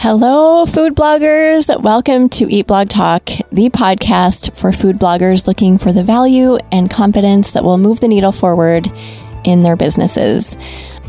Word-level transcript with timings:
Hello, 0.00 0.64
food 0.64 0.94
bloggers. 0.94 1.66
Welcome 1.82 2.28
to 2.28 2.48
Eat 2.48 2.68
Blog 2.68 2.88
Talk, 2.88 3.30
the 3.50 3.68
podcast 3.68 4.56
for 4.56 4.70
food 4.70 4.96
bloggers 4.96 5.48
looking 5.48 5.76
for 5.76 5.90
the 5.90 6.04
value 6.04 6.56
and 6.70 6.88
confidence 6.88 7.50
that 7.50 7.64
will 7.64 7.78
move 7.78 7.98
the 7.98 8.06
needle 8.06 8.30
forward 8.30 8.86
in 9.42 9.64
their 9.64 9.74
businesses. 9.74 10.56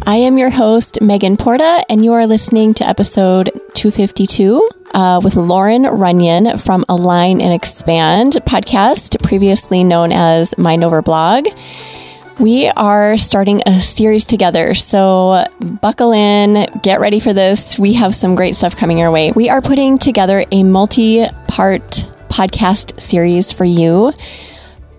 I 0.08 0.16
am 0.16 0.40
your 0.40 0.50
host, 0.50 1.02
Megan 1.02 1.38
Porta, 1.38 1.86
and 1.88 2.04
you 2.04 2.14
are 2.14 2.26
listening 2.26 2.74
to 2.74 2.88
episode 2.88 3.52
252 3.76 4.68
uh, 4.96 5.22
with 5.24 5.36
Lauren 5.36 5.84
Runyon 5.84 6.58
from 6.58 6.84
Align 6.90 7.42
and 7.42 7.54
Expand 7.54 8.34
podcast, 8.48 9.22
previously 9.22 9.84
known 9.84 10.12
as 10.12 10.58
Mind 10.58 10.84
Over 10.84 11.04
Blog. 11.04 11.46
We 12.40 12.70
are 12.70 13.18
starting 13.18 13.64
a 13.66 13.82
series 13.82 14.26
together, 14.26 14.74
so 14.74 15.44
buckle 15.60 16.14
in, 16.14 16.68
get 16.82 17.02
ready 17.02 17.20
for 17.20 17.34
this. 17.34 17.78
We 17.78 17.92
have 17.94 18.16
some 18.16 18.36
great 18.36 18.56
stuff 18.56 18.78
coming 18.78 18.98
your 18.98 19.12
way. 19.12 19.34
We 19.34 19.50
are 19.50 19.62
putting 19.62 19.98
together 19.98 20.46
a 20.50 20.64
multi 20.64 21.28
part 21.50 22.08
podcast 22.30 23.02
series 23.02 23.52
for 23.52 23.66
you 23.66 24.14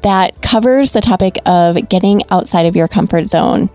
that 0.03 0.43
covers 0.43 0.91
the 0.91 1.01
topic 1.01 1.39
of 1.47 1.89
getting 1.89 2.23
outside 2.31 2.67
of 2.67 2.77
your 2.77 2.89
comfort 2.89 3.25
zone. 3.25 3.71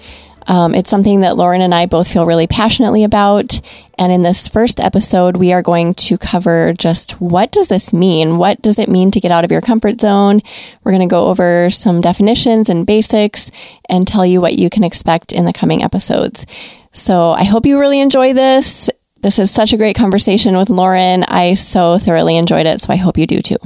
Um, 0.47 0.75
it's 0.75 0.89
something 0.89 1.21
that 1.21 1.37
Lauren 1.37 1.61
and 1.61 1.73
I 1.73 1.85
both 1.85 2.11
feel 2.11 2.25
really 2.25 2.47
passionately 2.47 3.03
about. 3.03 3.59
And 3.97 4.11
in 4.11 4.21
this 4.21 4.47
first 4.47 4.79
episode, 4.79 5.37
we 5.37 5.53
are 5.53 5.61
going 5.61 5.93
to 5.95 6.17
cover 6.17 6.73
just 6.77 7.19
what 7.21 7.51
does 7.51 7.69
this 7.69 7.93
mean? 7.93 8.37
What 8.37 8.61
does 8.61 8.77
it 8.77 8.89
mean 8.89 9.11
to 9.11 9.19
get 9.19 9.31
out 9.31 9.45
of 9.45 9.51
your 9.51 9.61
comfort 9.61 10.01
zone? 10.01 10.41
We're 10.83 10.91
going 10.91 11.07
to 11.07 11.11
go 11.11 11.27
over 11.27 11.69
some 11.69 12.01
definitions 12.01 12.69
and 12.69 12.85
basics 12.85 13.49
and 13.89 14.07
tell 14.07 14.25
you 14.25 14.41
what 14.41 14.55
you 14.55 14.69
can 14.69 14.83
expect 14.83 15.31
in 15.31 15.45
the 15.45 15.53
coming 15.53 15.83
episodes. 15.83 16.45
So 16.91 17.31
I 17.31 17.43
hope 17.43 17.65
you 17.65 17.79
really 17.79 17.99
enjoy 17.99 18.33
this. 18.33 18.89
This 19.21 19.39
is 19.39 19.49
such 19.49 19.73
a 19.73 19.77
great 19.77 19.95
conversation 19.95 20.55
with 20.55 20.69
Lauren. 20.69 21.23
I 21.23 21.55
so 21.55 21.97
thoroughly 21.97 22.37
enjoyed 22.37 22.67
it. 22.67 22.81
So 22.81 22.93
I 22.93 22.97
hope 22.97 23.17
you 23.17 23.25
do 23.25 23.41
too. 23.41 23.57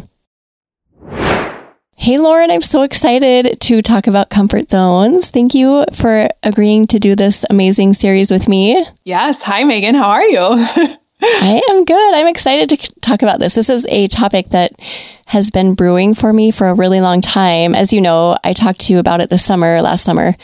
Hey, 2.02 2.17
Lauren, 2.17 2.50
I'm 2.50 2.61
so 2.61 2.83
excited 2.83 3.59
to 3.59 3.81
talk 3.81 4.08
about 4.08 4.30
comfort 4.30 4.69
zones. 4.69 5.31
Thank 5.31 5.53
you 5.53 5.83
for 5.92 6.30
agreeing 6.44 6.88
to 6.88 6.97
do 6.97 7.14
this 7.14 7.44
amazing 7.50 7.94
series 7.94 8.31
with 8.31 8.47
me. 8.47 8.86
Yes. 9.03 9.44
Hi, 9.44 9.66
Megan. 9.66 9.95
How 9.95 10.11
are 10.11 10.23
you? 10.23 10.39
I 11.22 11.61
am 11.70 11.83
good. 11.83 12.16
I'm 12.16 12.27
excited 12.27 12.70
to 12.70 13.02
talk 13.02 13.22
about 13.22 13.39
this. 13.39 13.53
This 13.53 13.70
is 13.70 13.86
a 13.89 14.08
topic 14.08 14.52
that 14.52 14.72
has 15.25 15.52
been 15.52 15.73
brewing 15.73 16.14
for 16.14 16.31
me 16.31 16.52
for 16.52 16.70
a 16.70 16.73
really 16.73 17.02
long 17.02 17.20
time. 17.20 17.75
As 17.75 17.92
you 17.92 18.00
know, 18.00 18.38
I 18.45 18.53
talked 18.53 18.80
to 18.81 18.94
you 18.94 19.00
about 19.00 19.20
it 19.20 19.30
this 19.30 19.44
summer, 19.44 19.81
last 19.81 20.05
summer, 20.05 20.38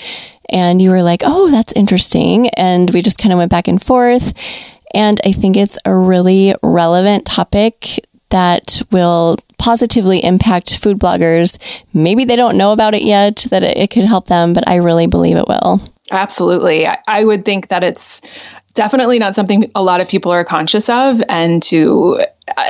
and 0.49 0.81
you 0.81 0.89
were 0.89 1.03
like, 1.03 1.21
oh, 1.23 1.49
that's 1.51 1.71
interesting. 1.71 2.49
And 2.49 2.89
we 2.89 3.01
just 3.01 3.17
kind 3.17 3.31
of 3.31 3.37
went 3.37 3.51
back 3.51 3.69
and 3.69 3.81
forth. 3.81 4.33
And 4.93 5.21
I 5.23 5.31
think 5.31 5.55
it's 5.55 5.79
a 5.85 5.95
really 5.95 6.53
relevant 6.61 7.25
topic 7.25 8.05
that 8.35 8.81
will 8.91 9.37
positively 9.57 10.21
impact 10.21 10.77
food 10.77 10.99
bloggers. 10.99 11.57
Maybe 11.93 12.25
they 12.25 12.35
don't 12.35 12.57
know 12.57 12.73
about 12.73 12.93
it 12.93 13.03
yet, 13.03 13.45
that 13.49 13.63
it, 13.63 13.77
it 13.77 13.91
could 13.91 14.03
help 14.03 14.27
them, 14.27 14.51
but 14.51 14.67
I 14.67 14.75
really 14.75 15.07
believe 15.07 15.37
it 15.37 15.47
will. 15.47 15.81
Absolutely. 16.11 16.85
I, 16.85 16.97
I 17.07 17.23
would 17.23 17.45
think 17.45 17.69
that 17.69 17.81
it's 17.81 18.19
definitely 18.73 19.19
not 19.19 19.35
something 19.35 19.71
a 19.73 19.81
lot 19.81 20.01
of 20.01 20.09
people 20.09 20.33
are 20.33 20.43
conscious 20.43 20.89
of 20.89 21.23
and 21.29 21.63
to 21.63 22.19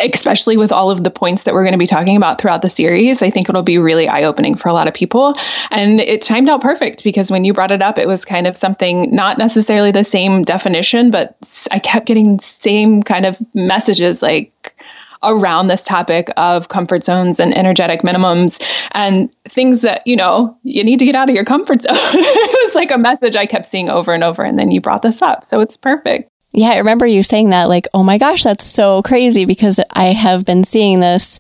especially 0.04 0.56
with 0.56 0.72
all 0.72 0.92
of 0.92 1.04
the 1.04 1.10
points 1.10 1.44
that 1.44 1.54
we're 1.56 1.64
going 1.64 1.74
to 1.74 1.80
be 1.80 1.88
talking 1.88 2.16
about 2.16 2.40
throughout 2.40 2.62
the 2.62 2.70
series 2.70 3.24
i 3.24 3.30
think 3.32 3.50
it'll 3.50 3.64
be 3.64 3.80
really 3.80 4.08
eye-opening 4.08 4.56
for 4.56 4.70
a 4.70 4.74
lot 4.74 4.88
of 4.88 4.94
people 4.94 5.34
and 5.72 6.00
it 6.00 6.22
timed 6.22 6.48
out 6.48 6.62
perfect 6.62 7.04
because 7.04 7.32
when 7.32 7.44
you 7.44 7.54
brought 7.54 7.72
it 7.72 7.82
up 7.82 7.98
it 7.98 8.08
was 8.08 8.24
kind 8.24 8.46
of 8.46 8.56
something 8.56 9.14
not 9.14 9.40
necessarily 9.40 9.92
the 9.92 10.04
same 10.04 10.44
definition 10.44 11.10
but 11.10 11.36
i 11.72 11.80
kept 11.80 12.06
getting 12.06 12.40
same 12.40 13.02
kind 13.02 13.26
of 13.26 13.38
messages 13.56 14.22
like 14.22 14.76
around 15.26 15.68
this 15.68 15.84
topic 15.84 16.30
of 16.38 16.70
comfort 16.70 17.04
zones 17.04 17.40
and 17.40 17.58
energetic 17.58 18.02
minimums 18.02 18.62
and 18.92 19.34
things 19.46 19.82
that, 19.82 20.06
you 20.06 20.16
know, 20.16 20.58
you 20.64 20.84
need 20.84 21.00
to 21.00 21.06
get 21.06 21.16
out 21.16 21.30
of 21.30 21.36
your 21.36 21.46
comfort 21.46 21.82
zone. 21.84 21.94
it 21.94 22.66
was 22.66 22.76
like 22.76 22.92
a 22.92 22.98
message 22.98 23.36
I 23.36 23.46
kept 23.46 23.66
seeing 23.66 23.90
over 23.90 24.14
and 24.14 24.24
over. 24.24 24.44
And 24.44 24.58
then 24.58 24.72
you 24.72 24.82
brought 24.82 25.02
this 25.02 25.22
up. 25.22 25.44
So 25.44 25.60
it's 25.60 25.78
perfect. 25.78 26.30
Yeah, 26.52 26.70
I 26.70 26.78
remember 26.78 27.06
you 27.06 27.22
saying 27.22 27.50
that, 27.50 27.68
like, 27.68 27.86
oh 27.94 28.04
my 28.04 28.18
gosh, 28.18 28.44
that's 28.44 28.66
so 28.66 29.02
crazy 29.02 29.44
because 29.44 29.78
I 29.92 30.14
have 30.14 30.46
been 30.46 30.64
seeing 30.64 31.02
this 31.02 31.38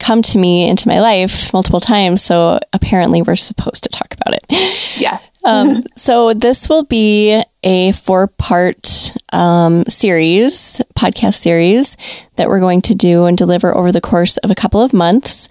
come 0.00 0.22
to 0.22 0.38
me 0.38 0.68
into 0.68 0.88
my 0.88 1.00
life 1.00 1.52
multiple 1.52 1.78
times. 1.78 2.22
So 2.22 2.58
apparently, 2.72 3.22
we're 3.22 3.36
supposed 3.36 3.84
to 3.84 3.88
talk 3.88 4.12
about 4.14 4.34
it. 4.34 4.76
Yeah. 4.98 5.20
Um, 5.46 5.84
so 5.96 6.34
this 6.34 6.68
will 6.68 6.84
be 6.84 7.42
a 7.62 7.92
four 7.92 8.26
part 8.26 9.14
um, 9.32 9.84
series, 9.84 10.80
podcast 10.94 11.34
series 11.34 11.96
that 12.36 12.48
we're 12.48 12.60
going 12.60 12.82
to 12.82 12.94
do 12.94 13.24
and 13.24 13.38
deliver 13.38 13.74
over 13.74 13.92
the 13.92 14.00
course 14.00 14.36
of 14.38 14.50
a 14.50 14.54
couple 14.54 14.82
of 14.82 14.92
months. 14.92 15.48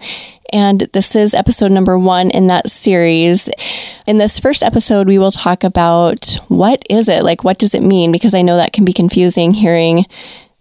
And 0.52 0.82
this 0.92 1.16
is 1.16 1.34
episode 1.34 1.72
number 1.72 1.98
one 1.98 2.30
in 2.30 2.46
that 2.46 2.70
series. 2.70 3.48
In 4.06 4.18
this 4.18 4.38
first 4.38 4.62
episode, 4.62 5.08
we 5.08 5.18
will 5.18 5.32
talk 5.32 5.64
about 5.64 6.38
what 6.46 6.80
is 6.88 7.08
it? 7.08 7.24
Like, 7.24 7.42
what 7.42 7.58
does 7.58 7.74
it 7.74 7.82
mean? 7.82 8.12
Because 8.12 8.32
I 8.32 8.42
know 8.42 8.56
that 8.56 8.72
can 8.72 8.84
be 8.84 8.92
confusing 8.92 9.54
hearing 9.54 10.06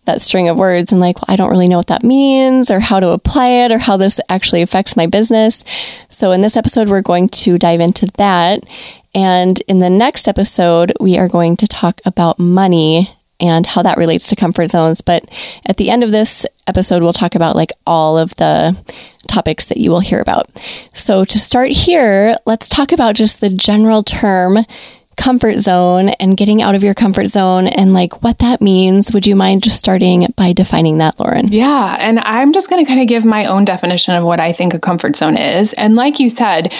that 0.05 0.21
string 0.21 0.49
of 0.49 0.57
words 0.57 0.91
and 0.91 1.01
like, 1.01 1.17
well, 1.17 1.25
I 1.27 1.35
don't 1.35 1.49
really 1.49 1.67
know 1.67 1.77
what 1.77 1.87
that 1.87 2.03
means 2.03 2.71
or 2.71 2.79
how 2.79 2.99
to 2.99 3.09
apply 3.09 3.49
it 3.49 3.71
or 3.71 3.77
how 3.77 3.97
this 3.97 4.19
actually 4.29 4.61
affects 4.61 4.95
my 4.95 5.07
business. 5.07 5.63
So 6.09 6.31
in 6.31 6.41
this 6.41 6.55
episode, 6.55 6.89
we're 6.89 7.01
going 7.01 7.29
to 7.29 7.57
dive 7.57 7.81
into 7.81 8.07
that. 8.17 8.63
And 9.13 9.59
in 9.61 9.79
the 9.79 9.89
next 9.89 10.27
episode, 10.27 10.93
we 10.99 11.17
are 11.17 11.27
going 11.27 11.55
to 11.57 11.67
talk 11.67 12.01
about 12.05 12.39
money 12.39 13.15
and 13.39 13.65
how 13.65 13.81
that 13.81 13.97
relates 13.97 14.27
to 14.29 14.35
comfort 14.35 14.67
zones. 14.67 15.01
But 15.01 15.29
at 15.65 15.77
the 15.77 15.89
end 15.89 16.03
of 16.03 16.11
this 16.11 16.45
episode, 16.67 17.03
we'll 17.03 17.13
talk 17.13 17.35
about 17.35 17.55
like 17.55 17.71
all 17.85 18.17
of 18.17 18.35
the 18.35 18.77
topics 19.27 19.67
that 19.67 19.77
you 19.77 19.91
will 19.91 19.99
hear 19.99 20.21
about. 20.21 20.49
So 20.93 21.25
to 21.25 21.39
start 21.39 21.71
here, 21.71 22.37
let's 22.45 22.69
talk 22.69 22.91
about 22.91 23.15
just 23.15 23.41
the 23.41 23.49
general 23.49 24.03
term 24.03 24.65
comfort 25.17 25.59
zone 25.59 26.09
and 26.09 26.37
getting 26.37 26.61
out 26.61 26.75
of 26.75 26.83
your 26.83 26.93
comfort 26.93 27.25
zone 27.25 27.67
and 27.67 27.93
like 27.93 28.23
what 28.23 28.39
that 28.39 28.61
means. 28.61 29.13
Would 29.13 29.27
you 29.27 29.35
mind 29.35 29.63
just 29.63 29.77
starting 29.77 30.33
by 30.35 30.53
defining 30.53 30.99
that, 30.99 31.19
Lauren? 31.19 31.47
Yeah. 31.47 31.95
And 31.99 32.19
I'm 32.19 32.53
just 32.53 32.69
going 32.69 32.83
to 32.83 32.87
kind 32.87 33.01
of 33.01 33.07
give 33.07 33.25
my 33.25 33.45
own 33.45 33.65
definition 33.65 34.15
of 34.15 34.23
what 34.23 34.39
I 34.39 34.51
think 34.51 34.73
a 34.73 34.79
comfort 34.79 35.15
zone 35.15 35.37
is. 35.37 35.73
And 35.73 35.95
like 35.95 36.19
you 36.19 36.29
said, 36.29 36.73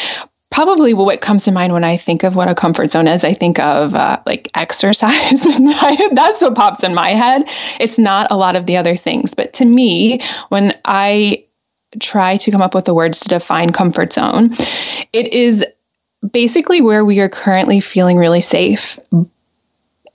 probably 0.51 0.93
what 0.93 1.19
comes 1.21 1.45
to 1.45 1.51
mind 1.51 1.73
when 1.73 1.83
I 1.83 1.97
think 1.97 2.23
of 2.23 2.35
what 2.35 2.47
a 2.47 2.55
comfort 2.55 2.91
zone 2.91 3.07
is, 3.07 3.25
I 3.25 3.33
think 3.33 3.59
of 3.59 3.93
uh, 3.93 4.21
like 4.25 4.49
exercise. 4.55 5.43
That's 6.11 6.41
what 6.41 6.55
pops 6.55 6.83
in 6.83 6.93
my 6.93 7.09
head. 7.11 7.43
It's 7.79 7.99
not 7.99 8.27
a 8.31 8.37
lot 8.37 8.55
of 8.55 8.65
the 8.65 8.77
other 8.77 8.95
things. 8.95 9.33
But 9.33 9.53
to 9.55 9.65
me, 9.65 10.21
when 10.49 10.73
I 10.85 11.45
try 11.99 12.37
to 12.37 12.51
come 12.51 12.61
up 12.61 12.75
with 12.75 12.85
the 12.85 12.93
words 12.93 13.21
to 13.21 13.29
define 13.29 13.71
comfort 13.71 14.13
zone, 14.13 14.55
it 15.13 15.33
is 15.33 15.65
basically 16.31 16.81
where 16.81 17.05
we 17.05 17.19
are 17.19 17.29
currently 17.29 17.79
feeling 17.79 18.17
really 18.17 18.41
safe 18.41 18.99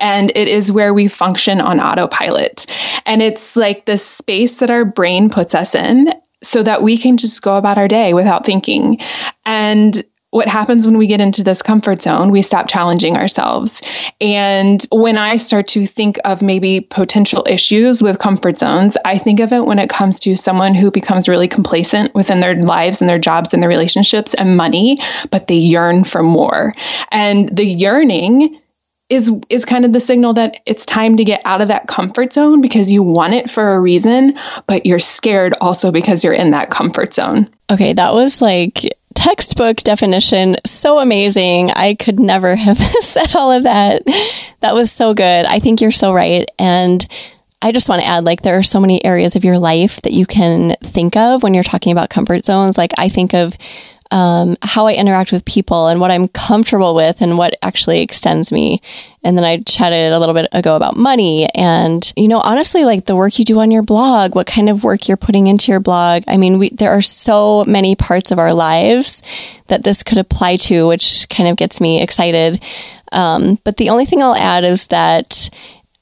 and 0.01 0.33
it 0.35 0.49
is 0.49 0.73
where 0.73 0.95
we 0.95 1.09
function 1.09 1.61
on 1.61 1.79
autopilot. 1.79 2.67
And 3.07 3.23
it's 3.23 3.55
like 3.55 3.85
the 3.85 3.99
space 3.99 4.61
that 4.61 4.71
our 4.71 4.85
brain 4.85 5.29
puts 5.31 5.55
us 5.55 5.75
in 5.75 6.13
so 6.43 6.63
that 6.63 6.83
we 6.83 6.97
can 6.97 7.19
just 7.19 7.43
go 7.43 7.57
about 7.57 7.79
our 7.79 7.89
day 7.89 8.15
without 8.15 8.47
thinking. 8.47 8.99
And 9.45 10.03
what 10.31 10.49
happens 10.49 10.87
when 10.87 10.97
we 10.97 11.07
get 11.07 11.21
into 11.21 11.43
this 11.43 11.61
comfort 11.61 12.03
zone, 12.03 12.31
we 12.31 12.41
stop 12.43 12.69
challenging 12.69 13.17
ourselves. 13.17 13.83
And 14.21 14.85
when 14.93 15.19
I 15.19 15.37
start 15.37 15.67
to 15.69 15.87
think 15.87 16.19
of 16.25 16.41
maybe 16.41 16.81
potential 16.81 17.45
issues 17.49 18.01
with 18.01 18.21
comfort 18.21 18.59
zones, 18.59 18.97
I 19.05 19.19
think 19.19 19.41
of 19.41 19.53
it 19.53 19.67
when 19.67 19.81
it 19.81 19.91
comes 19.91 20.21
to 20.21 20.37
someone 20.37 20.75
who 20.75 20.91
becomes 20.91 21.29
really 21.29 21.49
complacent 21.49 22.15
within 22.15 22.41
their 22.41 22.61
lives 22.63 23.01
and 23.01 23.11
their 23.11 23.19
jobs 23.19 23.53
and 23.53 23.63
their 23.63 23.69
relationships 23.69 24.35
and 24.35 24.57
money, 24.57 24.99
but 25.31 25.49
they 25.49 25.57
yearn 25.57 26.05
for 26.05 26.23
more. 26.23 26.75
And 27.11 27.55
the 27.55 27.65
yearning 27.65 28.61
is 29.09 29.33
is 29.49 29.65
kind 29.65 29.85
of 29.85 29.93
the 29.93 29.99
signal 29.99 30.33
that 30.35 30.59
it's 30.67 30.87
time 30.87 31.17
to 31.17 31.25
get 31.25 31.43
out 31.45 31.61
of 31.61 31.67
that 31.67 31.89
comfort 31.89 32.33
zone 32.33 32.61
because 32.61 32.93
you 32.93 33.03
want 33.03 33.35
it 33.35 33.51
for 33.51 33.75
a 33.75 33.81
reason, 33.81 34.39
but 34.69 34.87
you're 34.87 35.01
scared 35.01 35.53
also 35.61 35.91
because 35.91 36.23
you're 36.23 36.33
in 36.33 36.53
that 36.53 36.71
comfort 36.71 37.13
zone. 37.13 37.51
Okay, 37.69 37.93
that 37.93 38.15
was 38.15 38.41
like 38.41 38.97
textbook 39.21 39.77
definition. 39.79 40.57
So 40.65 40.99
amazing. 40.99 41.71
I 41.73 41.95
could 41.95 42.19
never 42.19 42.57
have 42.67 42.79
said 42.79 43.37
all 43.37 43.53
of 43.53 43.65
that. 43.65 44.03
That 44.61 44.75
was 44.75 44.91
so 44.91 45.13
good. 45.15 45.47
I 45.47 45.59
think 45.59 45.81
you're 45.81 45.93
so 45.93 46.13
right. 46.13 46.49
And 46.59 47.07
I 47.63 47.73
just 47.73 47.91
want 47.91 48.01
to 48.01 48.09
add 48.09 48.25
like 48.25 48.41
there 48.41 48.57
are 48.57 48.63
so 48.63 48.81
many 48.81 49.05
areas 49.05 49.37
of 49.37 49.45
your 49.45 49.59
life 49.59 50.01
that 50.03 50.15
you 50.15 50.25
can 50.25 50.75
think 50.83 51.17
of 51.17 51.43
when 51.43 51.53
you're 51.53 51.63
talking 51.63 51.93
about 51.93 52.09
comfort 52.09 52.45
zones. 52.47 52.79
Like 52.79 52.93
I 52.97 53.11
think 53.11 53.35
of 53.35 53.57
um, 54.11 54.57
how 54.63 54.87
I 54.87 54.95
interact 54.95 55.31
with 55.31 55.45
people 55.45 55.89
and 55.89 56.01
what 56.01 56.11
I'm 56.11 56.29
comfortable 56.29 56.95
with 56.95 57.21
and 57.21 57.39
what 57.39 57.55
actually 57.63 58.01
extends 58.01 58.51
me. 58.51 58.81
And 59.23 59.37
then 59.37 59.45
I 59.45 59.59
chatted 59.61 60.13
a 60.13 60.19
little 60.19 60.35
bit 60.35 60.49
ago 60.53 60.75
about 60.77 60.97
money 60.97 61.49
and, 61.55 62.13
you 62.17 62.27
know, 62.27 62.41
honestly, 62.41 62.85
like 62.85 63.07
the 63.07 63.15
work 63.15 63.39
you 63.39 63.45
do 63.45 63.61
on 63.61 63.71
your 63.71 63.83
blog, 63.83 64.35
what 64.35 64.47
kind 64.47 64.69
of 64.69 64.83
work 64.83 65.07
you're 65.07 65.17
putting 65.17 65.47
into 65.47 65.71
your 65.71 65.81
blog. 65.81 66.25
I 66.27 66.37
mean, 66.39 66.59
we, 66.59 66.71
there 66.71 66.91
are 66.91 67.03
so 67.03 67.65
many 67.67 67.95
parts 67.95 68.31
of 68.31 68.39
our 68.39 68.53
lives 68.53 69.23
that 69.69 69.85
this 69.85 70.03
could 70.03 70.19
apply 70.19 70.57
to, 70.57 70.89
which 70.89 71.29
kind 71.29 71.49
of 71.49 71.57
gets 71.57 71.81
me 71.81 72.03
excited. 72.03 72.63
Um, 73.13 73.59
but 73.65 73.77
the 73.77 73.91
only 73.91 74.07
thing 74.07 74.23
I'll 74.23 74.35
add 74.35 74.65
is 74.65 74.87
that 74.89 75.51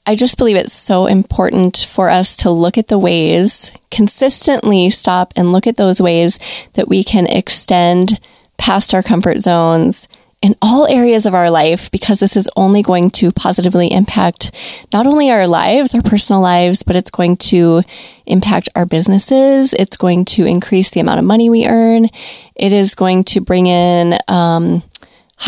I 0.09 0.15
just 0.15 0.39
believe 0.39 0.55
it's 0.55 0.73
so 0.73 1.05
important 1.05 1.85
for 1.87 2.09
us 2.09 2.35
to 2.37 2.49
look 2.49 2.79
at 2.79 2.87
the 2.87 2.97
ways, 2.97 3.69
consistently 3.91 4.89
stop 4.89 5.33
and 5.35 5.51
look 5.51 5.67
at 5.67 5.77
those 5.77 6.01
ways 6.01 6.39
that 6.73 6.87
we 6.87 7.03
can 7.03 7.27
extend 7.27 8.19
past 8.57 8.95
our 8.95 9.03
comfort 9.03 9.37
zones 9.37 10.07
in 10.41 10.55
all 10.63 10.87
areas 10.87 11.27
of 11.27 11.35
our 11.35 11.51
life 11.51 11.91
because 11.91 12.19
this 12.19 12.35
is 12.35 12.49
only 12.55 12.81
going 12.81 13.11
to 13.11 13.31
positively 13.31 13.91
impact 13.91 14.51
not 14.91 15.05
only 15.05 15.29
our 15.29 15.45
lives, 15.45 15.93
our 15.93 16.01
personal 16.01 16.41
lives, 16.41 16.81
but 16.81 16.95
it's 16.95 17.11
going 17.11 17.37
to 17.37 17.83
impact 18.25 18.67
our 18.73 18.87
businesses. 18.87 19.73
It's 19.73 19.95
going 19.95 20.25
to 20.25 20.45
increase 20.45 20.89
the 20.89 21.01
amount 21.01 21.19
of 21.19 21.25
money 21.25 21.51
we 21.51 21.67
earn. 21.67 22.09
It 22.55 22.73
is 22.73 22.95
going 22.95 23.25
to 23.25 23.41
bring 23.41 23.67
in 23.67 24.17
um, 24.27 24.81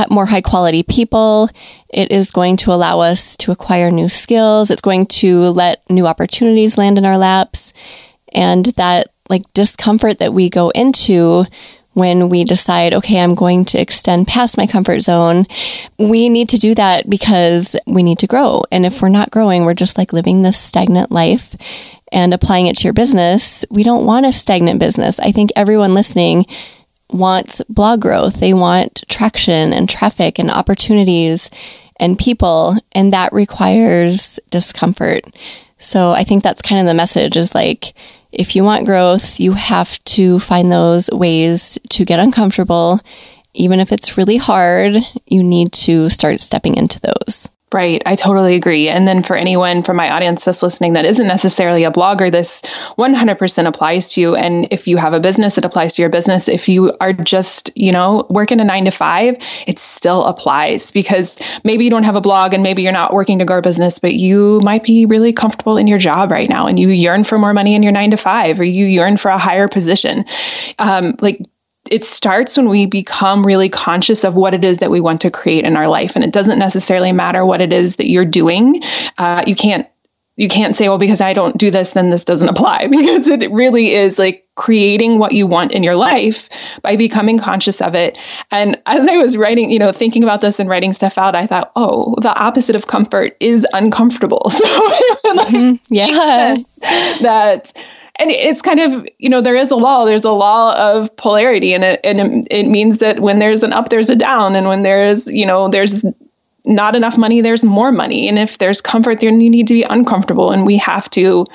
more 0.09 0.25
high 0.25 0.41
quality 0.41 0.83
people. 0.83 1.49
It 1.89 2.11
is 2.11 2.31
going 2.31 2.57
to 2.57 2.71
allow 2.71 3.01
us 3.01 3.35
to 3.37 3.51
acquire 3.51 3.91
new 3.91 4.09
skills. 4.09 4.71
It's 4.71 4.81
going 4.81 5.05
to 5.07 5.41
let 5.41 5.87
new 5.89 6.07
opportunities 6.07 6.77
land 6.77 6.97
in 6.97 7.05
our 7.05 7.17
laps. 7.17 7.73
And 8.33 8.65
that 8.77 9.07
like 9.29 9.43
discomfort 9.53 10.19
that 10.19 10.33
we 10.33 10.49
go 10.49 10.69
into 10.69 11.45
when 11.93 12.29
we 12.29 12.43
decide, 12.43 12.93
okay, 12.93 13.19
I'm 13.19 13.35
going 13.35 13.65
to 13.65 13.79
extend 13.79 14.27
past 14.27 14.57
my 14.57 14.65
comfort 14.65 15.01
zone, 15.01 15.45
we 15.99 16.29
need 16.29 16.47
to 16.49 16.57
do 16.57 16.73
that 16.75 17.09
because 17.09 17.75
we 17.85 18.01
need 18.01 18.19
to 18.19 18.27
grow. 18.27 18.63
And 18.71 18.85
if 18.85 19.01
we're 19.01 19.09
not 19.09 19.31
growing, 19.31 19.65
we're 19.65 19.73
just 19.73 19.97
like 19.97 20.13
living 20.13 20.41
this 20.41 20.59
stagnant 20.59 21.11
life 21.11 21.55
and 22.11 22.33
applying 22.33 22.67
it 22.67 22.77
to 22.77 22.83
your 22.85 22.93
business. 22.93 23.65
We 23.69 23.83
don't 23.83 24.05
want 24.05 24.25
a 24.25 24.31
stagnant 24.31 24.79
business. 24.79 25.19
I 25.19 25.31
think 25.31 25.51
everyone 25.55 25.93
listening 25.93 26.45
wants 27.11 27.61
blog 27.69 28.01
growth. 28.01 28.39
They 28.39 28.53
want 28.53 29.03
traction 29.07 29.73
and 29.73 29.89
traffic 29.89 30.39
and 30.39 30.49
opportunities 30.49 31.51
and 31.97 32.17
people. 32.17 32.77
And 32.93 33.13
that 33.13 33.33
requires 33.33 34.39
discomfort. 34.49 35.23
So 35.77 36.11
I 36.11 36.23
think 36.23 36.43
that's 36.43 36.61
kind 36.61 36.79
of 36.79 36.87
the 36.87 36.93
message 36.93 37.37
is 37.37 37.53
like, 37.53 37.93
if 38.31 38.55
you 38.55 38.63
want 38.63 38.85
growth, 38.85 39.39
you 39.39 39.53
have 39.53 40.03
to 40.05 40.39
find 40.39 40.71
those 40.71 41.09
ways 41.11 41.77
to 41.89 42.05
get 42.05 42.19
uncomfortable. 42.19 43.01
Even 43.53 43.79
if 43.79 43.91
it's 43.91 44.17
really 44.17 44.37
hard, 44.37 44.95
you 45.25 45.43
need 45.43 45.73
to 45.73 46.09
start 46.09 46.39
stepping 46.39 46.75
into 46.75 46.99
those. 47.01 47.49
Right. 47.73 48.03
I 48.05 48.15
totally 48.15 48.55
agree. 48.55 48.89
And 48.89 49.07
then 49.07 49.23
for 49.23 49.37
anyone 49.37 49.81
from 49.81 49.95
my 49.95 50.13
audience 50.13 50.43
that's 50.43 50.61
listening 50.61 50.91
that 50.93 51.05
isn't 51.05 51.25
necessarily 51.25 51.85
a 51.85 51.91
blogger, 51.91 52.29
this 52.29 52.61
100% 52.97 53.65
applies 53.65 54.09
to 54.09 54.21
you. 54.21 54.35
And 54.35 54.67
if 54.71 54.89
you 54.89 54.97
have 54.97 55.13
a 55.13 55.21
business, 55.21 55.57
it 55.57 55.63
applies 55.63 55.95
to 55.95 56.01
your 56.01 56.09
business. 56.09 56.49
If 56.49 56.67
you 56.67 56.91
are 56.99 57.13
just, 57.13 57.71
you 57.77 57.93
know, 57.93 58.27
working 58.29 58.59
a 58.59 58.65
nine 58.65 58.83
to 58.85 58.91
five, 58.91 59.37
it 59.67 59.79
still 59.79 60.25
applies 60.25 60.91
because 60.91 61.37
maybe 61.63 61.85
you 61.85 61.89
don't 61.89 62.03
have 62.03 62.17
a 62.17 62.21
blog 62.21 62.53
and 62.53 62.61
maybe 62.61 62.83
you're 62.83 62.91
not 62.91 63.13
working 63.13 63.39
to 63.39 63.45
grow 63.45 63.59
a 63.59 63.61
business, 63.61 63.99
but 63.99 64.15
you 64.15 64.59
might 64.65 64.83
be 64.83 65.05
really 65.05 65.31
comfortable 65.31 65.77
in 65.77 65.87
your 65.87 65.97
job 65.97 66.29
right 66.29 66.49
now 66.49 66.67
and 66.67 66.77
you 66.77 66.89
yearn 66.89 67.23
for 67.23 67.37
more 67.37 67.53
money 67.53 67.73
in 67.73 67.83
your 67.83 67.93
nine 67.93 68.11
to 68.11 68.17
five 68.17 68.59
or 68.59 68.65
you 68.65 68.85
yearn 68.85 69.15
for 69.15 69.31
a 69.31 69.37
higher 69.37 69.69
position. 69.69 70.25
Um, 70.77 71.15
like 71.21 71.39
it 71.91 72.05
starts 72.05 72.57
when 72.57 72.69
we 72.69 72.85
become 72.85 73.45
really 73.45 73.67
conscious 73.69 74.23
of 74.23 74.33
what 74.33 74.53
it 74.53 74.63
is 74.63 74.77
that 74.79 74.89
we 74.89 75.01
want 75.01 75.21
to 75.21 75.29
create 75.29 75.65
in 75.65 75.75
our 75.75 75.87
life. 75.87 76.15
And 76.15 76.23
it 76.23 76.31
doesn't 76.31 76.57
necessarily 76.57 77.11
matter 77.11 77.45
what 77.45 77.59
it 77.59 77.73
is 77.73 77.97
that 77.97 78.09
you're 78.09 78.25
doing. 78.25 78.81
Uh, 79.17 79.43
you 79.45 79.55
can't 79.55 79.87
you 80.37 80.47
can't 80.47 80.77
say 80.77 80.87
well 80.87 80.97
because 80.97 81.19
i 81.19 81.33
don't 81.33 81.57
do 81.57 81.69
this 81.69 81.91
then 81.91 82.09
this 82.09 82.23
doesn't 82.23 82.47
apply. 82.47 82.87
Because 82.91 83.27
it 83.27 83.51
really 83.51 83.93
is 83.93 84.17
like 84.17 84.47
creating 84.55 85.19
what 85.19 85.33
you 85.33 85.45
want 85.45 85.73
in 85.73 85.83
your 85.83 85.97
life 85.97 86.49
by 86.81 86.95
becoming 86.95 87.37
conscious 87.37 87.81
of 87.81 87.93
it. 87.93 88.17
And 88.51 88.81
as 88.85 89.07
i 89.09 89.17
was 89.17 89.35
writing 89.35 89.69
you 89.69 89.77
know 89.77 89.91
thinking 89.91 90.23
about 90.23 90.39
this 90.39 90.59
and 90.59 90.69
writing 90.69 90.93
stuff 90.93 91.17
out 91.17 91.35
i 91.35 91.45
thought 91.45 91.71
oh 91.75 92.15
the 92.21 92.37
opposite 92.39 92.77
of 92.77 92.87
comfort 92.87 93.35
is 93.41 93.67
uncomfortable. 93.73 94.49
So 94.49 94.65
like, 95.33 95.47
mm-hmm. 95.49 95.93
yeah 95.93 96.55
that 97.21 97.73
and 98.17 98.29
it's 98.29 98.61
kind 98.61 98.79
of 98.79 99.07
you 99.19 99.29
know 99.29 99.41
there 99.41 99.55
is 99.55 99.71
a 99.71 99.75
law 99.75 100.05
there's 100.05 100.23
a 100.23 100.31
law 100.31 100.73
of 100.77 101.13
polarity 101.15 101.73
and 101.73 101.83
it 101.83 101.99
and 102.03 102.47
it, 102.51 102.67
means 102.67 102.97
that 102.97 103.19
when 103.19 103.39
there's 103.39 103.63
an 103.63 103.73
up 103.73 103.89
there's 103.89 104.09
a 104.09 104.15
down 104.15 104.55
and 104.55 104.67
when 104.67 104.83
there's 104.83 105.27
you 105.27 105.45
know 105.45 105.69
there's 105.69 106.03
not 106.65 106.95
enough 106.95 107.17
money 107.17 107.41
there's 107.41 107.65
more 107.65 107.91
money. 107.91 108.29
And 108.29 108.37
if 108.37 108.57
there's 108.57 108.81
comfort 108.81 109.19
then 109.19 109.41
you 109.41 109.49
need 109.49 109.67
to 109.67 109.73
be 109.73 109.83
uncomfortable 109.83 110.51
and 110.51 110.65
we 110.65 110.77
have 110.77 111.09
to 111.11 111.45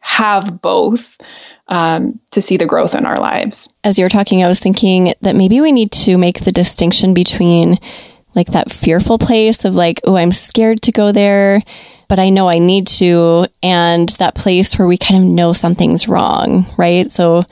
have 0.00 0.60
both 0.60 1.20
um, 1.68 2.18
to 2.32 2.42
see 2.42 2.56
the 2.56 2.66
growth 2.66 2.96
in 2.96 3.06
our 3.06 3.20
lives. 3.20 3.68
As 3.84 3.98
you 3.98 4.04
were 4.04 4.10
talking 4.10 4.42
i 4.42 4.48
was 4.48 4.60
thinking 4.60 5.14
that 5.20 5.36
maybe 5.36 5.60
we 5.60 5.72
need 5.72 5.92
to 5.92 6.18
make 6.18 6.40
the 6.40 6.52
distinction 6.52 7.14
between 7.14 7.78
like 8.34 8.48
that 8.48 8.70
fearful 8.70 9.18
place 9.18 9.64
of 9.64 9.74
like 9.74 10.00
oh 10.04 10.16
i'm 10.16 10.32
scared 10.32 10.80
to 10.82 10.92
go 10.92 11.12
there 11.12 11.60
but 12.10 12.18
I 12.18 12.28
know 12.28 12.48
I 12.48 12.58
need 12.58 12.88
to. 12.98 13.46
And 13.62 14.08
that 14.18 14.34
place 14.34 14.76
where 14.76 14.88
we 14.88 14.98
kind 14.98 15.22
of 15.22 15.30
know 15.30 15.52
something's 15.52 16.08
wrong, 16.08 16.66
right? 16.76 17.10
So 17.10 17.44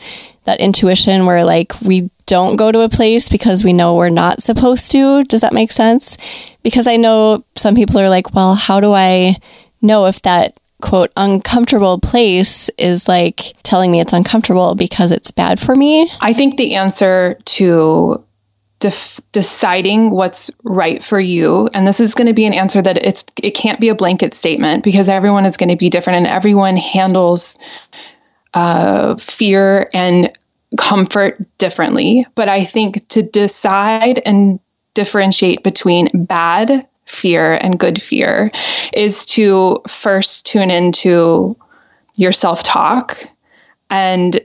that 0.44 0.60
intuition 0.60 1.26
where 1.26 1.44
like 1.44 1.80
we 1.80 2.10
don't 2.26 2.56
go 2.56 2.72
to 2.72 2.80
a 2.80 2.88
place 2.88 3.28
because 3.28 3.62
we 3.62 3.72
know 3.72 3.94
we're 3.94 4.08
not 4.08 4.42
supposed 4.42 4.90
to. 4.90 5.22
Does 5.24 5.42
that 5.42 5.52
make 5.52 5.70
sense? 5.70 6.18
Because 6.64 6.88
I 6.88 6.96
know 6.96 7.44
some 7.54 7.76
people 7.76 8.00
are 8.00 8.10
like, 8.10 8.34
well, 8.34 8.54
how 8.56 8.80
do 8.80 8.92
I 8.92 9.36
know 9.80 10.06
if 10.06 10.20
that 10.22 10.58
quote 10.82 11.12
uncomfortable 11.16 12.00
place 12.00 12.68
is 12.78 13.06
like 13.06 13.54
telling 13.62 13.92
me 13.92 14.00
it's 14.00 14.12
uncomfortable 14.12 14.74
because 14.74 15.12
it's 15.12 15.30
bad 15.30 15.60
for 15.60 15.76
me? 15.76 16.10
I 16.20 16.32
think 16.32 16.56
the 16.56 16.74
answer 16.74 17.38
to 17.44 18.24
def- 18.80 19.20
deciding 19.32 20.10
what's 20.10 20.50
right 20.62 21.02
for 21.02 21.18
you. 21.18 21.68
And 21.74 21.86
this 21.86 22.00
is 22.00 22.14
going 22.14 22.28
to 22.28 22.34
be 22.34 22.46
an 22.46 22.52
answer 22.54 22.80
that 22.82 22.98
it's 22.98 23.24
it 23.42 23.52
can't 23.52 23.80
be 23.80 23.88
a 23.88 23.94
blanket 23.94 24.34
statement 24.34 24.84
because 24.84 25.08
everyone 25.08 25.46
is 25.46 25.56
going 25.56 25.70
to 25.70 25.76
be 25.76 25.90
different 25.90 26.18
and 26.18 26.26
everyone 26.26 26.76
handles 26.76 27.58
uh, 28.54 29.16
fear 29.16 29.86
and 29.92 30.30
comfort 30.76 31.38
differently. 31.58 32.26
But 32.34 32.48
i 32.48 32.64
think 32.64 33.08
to 33.08 33.22
decide 33.22 34.20
and 34.24 34.60
differentiate 34.94 35.62
between 35.62 36.08
bad 36.12 36.86
fear 37.06 37.54
and 37.54 37.78
good 37.78 38.02
fear 38.02 38.50
is 38.92 39.24
to 39.24 39.80
first 39.88 40.44
tune 40.44 40.70
into 40.70 41.56
your 42.16 42.32
self-talk 42.32 43.24
and 43.88 44.40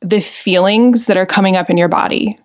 the 0.00 0.20
feelings 0.20 1.06
that 1.06 1.16
are 1.16 1.26
coming 1.26 1.56
up 1.56 1.70
in 1.70 1.78
your 1.78 1.88
body 1.88 2.36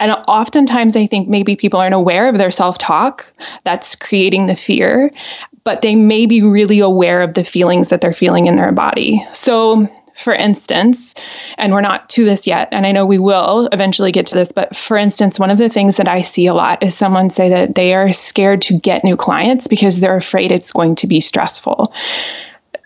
and 0.00 0.12
oftentimes, 0.26 0.96
I 0.96 1.06
think 1.06 1.28
maybe 1.28 1.54
people 1.56 1.78
aren't 1.78 1.94
aware 1.94 2.28
of 2.28 2.38
their 2.38 2.50
self 2.50 2.78
talk 2.78 3.32
that's 3.64 3.94
creating 3.94 4.46
the 4.46 4.56
fear, 4.56 5.12
but 5.62 5.82
they 5.82 5.94
may 5.94 6.24
be 6.24 6.42
really 6.42 6.80
aware 6.80 7.22
of 7.22 7.34
the 7.34 7.44
feelings 7.44 7.90
that 7.90 8.00
they're 8.00 8.14
feeling 8.14 8.46
in 8.46 8.56
their 8.56 8.72
body. 8.72 9.24
So, 9.32 9.88
for 10.14 10.34
instance, 10.34 11.14
and 11.58 11.72
we're 11.72 11.82
not 11.82 12.08
to 12.10 12.24
this 12.24 12.46
yet, 12.46 12.68
and 12.72 12.86
I 12.86 12.92
know 12.92 13.04
we 13.04 13.18
will 13.18 13.68
eventually 13.72 14.10
get 14.10 14.26
to 14.26 14.34
this, 14.34 14.52
but 14.52 14.74
for 14.74 14.96
instance, 14.96 15.38
one 15.38 15.50
of 15.50 15.58
the 15.58 15.68
things 15.68 15.98
that 15.98 16.08
I 16.08 16.22
see 16.22 16.46
a 16.46 16.54
lot 16.54 16.82
is 16.82 16.96
someone 16.96 17.28
say 17.28 17.50
that 17.50 17.74
they 17.74 17.94
are 17.94 18.10
scared 18.10 18.62
to 18.62 18.78
get 18.78 19.04
new 19.04 19.16
clients 19.16 19.68
because 19.68 20.00
they're 20.00 20.16
afraid 20.16 20.50
it's 20.50 20.72
going 20.72 20.94
to 20.96 21.06
be 21.06 21.20
stressful. 21.20 21.92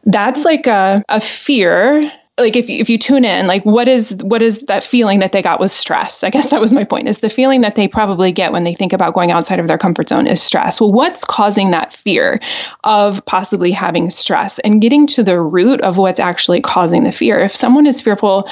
That's 0.05 0.45
like 0.45 0.67
a, 0.67 1.03
a 1.09 1.21
fear 1.21 2.13
like 2.37 2.57
if 2.57 2.69
if 2.69 2.91
you 2.91 2.99
tune 2.99 3.25
in 3.25 3.47
like 3.47 3.65
what 3.65 3.87
is 3.87 4.17
what 4.23 4.43
is 4.43 4.61
that 4.63 4.83
feeling 4.83 5.21
that 5.21 5.31
they 5.31 5.41
got 5.41 5.61
was 5.61 5.73
stress? 5.73 6.25
I 6.25 6.31
guess 6.31 6.51
that 6.51 6.61
was 6.61 6.73
my 6.73 6.83
point 6.83 7.09
is 7.09 7.21
the 7.21 7.29
feeling 7.29 7.61
that 7.61 7.77
they 7.77 7.87
probably 7.87 8.33
get 8.33 8.51
when 8.51 8.65
they 8.65 8.75
think 8.75 8.93
about 8.93 9.15
going 9.15 9.31
outside 9.31 9.61
of 9.61 9.69
their 9.69 9.79
comfort 9.79 10.09
zone 10.09 10.27
is 10.27 10.43
stress. 10.43 10.81
Well 10.81 10.93
what's 10.93 11.25
causing 11.25 11.71
that 11.71 11.93
fear 11.93 12.41
of 12.83 13.25
possibly 13.25 13.71
having 13.71 14.11
stress 14.11 14.59
and 14.59 14.83
getting 14.83 15.07
to 15.09 15.23
the 15.23 15.41
root 15.41 15.81
of 15.81 15.97
what's 15.97 16.21
actually 16.21 16.61
causing 16.61 17.05
the 17.05 17.13
fear? 17.13 17.39
If 17.39 17.55
someone 17.55 17.87
is 17.87 18.03
fearful 18.03 18.49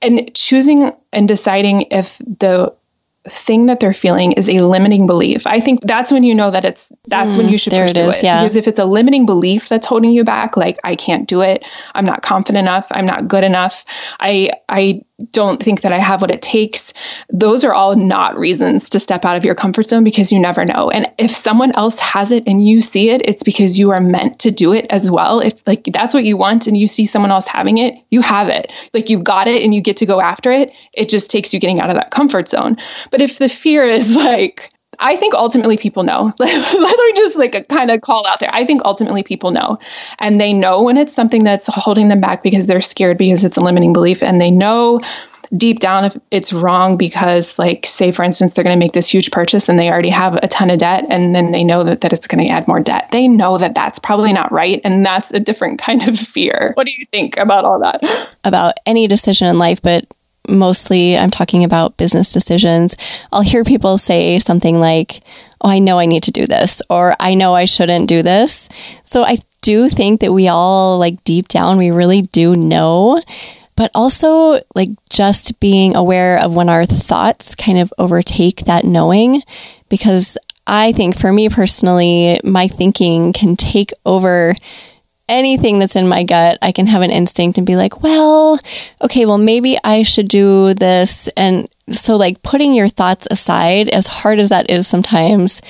and 0.00 0.32
choosing 0.34 0.92
and 1.12 1.26
deciding 1.26 1.88
if 1.90 2.18
the 2.18 2.72
thing 3.28 3.66
that 3.66 3.80
they're 3.80 3.94
feeling 3.94 4.32
is 4.32 4.48
a 4.48 4.60
limiting 4.60 5.06
belief. 5.06 5.46
I 5.46 5.60
think 5.60 5.80
that's 5.80 6.12
when 6.12 6.24
you 6.24 6.34
know 6.34 6.50
that 6.50 6.64
it's 6.64 6.92
that's 7.06 7.36
mm, 7.36 7.38
when 7.38 7.48
you 7.48 7.58
should 7.58 7.72
pursue 7.72 8.10
it, 8.10 8.16
it. 8.16 8.22
Yeah. 8.22 8.42
Because 8.42 8.56
if 8.56 8.68
it's 8.68 8.78
a 8.78 8.84
limiting 8.84 9.24
belief 9.24 9.68
that's 9.68 9.86
holding 9.86 10.10
you 10.10 10.24
back, 10.24 10.56
like 10.56 10.78
I 10.84 10.96
can't 10.96 11.26
do 11.26 11.40
it, 11.40 11.66
I'm 11.94 12.04
not 12.04 12.22
confident 12.22 12.66
enough, 12.66 12.86
I'm 12.90 13.06
not 13.06 13.26
good 13.28 13.44
enough, 13.44 13.84
I 14.20 14.50
I 14.68 15.02
don't 15.30 15.62
think 15.62 15.82
that 15.82 15.92
I 15.92 15.98
have 15.98 16.20
what 16.20 16.32
it 16.32 16.42
takes. 16.42 16.92
Those 17.32 17.62
are 17.62 17.72
all 17.72 17.94
not 17.94 18.36
reasons 18.36 18.90
to 18.90 19.00
step 19.00 19.24
out 19.24 19.36
of 19.36 19.44
your 19.44 19.54
comfort 19.54 19.84
zone 19.84 20.02
because 20.02 20.32
you 20.32 20.40
never 20.40 20.64
know. 20.64 20.90
And 20.90 21.06
if 21.18 21.30
someone 21.30 21.72
else 21.76 22.00
has 22.00 22.32
it 22.32 22.42
and 22.48 22.66
you 22.66 22.80
see 22.80 23.10
it, 23.10 23.22
it's 23.24 23.44
because 23.44 23.78
you 23.78 23.92
are 23.92 24.00
meant 24.00 24.40
to 24.40 24.50
do 24.50 24.72
it 24.72 24.86
as 24.90 25.10
well. 25.10 25.38
If 25.38 25.54
like 25.66 25.84
that's 25.84 26.14
what 26.14 26.24
you 26.24 26.36
want 26.36 26.66
and 26.66 26.76
you 26.76 26.88
see 26.88 27.06
someone 27.06 27.30
else 27.30 27.46
having 27.46 27.78
it, 27.78 27.96
you 28.10 28.22
have 28.22 28.48
it. 28.48 28.72
Like 28.92 29.08
you've 29.08 29.22
got 29.22 29.46
it 29.46 29.62
and 29.62 29.72
you 29.72 29.80
get 29.80 29.98
to 29.98 30.06
go 30.06 30.20
after 30.20 30.50
it. 30.50 30.72
It 30.92 31.08
just 31.08 31.30
takes 31.30 31.54
you 31.54 31.60
getting 31.60 31.80
out 31.80 31.90
of 31.90 31.96
that 31.96 32.10
comfort 32.10 32.48
zone. 32.48 32.76
But 33.14 33.22
if 33.22 33.38
the 33.38 33.48
fear 33.48 33.86
is 33.86 34.16
like, 34.16 34.72
I 34.98 35.14
think 35.14 35.34
ultimately 35.34 35.76
people 35.76 36.02
know. 36.02 36.34
Let 36.40 36.98
me 36.98 37.12
just 37.14 37.36
like 37.36 37.68
kind 37.68 37.92
of 37.92 38.00
call 38.00 38.26
out 38.26 38.40
there. 38.40 38.50
I 38.52 38.64
think 38.64 38.82
ultimately 38.84 39.22
people 39.22 39.52
know. 39.52 39.78
And 40.18 40.40
they 40.40 40.52
know 40.52 40.82
when 40.82 40.96
it's 40.96 41.14
something 41.14 41.44
that's 41.44 41.68
holding 41.72 42.08
them 42.08 42.20
back 42.20 42.42
because 42.42 42.66
they're 42.66 42.80
scared 42.80 43.16
because 43.16 43.44
it's 43.44 43.56
a 43.56 43.60
limiting 43.60 43.92
belief. 43.92 44.20
And 44.20 44.40
they 44.40 44.50
know 44.50 45.00
deep 45.56 45.78
down 45.78 46.04
if 46.04 46.16
it's 46.32 46.52
wrong 46.52 46.96
because 46.96 47.56
like 47.58 47.86
say 47.86 48.10
for 48.10 48.24
instance 48.24 48.54
they're 48.54 48.64
going 48.64 48.74
to 48.74 48.78
make 48.78 48.94
this 48.94 49.08
huge 49.08 49.30
purchase 49.30 49.68
and 49.68 49.78
they 49.78 49.90
already 49.90 50.08
have 50.08 50.34
a 50.36 50.48
ton 50.48 50.70
of 50.70 50.78
debt 50.78 51.04
and 51.10 51.34
then 51.34 51.52
they 51.52 51.62
know 51.62 51.84
that, 51.84 52.00
that 52.00 52.12
it's 52.12 52.26
going 52.26 52.44
to 52.44 52.52
add 52.52 52.66
more 52.66 52.80
debt 52.80 53.08
they 53.12 53.26
know 53.26 53.58
that 53.58 53.74
that's 53.74 53.98
probably 53.98 54.32
not 54.32 54.50
right 54.50 54.80
and 54.84 55.04
that's 55.04 55.32
a 55.32 55.38
different 55.38 55.78
kind 55.82 56.08
of 56.08 56.18
fear 56.18 56.72
what 56.74 56.86
do 56.86 56.92
you 56.96 57.04
think 57.12 57.36
about 57.36 57.64
all 57.64 57.78
that 57.78 58.02
about 58.42 58.74
any 58.86 59.06
decision 59.06 59.46
in 59.46 59.58
life 59.58 59.80
but 59.82 60.06
mostly 60.48 61.16
I'm 61.16 61.30
talking 61.30 61.64
about 61.64 61.96
business 61.96 62.32
decisions, 62.32 62.96
I'll 63.32 63.42
hear 63.42 63.64
people 63.64 63.98
say 63.98 64.38
something 64.38 64.78
like, 64.78 65.22
Oh, 65.60 65.70
I 65.70 65.78
know 65.78 65.98
I 65.98 66.04
need 66.04 66.22
to 66.24 66.30
do 66.30 66.46
this, 66.46 66.82
or 66.90 67.16
I 67.18 67.34
know 67.34 67.54
I 67.54 67.64
shouldn't 67.64 68.08
do 68.08 68.22
this. 68.22 68.68
So 69.02 69.24
I 69.24 69.38
do 69.62 69.88
think 69.88 70.20
that 70.20 70.32
we 70.32 70.46
all, 70.46 70.98
like 70.98 71.24
deep 71.24 71.48
down, 71.48 71.78
we 71.78 71.90
really 71.90 72.22
do 72.22 72.54
know. 72.54 73.20
But 73.76 73.90
also, 73.94 74.60
like, 74.74 74.90
just 75.10 75.58
being 75.58 75.96
aware 75.96 76.38
of 76.38 76.54
when 76.54 76.68
our 76.68 76.84
thoughts 76.84 77.54
kind 77.54 77.78
of 77.78 77.92
overtake 77.98 78.66
that 78.66 78.84
knowing, 78.84 79.42
because 79.88 80.38
I 80.66 80.92
think 80.92 81.18
for 81.18 81.32
me 81.32 81.48
personally, 81.48 82.40
my 82.44 82.68
thinking 82.68 83.32
can 83.32 83.56
take 83.56 83.90
over 84.06 84.54
anything 85.28 85.78
that's 85.78 85.96
in 85.96 86.08
my 86.08 86.22
gut, 86.22 86.58
I 86.62 86.72
can 86.72 86.86
have 86.86 87.02
an 87.02 87.10
instinct 87.10 87.58
and 87.58 87.66
be 87.66 87.76
like, 87.76 88.02
well, 88.02 88.58
okay, 89.00 89.26
well, 89.26 89.38
maybe 89.38 89.78
I 89.82 90.02
should 90.02 90.28
do 90.28 90.74
this. 90.74 91.28
And 91.36 91.68
so, 91.90 92.16
like, 92.16 92.42
putting 92.42 92.74
your 92.74 92.88
thoughts 92.88 93.26
aside, 93.30 93.88
as 93.88 94.06
hard 94.06 94.40
as 94.40 94.48
that 94.50 94.70
is 94.70 94.86
sometimes, 94.86 95.62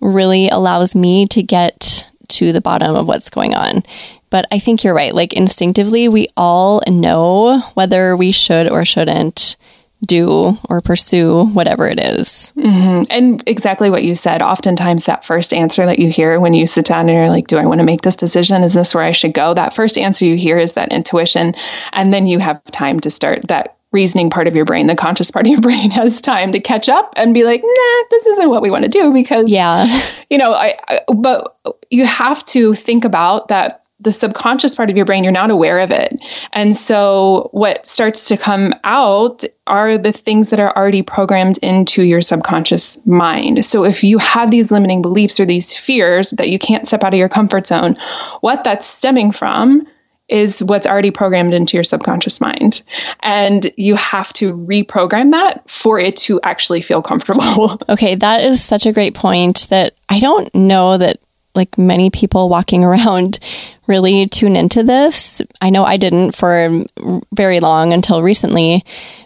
really 0.00 0.48
allows 0.48 0.94
me 0.94 1.26
to 1.28 1.42
get 1.42 2.10
to 2.28 2.52
the 2.52 2.60
bottom 2.60 2.94
of 2.96 3.06
what's 3.06 3.30
going 3.30 3.54
on. 3.54 3.82
But 4.30 4.46
I 4.50 4.58
think 4.58 4.82
you're 4.82 4.94
right. 4.94 5.14
Like, 5.14 5.32
instinctively, 5.32 6.08
we 6.08 6.28
all 6.36 6.82
know 6.86 7.60
whether 7.74 8.16
we 8.16 8.32
should 8.32 8.68
or 8.68 8.84
shouldn't 8.84 9.56
do 10.04 10.58
or 10.68 10.80
pursue 10.80 11.46
whatever 11.46 11.86
it 11.86 12.00
is. 12.00 12.52
Mm-hmm. 12.56 13.02
And 13.10 13.42
exactly 13.46 13.90
what 13.90 14.04
you 14.04 14.14
said. 14.14 14.42
Oftentimes, 14.42 15.04
that 15.04 15.24
first 15.24 15.52
answer 15.52 15.86
that 15.86 15.98
you 15.98 16.10
hear 16.10 16.40
when 16.40 16.54
you 16.54 16.66
sit 16.66 16.86
down 16.86 17.08
and 17.08 17.10
you're 17.10 17.28
like, 17.28 17.46
Do 17.46 17.58
I 17.58 17.66
want 17.66 17.78
to 17.78 17.84
make 17.84 18.02
this 18.02 18.16
decision? 18.16 18.62
Is 18.62 18.74
this 18.74 18.94
where 18.94 19.04
I 19.04 19.12
should 19.12 19.34
go? 19.34 19.54
That 19.54 19.74
first 19.74 19.96
answer 19.98 20.24
you 20.24 20.36
hear 20.36 20.58
is 20.58 20.74
that 20.74 20.92
intuition. 20.92 21.54
And 21.92 22.12
then 22.12 22.26
you 22.26 22.38
have 22.38 22.62
time 22.64 23.00
to 23.00 23.10
start 23.10 23.48
that 23.48 23.76
reasoning 23.92 24.30
part 24.30 24.46
of 24.46 24.56
your 24.56 24.64
brain, 24.64 24.86
the 24.86 24.96
conscious 24.96 25.30
part 25.30 25.46
of 25.46 25.50
your 25.50 25.60
brain 25.62 25.90
has 25.90 26.20
time 26.20 26.52
to 26.52 26.60
catch 26.60 26.88
up 26.88 27.12
and 27.16 27.34
be 27.34 27.44
like, 27.44 27.62
nah, 27.62 28.02
this 28.10 28.26
isn't 28.26 28.50
what 28.50 28.62
we 28.62 28.70
want 28.70 28.84
to 28.84 28.88
do 28.88 29.12
because, 29.12 29.48
yeah, 29.48 30.02
you 30.30 30.38
know, 30.38 30.52
I, 30.52 30.74
I 30.88 31.00
but 31.14 31.56
you 31.90 32.06
have 32.06 32.42
to 32.44 32.74
think 32.74 33.04
about 33.04 33.48
that 33.48 33.81
the 34.02 34.12
subconscious 34.12 34.74
part 34.74 34.90
of 34.90 34.96
your 34.96 35.06
brain, 35.06 35.24
you're 35.24 35.32
not 35.32 35.50
aware 35.50 35.78
of 35.78 35.90
it. 35.90 36.18
And 36.52 36.74
so 36.74 37.48
what 37.52 37.86
starts 37.88 38.28
to 38.28 38.36
come 38.36 38.74
out 38.84 39.44
are 39.66 39.96
the 39.96 40.12
things 40.12 40.50
that 40.50 40.60
are 40.60 40.76
already 40.76 41.02
programmed 41.02 41.58
into 41.58 42.02
your 42.02 42.20
subconscious 42.20 42.98
mind. 43.06 43.64
So 43.64 43.84
if 43.84 44.02
you 44.02 44.18
have 44.18 44.50
these 44.50 44.70
limiting 44.70 45.02
beliefs 45.02 45.38
or 45.38 45.44
these 45.44 45.74
fears 45.74 46.30
that 46.30 46.48
you 46.48 46.58
can't 46.58 46.86
step 46.86 47.04
out 47.04 47.14
of 47.14 47.18
your 47.18 47.28
comfort 47.28 47.66
zone, 47.66 47.96
what 48.40 48.64
that's 48.64 48.86
stemming 48.86 49.32
from 49.32 49.86
is 50.28 50.60
what's 50.64 50.86
already 50.86 51.10
programmed 51.10 51.52
into 51.52 51.76
your 51.76 51.84
subconscious 51.84 52.40
mind. 52.40 52.82
And 53.20 53.70
you 53.76 53.96
have 53.96 54.32
to 54.34 54.54
reprogram 54.54 55.32
that 55.32 55.68
for 55.68 55.98
it 55.98 56.16
to 56.16 56.40
actually 56.42 56.80
feel 56.80 57.02
comfortable. 57.02 57.78
Okay, 57.88 58.14
that 58.14 58.42
is 58.42 58.64
such 58.64 58.86
a 58.86 58.92
great 58.92 59.14
point 59.14 59.66
that 59.68 59.94
I 60.08 60.18
don't 60.18 60.52
know 60.54 60.96
that 60.96 61.18
like 61.54 61.76
many 61.76 62.08
people 62.08 62.48
walking 62.48 62.84
around 62.88 63.38
really 63.86 64.26
tune 64.26 64.56
into 64.56 64.82
this. 64.82 65.42
I 65.60 65.70
know 65.70 65.84
I 65.84 65.96
didn't 65.96 66.32
for 66.32 66.84
very 67.32 67.60
long 67.60 67.92
until 67.92 68.22
recently, 68.22 68.84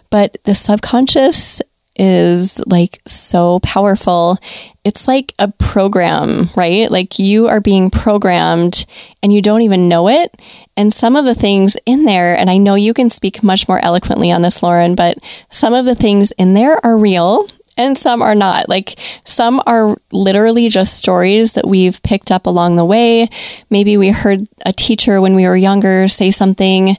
but 0.09 0.37
the 0.43 0.55
subconscious 0.55 1.61
is 1.99 2.59
like 2.67 3.01
so 3.07 3.59
powerful. 3.61 4.37
It's 4.83 5.07
like 5.07 5.33
a 5.39 5.47
program, 5.47 6.49
right? 6.55 6.91
Like 6.91 7.19
you 7.19 7.47
are 7.47 7.59
being 7.59 7.89
programmed 7.89 8.85
and 9.23 9.33
you 9.33 9.41
don't 9.41 9.63
even 9.63 9.89
know 9.89 10.07
it. 10.07 10.39
And 10.75 10.93
some 10.93 11.15
of 11.15 11.25
the 11.25 11.35
things 11.35 11.75
in 11.85 12.05
there, 12.05 12.37
and 12.37 12.51
I 12.51 12.57
know 12.57 12.75
you 12.75 12.93
can 12.93 13.09
speak 13.09 13.41
much 13.41 13.67
more 13.67 13.83
eloquently 13.83 14.31
on 14.31 14.43
this, 14.43 14.61
Lauren, 14.61 14.93
but 14.93 15.17
some 15.49 15.73
of 15.73 15.85
the 15.85 15.95
things 15.95 16.31
in 16.37 16.53
there 16.53 16.83
are 16.85 16.95
real 16.95 17.49
and 17.77 17.97
some 17.97 18.21
are 18.21 18.35
not. 18.35 18.67
Like 18.67 18.99
some 19.23 19.61
are 19.65 19.95
literally 20.11 20.69
just 20.69 20.97
stories 20.97 21.53
that 21.53 21.67
we've 21.67 22.01
picked 22.03 22.31
up 22.31 22.45
along 22.45 22.75
the 22.75 22.85
way. 22.85 23.29
Maybe 23.69 23.97
we 23.97 24.09
heard 24.09 24.47
a 24.65 24.73
teacher 24.73 25.21
when 25.21 25.35
we 25.35 25.45
were 25.45 25.55
younger 25.55 26.07
say 26.07 26.31
something 26.31 26.97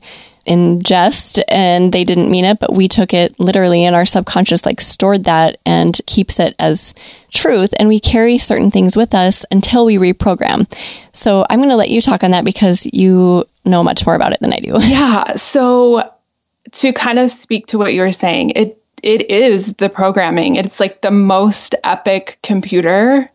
in 0.48 0.80
jest 0.80 1.40
and 1.48 1.92
they 1.92 2.04
didn't 2.04 2.30
mean 2.30 2.44
it, 2.44 2.58
but 2.58 2.72
we 2.72 2.88
took 2.88 3.12
it 3.12 3.38
literally 3.38 3.84
and 3.84 3.94
our 3.94 4.06
subconscious 4.06 4.64
like 4.64 4.80
stored 4.80 5.24
that 5.24 5.60
and 5.66 6.00
keeps 6.06 6.40
it 6.40 6.54
as 6.58 6.94
truth. 7.30 7.74
And 7.78 7.88
we 7.88 8.00
carry 8.00 8.38
certain 8.38 8.70
things 8.70 8.96
with 8.96 9.14
us 9.14 9.44
until 9.50 9.84
we 9.84 9.98
reprogram. 9.98 10.66
So 11.12 11.44
I'm 11.50 11.58
going 11.58 11.68
to 11.68 11.76
let 11.76 11.90
you 11.90 12.00
talk 12.00 12.24
on 12.24 12.30
that 12.30 12.44
because 12.44 12.86
you 12.92 13.44
know 13.66 13.84
much 13.84 14.06
more 14.06 14.14
about 14.14 14.32
it 14.32 14.40
than 14.40 14.54
I 14.54 14.60
do. 14.60 14.78
Yeah. 14.80 15.36
So 15.36 16.10
to 16.72 16.92
kind 16.92 17.18
of 17.18 17.30
speak 17.30 17.66
to 17.68 17.78
what 17.78 17.92
you 17.92 18.00
were 18.00 18.12
saying, 18.12 18.52
it 18.56 18.77
it 19.02 19.30
is 19.30 19.74
the 19.74 19.88
programming. 19.88 20.56
It's 20.56 20.80
like 20.80 21.02
the 21.02 21.10
most 21.10 21.74
epic 21.84 22.38
computer 22.42 23.28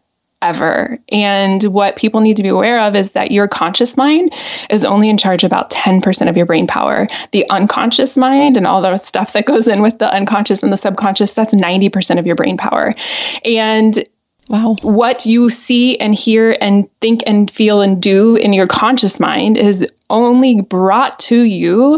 ever. 0.44 1.00
And 1.10 1.64
what 1.64 1.96
people 1.96 2.22
need 2.22 2.38
to 2.38 2.44
be 2.44 2.50
aware 2.50 2.80
of 2.82 2.96
is 2.96 3.12
that 3.12 3.32
your 3.32 3.48
conscious 3.48 3.98
mind 3.98 4.34
is 4.70 4.86
only 4.86 5.10
in 5.10 5.18
charge 5.18 5.44
about 5.44 5.72
10% 5.72 6.30
of 6.30 6.38
your 6.38 6.46
brain 6.46 6.68
power. 6.68 7.08
The 7.32 7.50
unconscious 7.50 8.18
mind 8.18 8.58
and 8.58 8.68
all 8.68 8.82
the 8.82 8.98
stuff 8.98 9.34
that 9.34 9.46
goes 9.46 9.68
in 9.68 9.82
with 9.82 10.00
the 10.00 10.14
unconscious 10.14 10.62
and 10.62 10.72
the 10.72 10.78
subconscious, 10.78 11.34
that's 11.34 11.56
90% 11.56 12.20
of 12.20 12.28
your 12.28 12.36
brain 12.36 12.58
power. 12.58 12.94
And 13.44 14.04
Wow. 14.50 14.76
What 14.82 15.26
you 15.26 15.50
see 15.50 15.98
and 16.00 16.14
hear 16.14 16.58
and 16.60 16.90
think 17.00 17.24
and 17.26 17.50
feel 17.50 17.82
and 17.82 18.02
do 18.02 18.36
in 18.36 18.52
your 18.52 18.68
conscious 18.68 19.18
mind 19.18 19.58
is 19.58 19.88
only 20.10 20.60
brought 20.60 21.18
to 21.20 21.44
you 21.44 21.98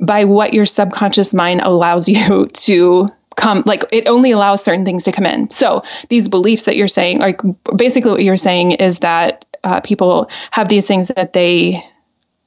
by 0.00 0.24
what 0.24 0.54
your 0.54 0.66
subconscious 0.66 1.32
mind 1.34 1.60
allows 1.62 2.08
you 2.08 2.46
to 2.46 3.08
come 3.36 3.62
like 3.66 3.84
it 3.92 4.08
only 4.08 4.30
allows 4.30 4.64
certain 4.64 4.84
things 4.84 5.04
to 5.04 5.12
come 5.12 5.26
in. 5.26 5.50
So 5.50 5.82
these 6.08 6.28
beliefs 6.28 6.64
that 6.64 6.76
you're 6.76 6.88
saying 6.88 7.18
like 7.18 7.40
basically 7.76 8.10
what 8.10 8.24
you're 8.24 8.36
saying 8.36 8.72
is 8.72 9.00
that 9.00 9.44
uh, 9.62 9.80
people 9.80 10.30
have 10.50 10.68
these 10.68 10.86
things 10.86 11.08
that 11.08 11.32
they 11.32 11.84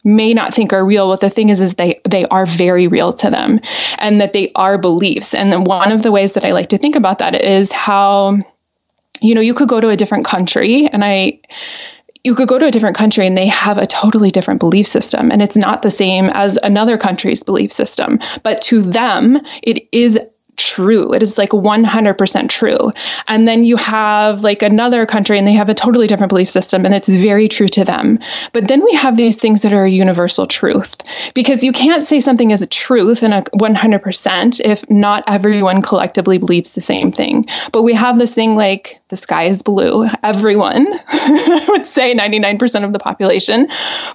may 0.04 0.34
not 0.34 0.54
think 0.54 0.72
are 0.74 0.86
real 0.86 1.08
what 1.10 1.20
the 1.20 1.30
thing 1.30 1.50
is 1.50 1.60
is 1.60 1.76
they 1.76 2.00
they 2.10 2.26
are 2.28 2.46
very 2.46 2.88
real 2.88 3.12
to 3.14 3.30
them 3.30 3.60
and 3.98 4.22
that 4.22 4.34
they 4.34 4.50
are 4.56 4.78
beliefs. 4.78 5.36
And 5.36 5.68
one 5.68 5.92
of 5.92 6.02
the 6.04 6.12
ways 6.12 6.34
that 6.34 6.46
i 6.46 6.52
like 6.52 6.70
to 6.70 6.78
think 6.78 6.96
about 6.96 7.20
that 7.20 7.44
is 7.44 7.72
how 7.72 8.38
you 9.22 9.36
know 9.36 9.42
you 9.42 9.54
could 9.54 9.70
go 9.70 9.80
to 9.80 9.90
a 9.90 9.98
different 9.98 10.26
country 10.26 10.88
and 10.88 11.04
i 11.04 11.40
you 12.24 12.36
could 12.36 12.48
go 12.48 12.60
to 12.60 12.66
a 12.66 12.72
different 12.72 12.98
country 12.98 13.26
and 13.26 13.38
they 13.38 13.48
have 13.48 13.78
a 13.78 13.88
totally 13.88 14.30
different 14.30 14.60
belief 14.60 14.88
system 14.88 15.32
and 15.32 15.42
it's 15.42 15.58
not 15.58 15.82
the 15.82 15.92
same 15.92 16.30
as 16.34 16.58
another 16.64 16.98
country's 16.98 17.44
belief 17.44 17.72
system 17.72 18.20
but 18.44 18.62
to 18.62 18.82
them 18.82 19.40
it 19.64 19.88
is 19.92 20.20
true. 20.60 21.14
It 21.14 21.24
is 21.24 21.38
like 21.38 21.50
100% 21.50 22.50
true. 22.50 22.92
And 23.28 23.48
then 23.48 23.64
you 23.64 23.78
have 23.78 24.44
like 24.44 24.62
another 24.62 25.06
country 25.06 25.38
and 25.38 25.48
they 25.48 25.54
have 25.54 25.70
a 25.70 25.74
totally 25.74 26.06
different 26.06 26.30
belief 26.30 26.50
system 26.50 26.86
and 26.86 26.94
it's 26.94 27.08
very 27.08 27.48
true 27.48 27.70
to 27.70 27.84
them. 27.84 28.20
But 28.52 28.68
then 28.68 28.84
we 28.84 28.94
have 28.94 29.16
these 29.16 29.40
things 29.40 29.62
that 29.62 29.74
are 29.74 29.86
a 29.86 29.92
universal 29.92 30.46
truth 30.46 30.98
because 31.34 31.64
you 31.64 31.72
can't 31.72 32.06
say 32.06 32.20
something 32.20 32.52
is 32.52 32.62
a 32.62 32.68
truth 32.68 33.24
and 33.24 33.34
a 33.34 33.42
100% 33.44 34.62
if 34.64 34.90
not 34.90 35.24
everyone 35.28 35.82
collectively 35.82 36.38
believes 36.38 36.72
the 36.72 36.82
same 36.82 37.12
thing. 37.12 37.46
But 37.72 37.84
we 37.84 37.94
have 37.94 38.20
this 38.20 38.36
thing 38.36 38.56
like 38.56 38.99
the 39.10 39.18
sky 39.18 39.46
is 39.46 39.62
blue. 39.62 40.04
Everyone, 40.24 40.88
I 41.08 41.66
would 41.70 41.86
say 41.86 42.14
99% 42.14 42.84
of 42.84 42.94
the 42.94 43.00
population 43.00 43.68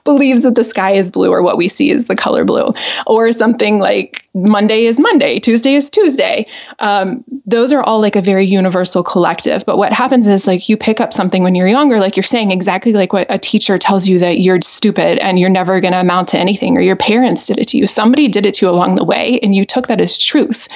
believes 0.04 0.42
that 0.42 0.54
the 0.54 0.64
sky 0.64 0.92
is 0.92 1.10
blue 1.10 1.30
or 1.30 1.42
what 1.42 1.56
we 1.56 1.68
see 1.68 1.90
is 1.90 2.06
the 2.06 2.16
color 2.16 2.44
blue 2.44 2.68
or 3.06 3.32
something 3.32 3.80
like 3.80 4.24
Monday 4.34 4.86
is 4.86 4.98
Monday, 4.98 5.38
Tuesday 5.38 5.74
is 5.74 5.90
Tuesday. 5.90 6.46
Um, 6.78 7.24
those 7.46 7.72
are 7.72 7.82
all 7.82 8.00
like 8.00 8.16
a 8.16 8.22
very 8.22 8.46
universal 8.46 9.02
collective. 9.02 9.64
But 9.66 9.78
what 9.78 9.92
happens 9.92 10.26
is 10.26 10.46
like 10.46 10.68
you 10.68 10.76
pick 10.76 11.00
up 11.00 11.12
something 11.12 11.42
when 11.42 11.54
you're 11.54 11.68
younger, 11.68 11.98
like 11.98 12.16
you're 12.16 12.24
saying 12.24 12.50
exactly 12.50 12.92
like 12.92 13.12
what 13.12 13.26
a 13.30 13.38
teacher 13.38 13.78
tells 13.78 14.08
you 14.08 14.20
that 14.20 14.40
you're 14.40 14.60
stupid 14.60 15.18
and 15.18 15.38
you're 15.38 15.50
never 15.50 15.80
going 15.80 15.92
to 15.92 16.00
amount 16.00 16.28
to 16.28 16.38
anything, 16.38 16.76
or 16.76 16.80
your 16.80 16.96
parents 16.96 17.46
did 17.46 17.58
it 17.58 17.68
to 17.68 17.78
you. 17.78 17.86
Somebody 17.86 18.28
did 18.28 18.46
it 18.46 18.54
to 18.54 18.66
you 18.66 18.70
along 18.70 18.94
the 18.94 19.04
way, 19.04 19.38
and 19.42 19.54
you 19.54 19.64
took 19.64 19.88
that 19.88 20.00
as 20.00 20.18
truth. 20.18 20.68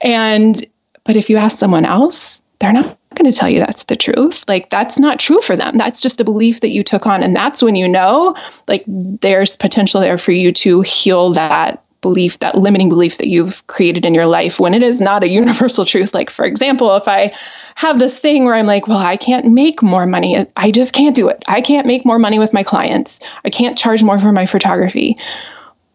And 0.00 0.60
but 1.04 1.16
if 1.16 1.30
you 1.30 1.36
ask 1.36 1.56
someone 1.58 1.84
else, 1.84 2.40
they're 2.58 2.72
not 2.72 2.97
going 3.14 3.30
to 3.30 3.36
tell 3.36 3.48
you 3.48 3.58
that's 3.58 3.84
the 3.84 3.96
truth. 3.96 4.44
Like 4.48 4.70
that's 4.70 4.98
not 4.98 5.18
true 5.18 5.40
for 5.40 5.56
them. 5.56 5.76
That's 5.76 6.00
just 6.00 6.20
a 6.20 6.24
belief 6.24 6.60
that 6.60 6.72
you 6.72 6.82
took 6.84 7.06
on. 7.06 7.22
And 7.22 7.34
that's 7.34 7.62
when 7.62 7.76
you 7.76 7.88
know 7.88 8.36
like 8.66 8.84
there's 8.86 9.56
potential 9.56 10.00
there 10.00 10.18
for 10.18 10.32
you 10.32 10.52
to 10.52 10.82
heal 10.82 11.32
that 11.32 11.84
belief, 12.00 12.38
that 12.38 12.54
limiting 12.54 12.88
belief 12.88 13.18
that 13.18 13.28
you've 13.28 13.66
created 13.66 14.04
in 14.04 14.14
your 14.14 14.26
life 14.26 14.60
when 14.60 14.74
it 14.74 14.82
is 14.82 15.00
not 15.00 15.24
a 15.24 15.28
universal 15.32 15.84
truth. 15.84 16.14
Like, 16.14 16.30
for 16.30 16.44
example, 16.44 16.94
if 16.96 17.08
I 17.08 17.30
have 17.74 17.98
this 17.98 18.18
thing 18.18 18.44
where 18.44 18.54
I'm 18.54 18.66
like, 18.66 18.86
well, 18.86 18.98
I 18.98 19.16
can't 19.16 19.46
make 19.46 19.82
more 19.82 20.06
money, 20.06 20.46
I 20.56 20.70
just 20.70 20.94
can't 20.94 21.16
do 21.16 21.28
it. 21.28 21.44
I 21.48 21.60
can't 21.60 21.86
make 21.86 22.04
more 22.04 22.18
money 22.18 22.38
with 22.38 22.52
my 22.52 22.62
clients, 22.62 23.20
I 23.44 23.50
can't 23.50 23.76
charge 23.76 24.02
more 24.02 24.18
for 24.18 24.32
my 24.32 24.46
photography. 24.46 25.16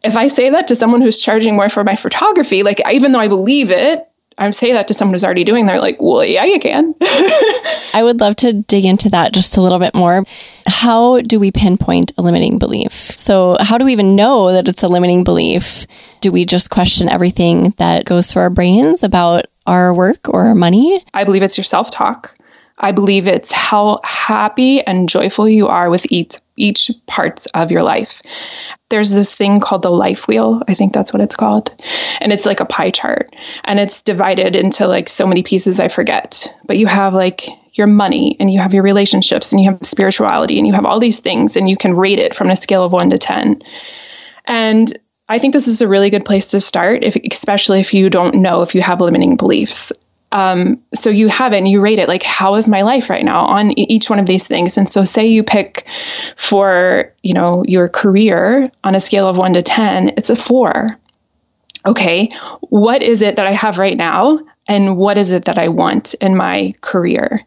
if 0.04 0.18
I 0.18 0.28
say 0.28 0.50
that 0.50 0.68
to 0.68 0.76
someone 0.76 1.02
who's 1.02 1.22
charging 1.22 1.56
more 1.56 1.70
for 1.70 1.84
my 1.84 1.96
photography, 1.96 2.64
like 2.64 2.82
even 2.92 3.14
though 3.14 3.20
I 3.20 3.30
believe 3.30 3.72
it, 3.72 4.06
I 4.38 4.46
would 4.46 4.56
say 4.56 4.74
that 4.74 4.88
to 4.88 4.94
someone 4.94 5.14
who's 5.14 5.24
already 5.24 5.44
doing, 5.44 5.66
they're 5.66 5.80
like, 5.80 5.98
well, 6.00 6.24
yeah, 6.24 6.46
you 6.46 6.60
can. 6.60 6.96
I 7.02 8.02
would 8.04 8.20
love 8.20 8.36
to 8.38 8.54
dig 8.54 8.86
into 8.86 9.10
that 9.10 9.34
just 9.34 9.58
a 9.58 9.62
little 9.62 9.80
bit 9.80 9.94
more. 9.94 10.24
How 10.66 11.22
do 11.22 11.40
we 11.40 11.52
pinpoint 11.52 12.12
a 12.18 12.22
limiting 12.22 12.58
belief? 12.58 13.18
So, 13.18 13.58
how 13.60 13.78
do 13.78 13.86
we 13.86 13.92
even 13.92 14.16
know 14.16 14.52
that 14.52 14.68
it's 14.68 14.84
a 14.84 14.88
limiting 14.88 15.24
belief? 15.24 15.86
Do 16.22 16.32
we 16.32 16.46
just 16.46 16.70
question 16.70 17.10
everything 17.10 17.72
that 17.78 18.06
goes 18.06 18.32
through 18.32 18.44
our 18.44 18.50
brains 18.50 19.04
about 19.04 19.46
our 19.68 19.94
work 19.94 20.30
or 20.30 20.46
our 20.46 20.56
money? 20.56 21.04
I 21.14 21.24
believe 21.24 21.44
it's 21.44 21.58
your 21.58 21.64
self 21.66 21.92
talk. 21.92 22.36
I 22.78 22.92
believe 22.92 23.28
it's 23.28 23.52
how 23.52 24.00
happy 24.04 24.82
and 24.82 25.08
joyful 25.08 25.48
you 25.48 25.68
are 25.68 25.90
with 25.90 26.12
each 26.12 26.40
each 26.56 26.92
parts 27.08 27.48
of 27.48 27.72
your 27.72 27.82
life. 27.82 28.22
There's 28.90 29.10
this 29.10 29.34
thing 29.34 29.60
called 29.60 29.82
the 29.82 29.90
life 29.90 30.28
wheel. 30.28 30.60
I 30.68 30.76
think 30.76 30.94
that's 30.94 31.12
what 31.12 31.22
it's 31.22 31.36
called. 31.36 31.72
And 32.20 32.32
it's 32.32 32.46
like 32.46 32.60
a 32.60 32.66
pie 32.66 32.92
chart 32.92 33.36
and 33.64 33.80
it's 33.80 34.04
divided 34.04 34.56
into 34.56 34.88
like 34.88 35.10
so 35.10 35.26
many 35.26 35.42
pieces 35.42 35.80
I 35.80 35.88
forget. 35.88 36.54
But 36.66 36.78
you 36.78 36.86
have 36.86 37.16
like 37.16 37.48
your 37.74 37.88
money 37.88 38.38
and 38.40 38.52
you 38.52 38.60
have 38.60 38.74
your 38.74 38.84
relationships 38.84 39.52
and 39.52 39.62
you 39.62 39.72
have 39.72 39.80
spirituality 39.82 40.60
and 40.60 40.68
you 40.68 40.74
have 40.74 40.86
all 40.86 41.00
these 41.00 41.20
things 41.20 41.58
and 41.58 41.68
you 41.68 41.76
can 41.76 41.96
rate 41.96 42.20
it 42.20 42.36
from 42.36 42.52
a 42.52 42.56
scale 42.56 42.84
of 42.84 42.92
1 42.92 43.10
to 43.10 43.18
10. 43.18 43.64
And 44.46 45.00
I 45.28 45.40
think 45.40 45.54
this 45.54 45.68
is 45.68 45.82
a 45.82 45.88
really 45.88 46.12
good 46.12 46.26
place 46.26 46.52
to 46.52 46.60
start, 46.60 47.04
if, 47.04 47.16
especially 47.16 47.80
if 47.80 47.94
you 47.94 48.10
don't 48.10 48.36
know 48.36 48.62
if 48.62 48.76
you 48.76 48.82
have 48.82 49.02
limiting 49.02 49.38
beliefs. 49.38 49.92
Um, 50.34 50.82
so 50.96 51.12
you 51.12 51.30
have 51.30 51.54
it 51.54 51.58
and 51.58 51.68
you 51.68 51.80
rate 51.80 52.00
it 52.00 52.10
like, 52.10 52.24
how 52.24 52.56
is 52.56 52.68
my 52.68 52.82
life 52.82 53.10
right 53.10 53.24
now 53.24 53.46
on 53.46 53.78
each 53.78 54.10
one 54.10 54.18
of 54.18 54.26
these 54.26 54.48
things? 54.48 54.78
And 54.78 54.90
so, 54.90 55.04
say 55.04 55.28
you 55.28 55.44
pick 55.44 55.88
for 56.36 57.14
you 57.22 57.34
know 57.34 57.64
your 57.68 57.88
career 57.88 58.70
on 58.84 58.96
a 58.96 59.00
scale 59.00 59.30
of 59.30 59.38
one 59.38 59.54
to 59.54 59.62
ten, 59.62 60.10
it's 60.18 60.32
a 60.32 60.36
four. 60.36 60.88
Okay, 61.86 62.30
what 62.62 63.04
is 63.04 63.22
it 63.22 63.36
that 63.36 63.46
I 63.46 63.52
have 63.52 63.78
right 63.78 63.96
now, 63.96 64.40
and 64.68 64.98
what 64.98 65.18
is 65.18 65.32
it 65.32 65.46
that 65.46 65.60
I 65.60 65.68
want 65.68 66.16
in 66.16 66.36
my 66.36 66.72
career? 66.82 67.46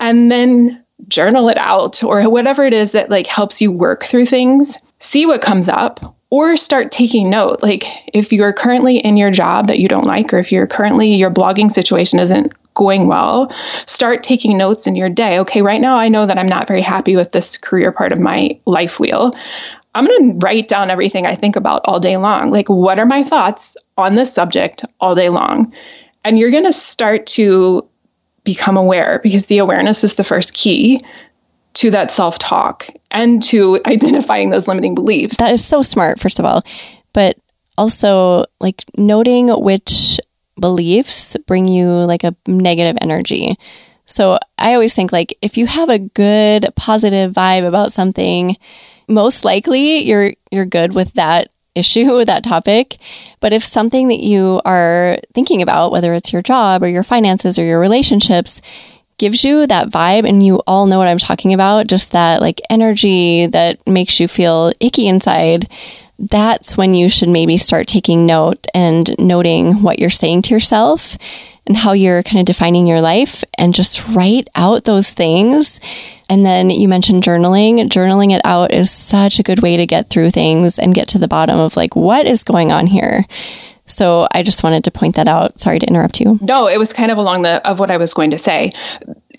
And 0.00 0.30
then 0.30 0.82
journal 1.08 1.48
it 1.48 1.58
out 1.58 2.02
or 2.02 2.28
whatever 2.28 2.64
it 2.64 2.72
is 2.72 2.92
that 2.92 3.10
like 3.10 3.28
helps 3.28 3.60
you 3.60 3.70
work 3.70 4.04
through 4.04 4.26
things. 4.26 4.78
See 4.98 5.26
what 5.26 5.42
comes 5.42 5.68
up 5.68 6.15
or 6.30 6.56
start 6.56 6.90
taking 6.90 7.30
note. 7.30 7.62
Like 7.62 7.84
if 8.12 8.32
you're 8.32 8.52
currently 8.52 8.98
in 8.98 9.16
your 9.16 9.30
job 9.30 9.68
that 9.68 9.78
you 9.78 9.88
don't 9.88 10.06
like, 10.06 10.32
or 10.32 10.38
if 10.38 10.50
you're 10.50 10.66
currently 10.66 11.14
your 11.14 11.30
blogging 11.30 11.70
situation 11.70 12.18
isn't 12.18 12.52
going 12.74 13.06
well, 13.06 13.52
start 13.86 14.22
taking 14.22 14.58
notes 14.58 14.86
in 14.86 14.96
your 14.96 15.08
day. 15.08 15.38
Okay, 15.40 15.62
right 15.62 15.80
now 15.80 15.96
I 15.96 16.08
know 16.08 16.26
that 16.26 16.38
I'm 16.38 16.46
not 16.46 16.68
very 16.68 16.82
happy 16.82 17.16
with 17.16 17.32
this 17.32 17.56
career 17.56 17.92
part 17.92 18.12
of 18.12 18.18
my 18.18 18.58
life 18.66 19.00
wheel. 19.00 19.30
I'm 19.94 20.06
going 20.06 20.32
to 20.38 20.46
write 20.46 20.68
down 20.68 20.90
everything 20.90 21.26
I 21.26 21.34
think 21.34 21.56
about 21.56 21.80
all 21.86 21.98
day 21.98 22.18
long. 22.18 22.50
Like, 22.50 22.68
what 22.68 23.00
are 23.00 23.06
my 23.06 23.22
thoughts 23.22 23.78
on 23.96 24.14
this 24.14 24.30
subject 24.30 24.84
all 25.00 25.14
day 25.14 25.30
long? 25.30 25.72
And 26.22 26.38
you're 26.38 26.50
going 26.50 26.64
to 26.64 26.72
start 26.72 27.24
to 27.28 27.88
become 28.44 28.76
aware 28.76 29.20
because 29.22 29.46
the 29.46 29.58
awareness 29.58 30.04
is 30.04 30.14
the 30.14 30.24
first 30.24 30.52
key 30.52 31.00
to 31.76 31.90
that 31.90 32.10
self 32.10 32.38
talk 32.38 32.88
and 33.10 33.42
to 33.44 33.80
identifying 33.86 34.50
those 34.50 34.68
limiting 34.68 34.94
beliefs. 34.94 35.38
That 35.38 35.52
is 35.52 35.64
so 35.64 35.82
smart, 35.82 36.20
first 36.20 36.38
of 36.38 36.44
all. 36.44 36.64
But 37.12 37.36
also, 37.78 38.44
like, 38.60 38.84
noting 38.96 39.48
which 39.48 40.18
beliefs 40.58 41.36
bring 41.46 41.68
you 41.68 41.88
like 41.88 42.24
a 42.24 42.34
negative 42.46 42.96
energy. 43.00 43.56
So 44.06 44.38
I 44.56 44.72
always 44.72 44.94
think 44.94 45.12
like 45.12 45.36
if 45.42 45.58
you 45.58 45.66
have 45.66 45.88
a 45.88 45.98
good 45.98 46.72
positive 46.76 47.32
vibe 47.32 47.66
about 47.66 47.92
something, 47.92 48.56
most 49.08 49.44
likely 49.44 50.04
you're 50.04 50.32
you're 50.50 50.64
good 50.64 50.94
with 50.94 51.12
that 51.14 51.50
issue, 51.76 52.24
that 52.24 52.42
topic. 52.42 52.96
But 53.40 53.52
if 53.52 53.62
something 53.62 54.08
that 54.08 54.20
you 54.20 54.62
are 54.64 55.18
thinking 55.34 55.60
about, 55.60 55.92
whether 55.92 56.14
it's 56.14 56.32
your 56.32 56.40
job 56.40 56.82
or 56.82 56.88
your 56.88 57.02
finances 57.02 57.58
or 57.58 57.64
your 57.64 57.78
relationships, 57.78 58.62
gives 59.18 59.44
you 59.44 59.66
that 59.66 59.88
vibe 59.88 60.28
and 60.28 60.44
you 60.44 60.62
all 60.66 60.86
know 60.86 60.98
what 60.98 61.08
I'm 61.08 61.18
talking 61.18 61.54
about, 61.54 61.86
just 61.86 62.12
that 62.12 62.40
like 62.40 62.60
energy 62.68 63.46
that 63.46 63.86
makes 63.86 64.20
you 64.20 64.28
feel 64.28 64.72
icky 64.80 65.06
inside, 65.08 65.70
that's 66.18 66.76
when 66.76 66.94
you 66.94 67.08
should 67.08 67.28
maybe 67.28 67.56
start 67.56 67.86
taking 67.86 68.26
note 68.26 68.66
and 68.74 69.14
noting 69.18 69.82
what 69.82 69.98
you're 69.98 70.10
saying 70.10 70.42
to 70.42 70.54
yourself 70.54 71.16
and 71.66 71.76
how 71.76 71.92
you're 71.92 72.22
kind 72.22 72.38
of 72.38 72.46
defining 72.46 72.86
your 72.86 73.00
life 73.00 73.42
and 73.58 73.74
just 73.74 74.06
write 74.08 74.48
out 74.54 74.84
those 74.84 75.10
things. 75.10 75.80
And 76.28 76.44
then 76.44 76.70
you 76.70 76.88
mentioned 76.88 77.22
journaling. 77.22 77.86
Journaling 77.88 78.34
it 78.34 78.40
out 78.44 78.72
is 78.72 78.90
such 78.90 79.38
a 79.38 79.42
good 79.42 79.60
way 79.60 79.76
to 79.76 79.86
get 79.86 80.08
through 80.08 80.30
things 80.30 80.78
and 80.78 80.94
get 80.94 81.08
to 81.08 81.18
the 81.18 81.28
bottom 81.28 81.58
of 81.58 81.76
like, 81.76 81.96
what 81.96 82.26
is 82.26 82.44
going 82.44 82.72
on 82.72 82.86
here? 82.86 83.24
So 83.96 84.28
I 84.30 84.42
just 84.42 84.62
wanted 84.62 84.84
to 84.84 84.90
point 84.90 85.16
that 85.16 85.26
out. 85.26 85.58
Sorry 85.58 85.78
to 85.78 85.86
interrupt 85.86 86.20
you. 86.20 86.38
No, 86.42 86.66
it 86.66 86.76
was 86.76 86.92
kind 86.92 87.10
of 87.10 87.16
along 87.16 87.42
the 87.42 87.66
of 87.66 87.80
what 87.80 87.90
I 87.90 87.96
was 87.96 88.12
going 88.12 88.30
to 88.32 88.38
say. 88.38 88.72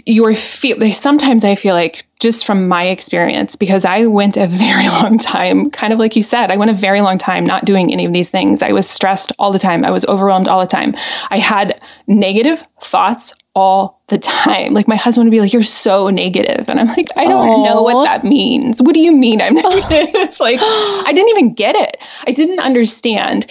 Your 0.08 0.34
feel 0.34 0.92
sometimes 0.94 1.44
I 1.44 1.54
feel 1.54 1.76
like 1.76 2.08
just 2.20 2.44
from 2.44 2.68
my 2.68 2.88
experience 2.88 3.56
because 3.56 3.86
I 3.86 4.08
went 4.08 4.36
a 4.36 4.48
very 4.66 4.88
long 4.88 5.20
time, 5.20 5.70
kind 5.70 5.94
of 5.94 6.00
like 6.00 6.16
you 6.16 6.24
said, 6.24 6.52
I 6.52 6.58
went 6.58 6.72
a 6.72 6.74
very 6.74 7.02
long 7.02 7.20
time 7.20 7.46
not 7.46 7.66
doing 7.66 7.94
any 7.94 8.04
of 8.04 8.14
these 8.14 8.32
things. 8.32 8.64
I 8.64 8.72
was 8.72 8.90
stressed 8.90 9.32
all 9.38 9.52
the 9.52 9.60
time. 9.60 9.86
I 9.86 9.92
was 9.92 10.06
overwhelmed 10.06 10.48
all 10.48 10.60
the 10.60 10.66
time. 10.66 10.96
I 11.30 11.38
had 11.38 11.80
negative 12.08 12.64
thoughts 12.82 13.36
all 13.54 14.02
the 14.08 14.18
time. 14.18 14.74
Like 14.74 14.88
my 14.88 14.96
husband 14.96 15.28
would 15.28 15.32
be 15.32 15.40
like, 15.40 15.54
"You're 15.54 15.62
so 15.62 16.10
negative," 16.10 16.68
and 16.68 16.80
I'm 16.80 16.88
like, 16.88 17.10
"I 17.16 17.26
don't 17.26 17.48
Aww. 17.48 17.66
know 17.70 17.82
what 17.84 18.06
that 18.06 18.24
means. 18.24 18.82
What 18.82 18.96
do 18.96 19.02
you 19.02 19.12
mean 19.12 19.40
I'm 19.40 19.54
negative?" 19.54 20.40
like 20.40 20.60
I 20.62 21.12
didn't 21.14 21.30
even 21.30 21.54
get 21.54 21.76
it. 21.76 21.98
I 22.26 22.32
didn't 22.32 22.60
understand. 22.60 23.46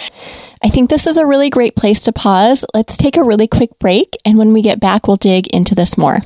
I 0.66 0.68
think 0.68 0.90
this 0.90 1.06
is 1.06 1.16
a 1.16 1.24
really 1.24 1.48
great 1.48 1.76
place 1.76 2.00
to 2.02 2.12
pause. 2.12 2.64
Let's 2.74 2.96
take 2.96 3.16
a 3.16 3.22
really 3.22 3.46
quick 3.46 3.78
break, 3.78 4.16
and 4.24 4.36
when 4.36 4.52
we 4.52 4.62
get 4.62 4.80
back, 4.80 5.06
we'll 5.06 5.16
dig 5.16 5.46
into 5.54 5.76
this 5.76 5.96
more. 5.96 6.18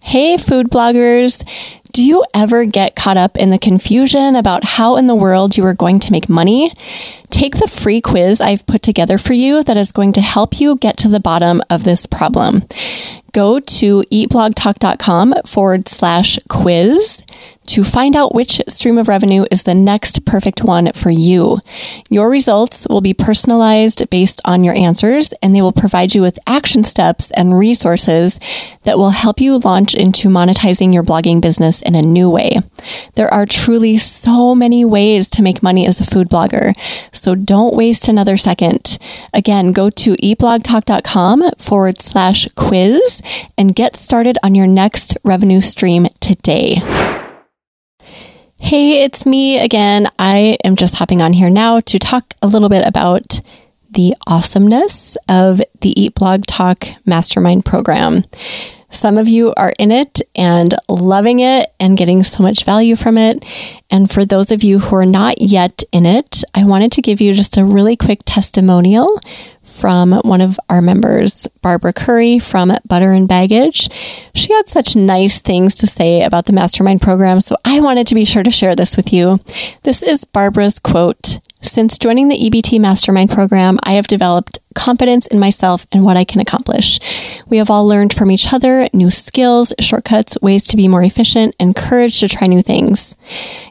Hey, 0.00 0.36
food 0.36 0.68
bloggers. 0.68 1.46
Do 1.92 2.02
you 2.02 2.24
ever 2.34 2.64
get 2.64 2.96
caught 2.96 3.16
up 3.16 3.36
in 3.36 3.50
the 3.50 3.58
confusion 3.58 4.34
about 4.34 4.64
how 4.64 4.96
in 4.96 5.06
the 5.06 5.14
world 5.14 5.56
you 5.56 5.64
are 5.64 5.74
going 5.74 6.00
to 6.00 6.10
make 6.10 6.28
money? 6.28 6.72
Take 7.30 7.58
the 7.58 7.68
free 7.68 8.00
quiz 8.00 8.40
I've 8.40 8.66
put 8.66 8.82
together 8.82 9.16
for 9.16 9.32
you 9.32 9.62
that 9.62 9.76
is 9.76 9.92
going 9.92 10.12
to 10.14 10.20
help 10.20 10.58
you 10.58 10.76
get 10.76 10.96
to 10.98 11.08
the 11.08 11.20
bottom 11.20 11.62
of 11.70 11.84
this 11.84 12.04
problem. 12.06 12.64
Go 13.32 13.60
to 13.60 14.02
eatblogtalk.com 14.10 15.34
forward 15.46 15.88
slash 15.88 16.36
quiz 16.48 17.22
to 17.70 17.84
find 17.84 18.16
out 18.16 18.34
which 18.34 18.60
stream 18.66 18.98
of 18.98 19.06
revenue 19.06 19.44
is 19.52 19.62
the 19.62 19.76
next 19.76 20.24
perfect 20.24 20.64
one 20.64 20.92
for 20.92 21.08
you. 21.08 21.60
Your 22.08 22.28
results 22.28 22.84
will 22.90 23.00
be 23.00 23.14
personalized 23.14 24.10
based 24.10 24.40
on 24.44 24.64
your 24.64 24.74
answers, 24.74 25.32
and 25.40 25.54
they 25.54 25.62
will 25.62 25.70
provide 25.70 26.12
you 26.12 26.20
with 26.20 26.36
action 26.48 26.82
steps 26.82 27.30
and 27.30 27.56
resources 27.56 28.40
that 28.82 28.98
will 28.98 29.10
help 29.10 29.40
you 29.40 29.58
launch 29.58 29.94
into 29.94 30.28
monetizing 30.28 30.92
your 30.92 31.04
blogging 31.04 31.40
business 31.40 31.80
in 31.82 31.94
a 31.94 32.02
new 32.02 32.28
way. 32.28 32.58
There 33.14 33.32
are 33.32 33.46
truly 33.46 33.98
so 33.98 34.52
many 34.52 34.84
ways 34.84 35.30
to 35.30 35.42
make 35.42 35.62
money 35.62 35.86
as 35.86 36.00
a 36.00 36.04
food 36.04 36.28
blogger, 36.28 36.74
so 37.12 37.36
don't 37.36 37.76
waste 37.76 38.08
another 38.08 38.36
second. 38.36 38.98
Again, 39.32 39.70
go 39.70 39.90
to 39.90 40.14
eatblogtalk.com 40.14 41.52
forward 41.58 42.02
slash 42.02 42.48
quiz 42.56 43.22
and 43.56 43.76
get 43.76 43.94
started 43.94 44.38
on 44.42 44.56
your 44.56 44.66
next 44.66 45.16
revenue 45.22 45.60
stream 45.60 46.08
today. 46.18 46.82
Hey, 48.62 49.02
it's 49.02 49.24
me 49.24 49.58
again. 49.58 50.08
I 50.18 50.58
am 50.64 50.76
just 50.76 50.94
hopping 50.94 51.22
on 51.22 51.32
here 51.32 51.48
now 51.48 51.80
to 51.80 51.98
talk 51.98 52.34
a 52.42 52.46
little 52.46 52.68
bit 52.68 52.86
about 52.86 53.40
the 53.90 54.14
awesomeness 54.26 55.16
of 55.28 55.60
the 55.80 56.00
Eat 56.00 56.14
Blog 56.14 56.46
Talk 56.46 56.88
Mastermind 57.04 57.64
program. 57.64 58.24
Some 58.90 59.18
of 59.18 59.28
you 59.28 59.54
are 59.56 59.72
in 59.78 59.92
it 59.92 60.20
and 60.34 60.74
loving 60.88 61.40
it 61.40 61.72
and 61.78 61.96
getting 61.96 62.24
so 62.24 62.42
much 62.42 62.64
value 62.64 62.96
from 62.96 63.16
it. 63.16 63.44
And 63.88 64.10
for 64.10 64.24
those 64.24 64.50
of 64.50 64.64
you 64.64 64.80
who 64.80 64.96
are 64.96 65.06
not 65.06 65.40
yet 65.40 65.84
in 65.92 66.06
it, 66.06 66.42
I 66.54 66.64
wanted 66.64 66.92
to 66.92 67.02
give 67.02 67.20
you 67.20 67.32
just 67.32 67.56
a 67.56 67.64
really 67.64 67.96
quick 67.96 68.20
testimonial 68.26 69.20
from 69.62 70.12
one 70.24 70.40
of 70.40 70.58
our 70.68 70.82
members, 70.82 71.46
Barbara 71.62 71.92
Curry 71.92 72.40
from 72.40 72.72
Butter 72.86 73.12
and 73.12 73.28
Baggage. 73.28 73.88
She 74.34 74.52
had 74.52 74.68
such 74.68 74.96
nice 74.96 75.40
things 75.40 75.76
to 75.76 75.86
say 75.86 76.22
about 76.22 76.46
the 76.46 76.52
mastermind 76.52 77.00
program, 77.00 77.40
so 77.40 77.56
I 77.64 77.78
wanted 77.78 78.08
to 78.08 78.16
be 78.16 78.24
sure 78.24 78.42
to 78.42 78.50
share 78.50 78.74
this 78.74 78.96
with 78.96 79.12
you. 79.12 79.38
This 79.84 80.02
is 80.02 80.24
Barbara's 80.24 80.80
quote 80.80 81.38
Since 81.62 81.98
joining 81.98 82.28
the 82.28 82.38
EBT 82.38 82.80
Mastermind 82.80 83.30
program, 83.30 83.78
I 83.82 83.92
have 83.92 84.06
developed 84.06 84.58
confidence 84.74 85.26
in 85.26 85.38
myself 85.38 85.86
and 85.92 86.04
what 86.04 86.16
I 86.16 86.24
can 86.24 86.40
accomplish. 86.40 87.00
We 87.48 87.58
have 87.58 87.70
all 87.70 87.86
learned 87.86 88.14
from 88.14 88.30
each 88.30 88.52
other 88.52 88.88
new 88.92 89.10
skills, 89.10 89.72
shortcuts, 89.80 90.38
ways 90.40 90.64
to 90.68 90.76
be 90.76 90.88
more 90.88 91.02
efficient, 91.02 91.56
and 91.58 91.74
courage 91.74 92.20
to 92.20 92.28
try 92.28 92.46
new 92.46 92.62
things. 92.62 93.16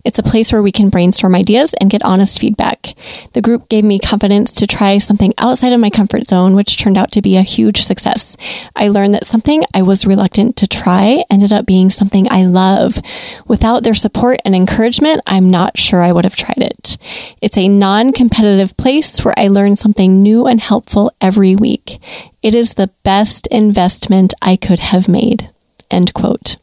It's 0.03 0.19
a 0.19 0.23
place 0.23 0.51
where 0.51 0.61
we 0.61 0.71
can 0.71 0.89
brainstorm 0.89 1.35
ideas 1.35 1.73
and 1.75 1.89
get 1.89 2.03
honest 2.03 2.39
feedback. 2.39 2.95
The 3.33 3.41
group 3.41 3.69
gave 3.69 3.83
me 3.83 3.97
confidence 3.97 4.53
to 4.55 4.67
try 4.67 4.97
something 4.97 5.33
outside 5.37 5.73
of 5.73 5.79
my 5.79 5.89
comfort 5.89 6.25
zone, 6.25 6.55
which 6.55 6.77
turned 6.77 6.97
out 6.97 7.11
to 7.13 7.21
be 7.21 7.37
a 7.37 7.41
huge 7.41 7.81
success. 7.81 8.35
I 8.75 8.89
learned 8.89 9.13
that 9.13 9.25
something 9.25 9.63
I 9.73 9.81
was 9.81 10.05
reluctant 10.05 10.57
to 10.57 10.67
try 10.67 11.23
ended 11.29 11.53
up 11.53 11.65
being 11.65 11.89
something 11.89 12.27
I 12.29 12.45
love. 12.45 12.99
Without 13.47 13.83
their 13.83 13.95
support 13.95 14.41
and 14.43 14.55
encouragement, 14.55 15.21
I'm 15.25 15.49
not 15.49 15.77
sure 15.77 16.01
I 16.01 16.11
would 16.11 16.25
have 16.25 16.35
tried 16.35 16.57
it. 16.61 16.97
It's 17.41 17.57
a 17.57 17.67
non 17.79 18.11
competitive 18.11 18.75
place 18.77 19.23
where 19.23 19.33
I 19.37 19.47
learn 19.47 19.75
something 19.75 20.21
new 20.21 20.45
and 20.45 20.59
helpful 20.59 21.13
every 21.21 21.55
week. 21.55 21.99
It 22.43 22.53
is 22.53 22.73
the 22.73 22.91
best 23.03 23.47
investment 23.47 24.33
I 24.41 24.57
could 24.57 24.79
have 24.79 25.07
made. 25.07 25.49
End 25.89 26.13
quote. 26.13 26.57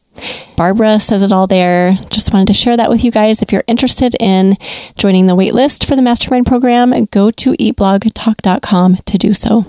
Barbara 0.57 1.00
says 1.00 1.22
it 1.22 1.33
all 1.33 1.46
there. 1.46 1.94
Just 2.11 2.33
wanted 2.33 2.46
to 2.48 2.55
share 2.55 2.76
that 2.76 2.90
with 2.90 3.05
you 3.05 3.11
guys. 3.11 3.42
If 3.42 3.52
you're 3.52 3.64
interested 3.66 4.14
in 4.20 4.57
joining 4.98 5.26
the 5.26 5.37
waitlist 5.37 5.87
for 5.87 5.96
the 5.96 6.02
mastermind 6.02 6.46
program, 6.46 7.07
go 7.07 7.31
to 7.31 7.52
eatblogtalk.com 7.52 8.96
to 8.96 9.18
do 9.18 9.35
so. 9.35 9.66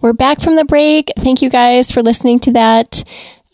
We're 0.00 0.12
back 0.12 0.40
from 0.40 0.56
the 0.56 0.64
break. 0.64 1.10
Thank 1.18 1.42
you 1.42 1.50
guys 1.50 1.90
for 1.90 2.02
listening 2.02 2.38
to 2.40 2.52
that. 2.52 3.02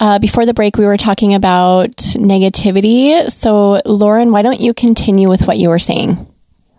Uh, 0.01 0.19
before 0.19 0.45
the 0.45 0.53
break, 0.53 0.77
we 0.77 0.85
were 0.85 0.97
talking 0.97 1.33
about 1.33 1.97
negativity. 2.17 3.31
So, 3.31 3.81
Lauren, 3.85 4.33
why 4.33 4.43
don't 4.43 4.61
you 4.61 4.75
continue 4.75 5.29
with 5.29 5.47
what 5.47 5.59
you 5.59 5.69
were 5.69 5.79
saying? 5.79 6.32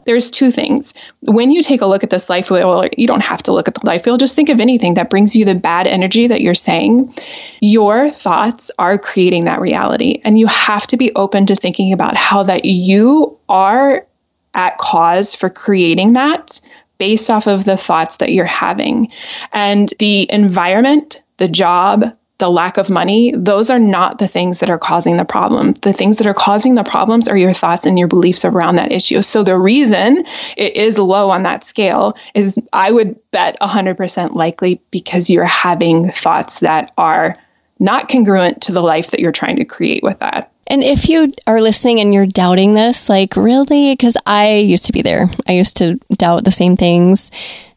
There's 0.05 0.31
two 0.31 0.51
things. 0.51 0.93
When 1.21 1.51
you 1.51 1.61
take 1.61 1.81
a 1.81 1.85
look 1.85 2.03
at 2.03 2.09
this 2.09 2.29
life 2.29 2.51
wheel, 2.51 2.85
you 2.97 3.07
don't 3.07 3.21
have 3.21 3.43
to 3.43 3.53
look 3.53 3.67
at 3.67 3.75
the 3.75 3.85
life 3.85 4.05
wheel, 4.05 4.17
just 4.17 4.35
think 4.35 4.49
of 4.49 4.59
anything 4.59 4.93
that 4.95 5.09
brings 5.09 5.35
you 5.35 5.45
the 5.45 5.55
bad 5.55 5.87
energy 5.87 6.27
that 6.27 6.41
you're 6.41 6.53
saying. 6.53 7.13
Your 7.61 8.09
thoughts 8.09 8.69
are 8.79 8.97
creating 8.97 9.45
that 9.45 9.61
reality. 9.61 10.19
And 10.25 10.37
you 10.37 10.47
have 10.47 10.87
to 10.87 10.97
be 10.97 11.13
open 11.15 11.45
to 11.47 11.55
thinking 11.55 11.93
about 11.93 12.15
how 12.15 12.43
that 12.43 12.65
you 12.65 13.37
are 13.49 14.05
at 14.53 14.77
cause 14.77 15.35
for 15.35 15.49
creating 15.49 16.13
that 16.13 16.61
based 16.97 17.29
off 17.29 17.47
of 17.47 17.65
the 17.65 17.77
thoughts 17.77 18.17
that 18.17 18.31
you're 18.31 18.45
having. 18.45 19.11
And 19.51 19.93
the 19.99 20.31
environment, 20.31 21.21
the 21.37 21.47
job, 21.47 22.15
the 22.39 22.49
lack 22.49 22.77
of 22.77 22.89
money, 22.89 23.31
those 23.35 23.69
are 23.69 23.79
not 23.79 24.17
the 24.17 24.27
things 24.27 24.59
that 24.59 24.69
are 24.69 24.79
causing 24.79 25.17
the 25.17 25.25
problem. 25.25 25.73
The 25.73 25.93
things 25.93 26.17
that 26.17 26.27
are 26.27 26.33
causing 26.33 26.75
the 26.75 26.83
problems 26.83 27.27
are 27.27 27.37
your 27.37 27.53
thoughts 27.53 27.85
and 27.85 27.97
your 27.97 28.07
beliefs 28.07 28.43
around 28.43 28.75
that 28.77 28.91
issue. 28.91 29.21
So 29.21 29.43
the 29.43 29.57
reason 29.57 30.25
it 30.57 30.75
is 30.75 30.97
low 30.97 31.29
on 31.29 31.43
that 31.43 31.63
scale 31.63 32.13
is 32.33 32.59
I 32.73 32.91
would 32.91 33.15
bet 33.31 33.57
100% 33.61 34.33
likely 34.33 34.81
because 34.89 35.29
you're 35.29 35.45
having 35.45 36.11
thoughts 36.11 36.59
that 36.59 36.91
are 36.97 37.33
not 37.79 38.09
congruent 38.09 38.61
to 38.63 38.71
the 38.71 38.81
life 38.81 39.11
that 39.11 39.19
you're 39.19 39.31
trying 39.31 39.57
to 39.57 39.65
create 39.65 40.03
with 40.03 40.19
that. 40.19 40.51
And 40.67 40.83
if 40.83 41.09
you 41.09 41.33
are 41.45 41.61
listening 41.61 41.99
and 41.99 42.13
you're 42.13 42.25
doubting 42.25 42.73
this, 42.73 43.09
like 43.09 43.35
really, 43.35 43.93
because 43.93 44.17
I 44.25 44.55
used 44.55 44.85
to 44.85 44.93
be 44.93 45.01
there, 45.01 45.29
I 45.47 45.53
used 45.53 45.77
to 45.77 45.99
doubt 46.15 46.45
the 46.45 46.51
same 46.51 46.77
things 46.77 47.29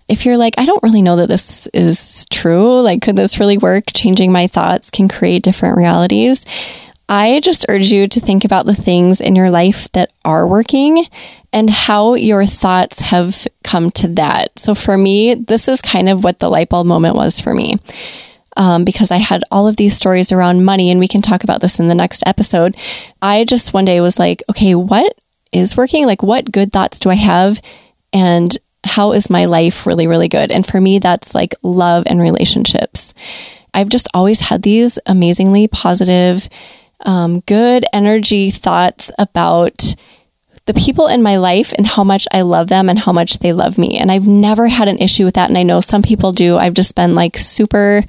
if 0.08 0.24
you're 0.24 0.36
like, 0.36 0.54
I 0.56 0.64
don't 0.64 0.82
really 0.82 1.02
know 1.02 1.16
that 1.16 1.28
this 1.28 1.66
is 1.74 2.24
true, 2.30 2.80
like, 2.80 3.02
could 3.02 3.16
this 3.16 3.40
really 3.40 3.58
work? 3.58 3.84
Changing 3.94 4.30
my 4.30 4.46
thoughts 4.46 4.90
can 4.90 5.08
create 5.08 5.42
different 5.42 5.76
realities. 5.76 6.44
I 7.08 7.40
just 7.40 7.66
urge 7.68 7.92
you 7.92 8.08
to 8.08 8.20
think 8.20 8.44
about 8.44 8.66
the 8.66 8.74
things 8.74 9.20
in 9.20 9.36
your 9.36 9.50
life 9.50 9.90
that 9.92 10.12
are 10.24 10.46
working 10.46 11.06
and 11.52 11.70
how 11.70 12.14
your 12.14 12.44
thoughts 12.46 13.00
have 13.00 13.46
come 13.62 13.90
to 13.92 14.08
that. 14.08 14.58
So 14.58 14.74
for 14.74 14.98
me, 14.98 15.34
this 15.34 15.68
is 15.68 15.80
kind 15.80 16.08
of 16.08 16.24
what 16.24 16.40
the 16.40 16.50
light 16.50 16.68
bulb 16.68 16.86
moment 16.86 17.14
was 17.14 17.40
for 17.40 17.54
me. 17.54 17.78
Um, 18.56 18.84
because 18.84 19.10
I 19.10 19.18
had 19.18 19.44
all 19.50 19.68
of 19.68 19.76
these 19.76 19.94
stories 19.94 20.32
around 20.32 20.64
money, 20.64 20.90
and 20.90 20.98
we 20.98 21.08
can 21.08 21.20
talk 21.20 21.44
about 21.44 21.60
this 21.60 21.78
in 21.78 21.88
the 21.88 21.94
next 21.94 22.22
episode. 22.24 22.74
I 23.20 23.44
just 23.44 23.74
one 23.74 23.84
day 23.84 24.00
was 24.00 24.18
like, 24.18 24.42
okay, 24.48 24.74
what 24.74 25.14
is 25.52 25.76
working? 25.76 26.06
Like, 26.06 26.22
what 26.22 26.50
good 26.50 26.72
thoughts 26.72 26.98
do 26.98 27.10
I 27.10 27.16
have? 27.16 27.60
And 28.14 28.56
how 28.86 29.12
is 29.12 29.30
my 29.30 29.44
life 29.44 29.86
really, 29.86 30.06
really 30.06 30.28
good? 30.28 30.50
And 30.50 30.66
for 30.66 30.80
me, 30.80 30.98
that's 30.98 31.34
like 31.34 31.54
love 31.62 32.04
and 32.06 32.20
relationships. 32.20 33.14
I've 33.74 33.88
just 33.88 34.08
always 34.14 34.40
had 34.40 34.62
these 34.62 34.98
amazingly 35.06 35.68
positive, 35.68 36.48
um, 37.00 37.40
good 37.40 37.84
energy 37.92 38.50
thoughts 38.50 39.10
about 39.18 39.94
the 40.66 40.74
people 40.74 41.06
in 41.06 41.22
my 41.22 41.36
life 41.36 41.72
and 41.78 41.86
how 41.86 42.02
much 42.02 42.26
I 42.32 42.40
love 42.42 42.68
them 42.68 42.88
and 42.88 42.98
how 42.98 43.12
much 43.12 43.38
they 43.38 43.52
love 43.52 43.78
me. 43.78 43.98
And 43.98 44.10
I've 44.10 44.26
never 44.26 44.66
had 44.66 44.88
an 44.88 44.98
issue 44.98 45.24
with 45.24 45.34
that. 45.34 45.48
And 45.48 45.56
I 45.56 45.62
know 45.62 45.80
some 45.80 46.02
people 46.02 46.32
do. 46.32 46.56
I've 46.56 46.74
just 46.74 46.96
been 46.96 47.14
like 47.14 47.38
super, 47.38 48.02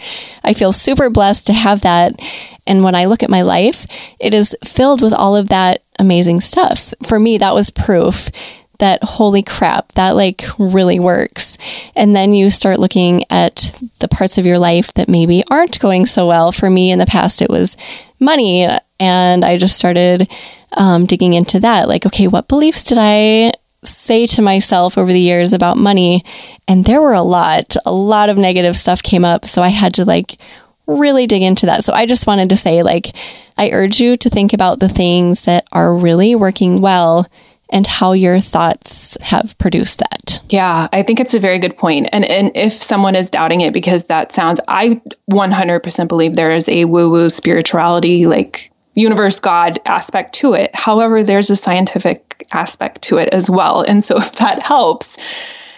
I 0.44 0.54
feel 0.54 0.74
super 0.74 1.10
blessed 1.10 1.46
to 1.48 1.54
have 1.54 1.82
that. 1.82 2.20
And 2.66 2.84
when 2.84 2.96
I 2.96 3.06
look 3.06 3.22
at 3.22 3.30
my 3.30 3.44
life, 3.44 3.86
it 4.20 4.34
is 4.34 4.56
filled 4.66 5.02
with 5.02 5.14
all 5.14 5.36
of 5.36 5.50
that 5.50 5.84
amazing 6.00 6.42
stuff. 6.42 6.94
For 7.04 7.20
me, 7.20 7.38
that 7.38 7.54
was 7.54 7.70
proof 7.70 8.32
that 8.80 9.04
holy 9.04 9.44
crap, 9.44 9.92
that 9.94 10.12
like 10.12 10.46
really 10.58 11.00
works. 11.00 11.58
And 11.96 12.16
then 12.16 12.34
you 12.34 12.50
start 12.50 12.80
looking 12.80 13.24
at 13.30 13.78
the 14.00 14.08
parts 14.08 14.38
of 14.38 14.46
your 14.46 14.60
life 14.60 14.94
that 14.94 15.10
maybe 15.10 15.44
aren't 15.50 15.80
going 15.80 16.06
so 16.06 16.28
well. 16.28 16.52
For 16.52 16.70
me 16.70 16.92
in 16.92 17.00
the 17.00 17.06
past, 17.06 17.42
it 17.42 17.50
was 17.50 17.78
money. 18.20 18.68
And 19.00 19.46
I 19.46 19.58
just 19.58 19.78
started 19.78 20.30
um, 20.74 21.06
digging 21.06 21.34
into 21.34 21.60
that. 21.60 21.88
Like, 21.88 22.06
okay, 22.06 22.28
what 22.28 22.48
beliefs 22.48 22.84
did 22.84 22.98
I 23.00 23.54
say 23.84 24.26
to 24.28 24.42
myself 24.42 24.98
over 24.98 25.12
the 25.12 25.20
years 25.20 25.54
about 25.54 25.78
money? 25.78 26.24
And 26.68 26.86
there 26.86 27.02
were 27.02 27.14
a 27.14 27.22
lot, 27.22 27.76
a 27.86 27.92
lot 27.92 28.30
of 28.30 28.38
negative 28.38 28.76
stuff 28.76 29.04
came 29.04 29.24
up. 29.24 29.46
So 29.46 29.62
I 29.62 29.70
had 29.70 29.94
to 29.96 30.06
like 30.06 30.40
really 30.88 31.28
dig 31.28 31.42
into 31.42 31.66
that. 31.66 31.84
So 31.84 31.94
I 31.94 32.06
just 32.06 32.28
wanted 32.28 32.50
to 32.50 32.58
say, 32.58 32.82
like, 32.82 33.14
I 33.58 33.72
urge 33.72 34.00
you 34.00 34.18
to 34.18 34.30
think 34.30 34.54
about 34.54 34.80
the 34.80 34.90
things 34.90 35.46
that 35.46 35.68
are 35.72 35.94
really 35.94 36.36
working 36.36 36.80
well 36.80 37.28
and 37.70 37.86
how 37.86 38.14
your 38.14 38.40
thoughts 38.40 39.18
have 39.22 39.58
produced 39.58 40.00
that. 40.00 40.42
Yeah, 40.50 40.88
I 40.94 41.04
think 41.04 41.20
it's 41.20 41.34
a 41.34 41.40
very 41.40 41.60
good 41.60 41.76
point. 41.76 42.10
And 42.12 42.26
and 42.26 42.52
if 42.56 42.74
someone 42.82 43.16
is 43.16 43.30
doubting 43.30 43.62
it 43.62 43.74
because 43.74 44.06
that 44.06 44.34
sounds 44.34 44.60
I 44.68 45.02
100% 45.32 46.08
believe 46.08 46.36
there 46.36 46.52
is 46.52 46.70
a 46.70 46.86
woo-woo 46.86 47.30
spirituality 47.30 48.26
like 48.26 48.72
universe 48.96 49.40
god 49.40 49.80
aspect 49.86 50.34
to 50.36 50.54
it. 50.54 50.76
However, 50.76 51.24
there's 51.24 51.50
a 51.50 51.56
scientific 51.56 52.44
aspect 52.52 53.02
to 53.04 53.18
it 53.18 53.30
as 53.30 53.50
well. 53.50 53.82
And 53.82 54.04
so 54.04 54.18
if 54.18 54.34
that 54.38 54.64
helps, 54.64 55.18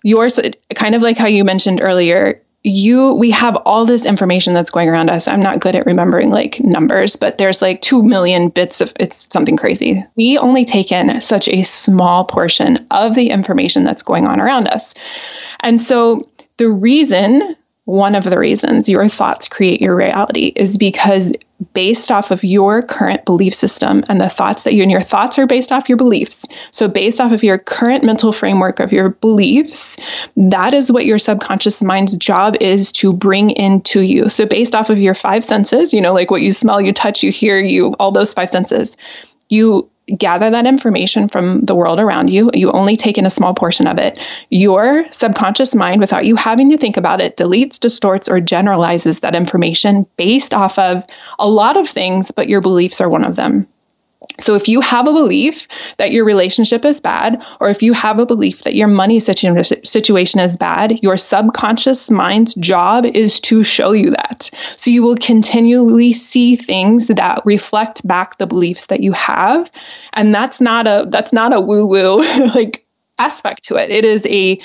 yours 0.03 0.39
kind 0.75 0.95
of 0.95 1.01
like 1.01 1.17
how 1.17 1.27
you 1.27 1.43
mentioned 1.43 1.81
earlier, 1.81 2.41
you 2.63 3.13
we 3.13 3.31
have 3.31 3.55
all 3.65 3.85
this 3.85 4.05
information 4.05 4.53
that's 4.53 4.69
going 4.69 4.89
around 4.89 5.09
us. 5.09 5.27
I'm 5.27 5.39
not 5.39 5.61
good 5.61 5.75
at 5.75 5.85
remembering 5.85 6.29
like 6.29 6.59
numbers 6.59 7.15
but 7.15 7.37
there's 7.37 7.61
like 7.61 7.81
2 7.81 8.03
million 8.03 8.49
bits 8.49 8.81
of 8.81 8.93
it's 8.99 9.31
something 9.31 9.55
crazy. 9.55 10.03
We 10.15 10.37
only 10.37 10.65
take 10.65 10.91
in 10.91 11.21
such 11.21 11.47
a 11.47 11.61
small 11.61 12.25
portion 12.25 12.85
of 12.91 13.15
the 13.15 13.29
information 13.29 13.83
that's 13.83 14.03
going 14.03 14.27
on 14.27 14.41
around 14.41 14.67
us. 14.67 14.93
And 15.61 15.79
so 15.79 16.29
the 16.57 16.69
reason 16.69 17.55
one 17.89 18.13
of 18.13 18.23
the 18.23 18.37
reasons 18.37 18.87
your 18.87 19.09
thoughts 19.09 19.47
create 19.47 19.81
your 19.81 19.95
reality 19.95 20.53
is 20.55 20.77
because 20.77 21.33
based 21.73 22.11
off 22.11 22.29
of 22.29 22.43
your 22.43 22.83
current 22.83 23.25
belief 23.25 23.51
system 23.51 24.03
and 24.07 24.21
the 24.21 24.29
thoughts 24.29 24.61
that 24.61 24.75
you 24.75 24.83
and 24.83 24.91
your 24.91 25.01
thoughts 25.01 25.39
are 25.39 25.47
based 25.47 25.71
off 25.71 25.89
your 25.89 25.97
beliefs. 25.97 26.45
So 26.69 26.87
based 26.87 27.19
off 27.19 27.31
of 27.31 27.43
your 27.43 27.57
current 27.57 28.03
mental 28.03 28.31
framework 28.31 28.79
of 28.79 28.93
your 28.93 29.09
beliefs, 29.09 29.97
that 30.37 30.75
is 30.75 30.91
what 30.91 31.07
your 31.07 31.17
subconscious 31.17 31.81
mind's 31.81 32.15
job 32.15 32.55
is 32.61 32.91
to 32.93 33.11
bring 33.11 33.49
into 33.49 34.01
you. 34.01 34.29
So 34.29 34.45
based 34.45 34.75
off 34.75 34.91
of 34.91 34.99
your 34.99 35.15
five 35.15 35.43
senses, 35.43 35.91
you 35.91 35.99
know, 35.99 36.13
like 36.13 36.29
what 36.29 36.43
you 36.43 36.51
smell, 36.51 36.79
you 36.79 36.93
touch, 36.93 37.23
you 37.23 37.31
hear, 37.31 37.59
you 37.59 37.93
all 37.93 38.11
those 38.11 38.35
five 38.35 38.51
senses, 38.51 38.97
you 39.49 39.89
gather 40.17 40.49
that 40.49 40.65
information 40.65 41.27
from 41.27 41.61
the 41.61 41.75
world 41.75 41.99
around 41.99 42.29
you. 42.29 42.49
You 42.53 42.71
only 42.71 42.95
take 42.95 43.17
in 43.17 43.25
a 43.25 43.29
small 43.29 43.53
portion 43.53 43.87
of 43.87 43.97
it. 43.97 44.19
Your 44.49 45.05
subconscious 45.11 45.75
mind, 45.75 46.01
without 46.01 46.25
you 46.25 46.35
having 46.35 46.69
to 46.71 46.77
think 46.77 46.97
about 46.97 47.21
it, 47.21 47.37
deletes, 47.37 47.79
distorts, 47.79 48.27
or 48.27 48.39
generalizes 48.39 49.21
that 49.21 49.35
information 49.35 50.05
based 50.17 50.53
off 50.53 50.77
of 50.79 51.05
a 51.37 51.47
lot 51.47 51.77
of 51.77 51.87
things, 51.87 52.31
but 52.31 52.49
your 52.49 52.61
beliefs 52.61 53.01
are 53.01 53.09
one 53.09 53.25
of 53.25 53.35
them. 53.35 53.67
So 54.37 54.55
if 54.55 54.67
you 54.67 54.81
have 54.81 55.07
a 55.07 55.13
belief 55.13 55.67
that 55.97 56.11
your 56.11 56.25
relationship 56.25 56.85
is 56.85 56.99
bad, 56.99 57.45
or 57.59 57.69
if 57.69 57.81
you 57.83 57.93
have 57.93 58.19
a 58.19 58.25
belief 58.25 58.63
that 58.63 58.75
your 58.75 58.87
money 58.87 59.19
situ- 59.19 59.63
situation 59.63 60.39
is 60.39 60.55
bad, 60.57 60.99
your 61.01 61.17
subconscious 61.17 62.09
mind's 62.09 62.55
job 62.55 63.05
is 63.05 63.39
to 63.41 63.63
show 63.63 63.91
you 63.91 64.11
that. 64.11 64.49
So 64.77 64.91
you 64.91 65.03
will 65.03 65.15
continually 65.15 66.13
see 66.13 66.55
things 66.55 67.07
that 67.07 67.41
reflect 67.45 68.07
back 68.07 68.37
the 68.37 68.47
beliefs 68.47 68.87
that 68.87 69.01
you 69.01 69.11
have, 69.13 69.71
and 70.13 70.33
that's 70.33 70.61
not 70.61 70.87
a 70.87 71.05
that's 71.09 71.33
not 71.33 71.53
a 71.53 71.59
woo 71.59 71.85
woo 71.85 72.17
like 72.55 72.85
aspect 73.17 73.65
to 73.65 73.75
it. 73.75 73.89
It 73.89 74.05
is 74.05 74.25
a 74.27 74.59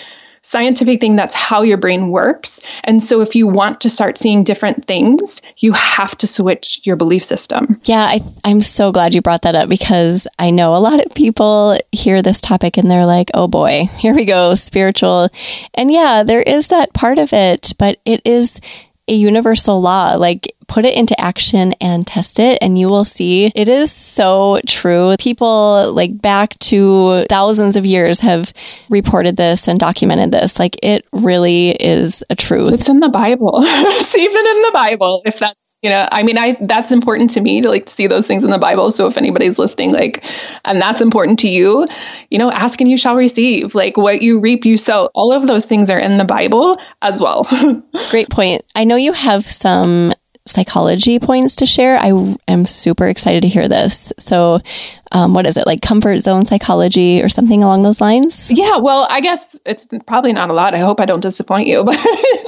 scientific 0.45 1.01
thing. 1.01 1.17
That's 1.17 1.35
how 1.35 1.63
your 1.63 1.79
brain 1.79 2.11
works. 2.11 2.61
And 2.85 3.03
so 3.03 3.21
if 3.21 3.35
you 3.35 3.49
want 3.49 3.81
to 3.81 3.91
start 3.91 4.17
seeing 4.19 4.45
different 4.45 4.87
things, 4.87 5.43
you 5.59 5.73
have 5.73 6.17
to 6.19 6.27
switch 6.27 6.81
your 6.85 6.97
belief 6.97 7.25
system. 7.25 7.81
Yeah, 7.85 8.03
I, 8.03 8.21
I'm 8.45 8.63
so 8.63 8.93
glad 8.93 9.15
you 9.15 9.23
brought 9.23 9.43
that 9.43 9.57
up 9.57 9.69
because 9.69 10.29
I 10.39 10.51
know 10.51 10.77
a 10.77 10.79
lot 10.79 11.05
of 11.05 11.15
people 11.15 11.79
hear 11.91 12.23
this 12.23 12.41
topic 12.41 12.77
and 12.77 12.91
they're 12.91 13.07
like, 13.07 13.31
oh 13.35 13.49
boy, 13.49 13.89
here 13.97 14.15
we 14.15 14.25
go, 14.25 14.55
spiritual. 14.55 15.31
And 15.73 15.91
yeah, 15.91 16.23
there 16.23 16.43
is 16.43 16.69
that 16.69 16.93
part 16.93 17.19
of 17.19 17.33
it, 17.33 17.73
but 17.79 17.99
it 18.05 18.21
is 18.25 18.61
a 19.09 19.15
universal 19.15 19.81
law. 19.81 20.15
Like 20.15 20.54
put 20.75 20.85
it 20.85 20.95
into 20.95 21.19
action 21.21 21.73
and 21.81 22.05
test 22.05 22.41
it 22.41 22.59
and 22.61 22.77
you 22.77 22.89
will 22.89 23.05
see 23.05 23.47
it 23.55 23.69
is 23.69 23.93
so 23.93 24.61
true. 24.67 25.15
People 25.21 25.93
like 25.93 26.21
back 26.21 26.59
to 26.59 27.25
thousands 27.29 27.77
of 27.77 27.87
years 27.87 28.19
have 28.19 28.53
reported 28.91 29.37
this 29.37 29.69
and 29.69 29.79
documented 29.79 30.33
this. 30.33 30.59
Like 30.59 30.77
it 30.83 31.07
really 31.13 31.71
is 31.71 32.25
a 32.29 32.35
truth. 32.35 32.73
It's 32.73 32.89
in 32.89 32.99
the 32.99 33.09
Bible. 33.09 33.61
it's 33.63 34.17
even 34.17 34.47
in 34.49 34.63
the 34.63 34.71
Bible. 34.75 35.23
If 35.25 35.39
that's, 35.39 35.77
you 35.81 35.91
know, 35.91 36.09
I 36.11 36.25
mean, 36.25 36.39
I, 36.39 36.57
that's 36.63 36.91
important 36.91 37.31
to 37.31 37.41
me 37.41 37.61
to 37.61 37.69
like 37.69 37.89
see 37.89 38.09
those 38.09 38.27
things 38.27 38.43
in 38.43 38.51
the 38.51 38.59
Bible. 38.59 38.91
So 38.91 39.07
if 39.07 39.17
anybody's 39.17 39.61
listening, 39.61 39.93
like, 39.93 40.25
and 40.65 40.83
that's 40.83 41.01
important 41.01 41.39
to 41.39 41.49
you, 41.49 41.87
you 42.31 42.39
know, 42.39 42.51
ask 42.51 42.81
and 42.81 42.91
you 42.91 42.97
shall 42.97 43.15
receive. 43.15 43.77
Like 43.77 43.97
what 43.97 44.23
you 44.23 44.41
reap, 44.41 44.65
you 44.65 44.77
sow. 44.77 45.09
All 45.15 45.31
of 45.31 45.47
those 45.47 45.67
things 45.67 45.89
are 45.89 46.01
in 46.01 46.19
the 46.19 46.25
Bible 46.25 46.79
as 47.01 47.21
well. 47.21 47.47
Great 48.11 48.29
point. 48.29 48.65
I 48.75 48.83
know 48.83 48.97
you 48.97 49.13
have 49.13 49.47
some 49.47 50.13
psychology 50.47 51.19
points 51.19 51.57
to 51.57 51.67
share. 51.67 51.97
I 51.97 52.37
am 52.49 52.67
super 52.67 53.09
excited 53.09 53.43
to 53.43 53.49
hear 53.49 53.69
this. 53.69 54.13
So, 54.19 54.61
um, 55.14 55.33
what 55.33 55.46
is 55.46 55.57
it 55.57 55.64
like 55.64 55.81
comfort 55.81 56.18
zone 56.18 56.44
psychology 56.44 57.22
or 57.22 57.29
something 57.29 57.62
along 57.62 57.85
those 57.85 58.00
lines? 58.00 58.50
Yeah, 58.50 58.79
well, 58.79 59.07
I 59.09 59.20
guess 59.20 59.59
it's 59.64 59.87
probably 60.07 60.33
not 60.33 60.50
a 60.50 60.53
lot. 60.53 60.74
I 60.74 60.81
hope 60.81 61.00
I 61.00 61.05
don't 61.05 61.20
disappoint 61.20 61.68
you, 61.68 61.85
but 61.87 61.96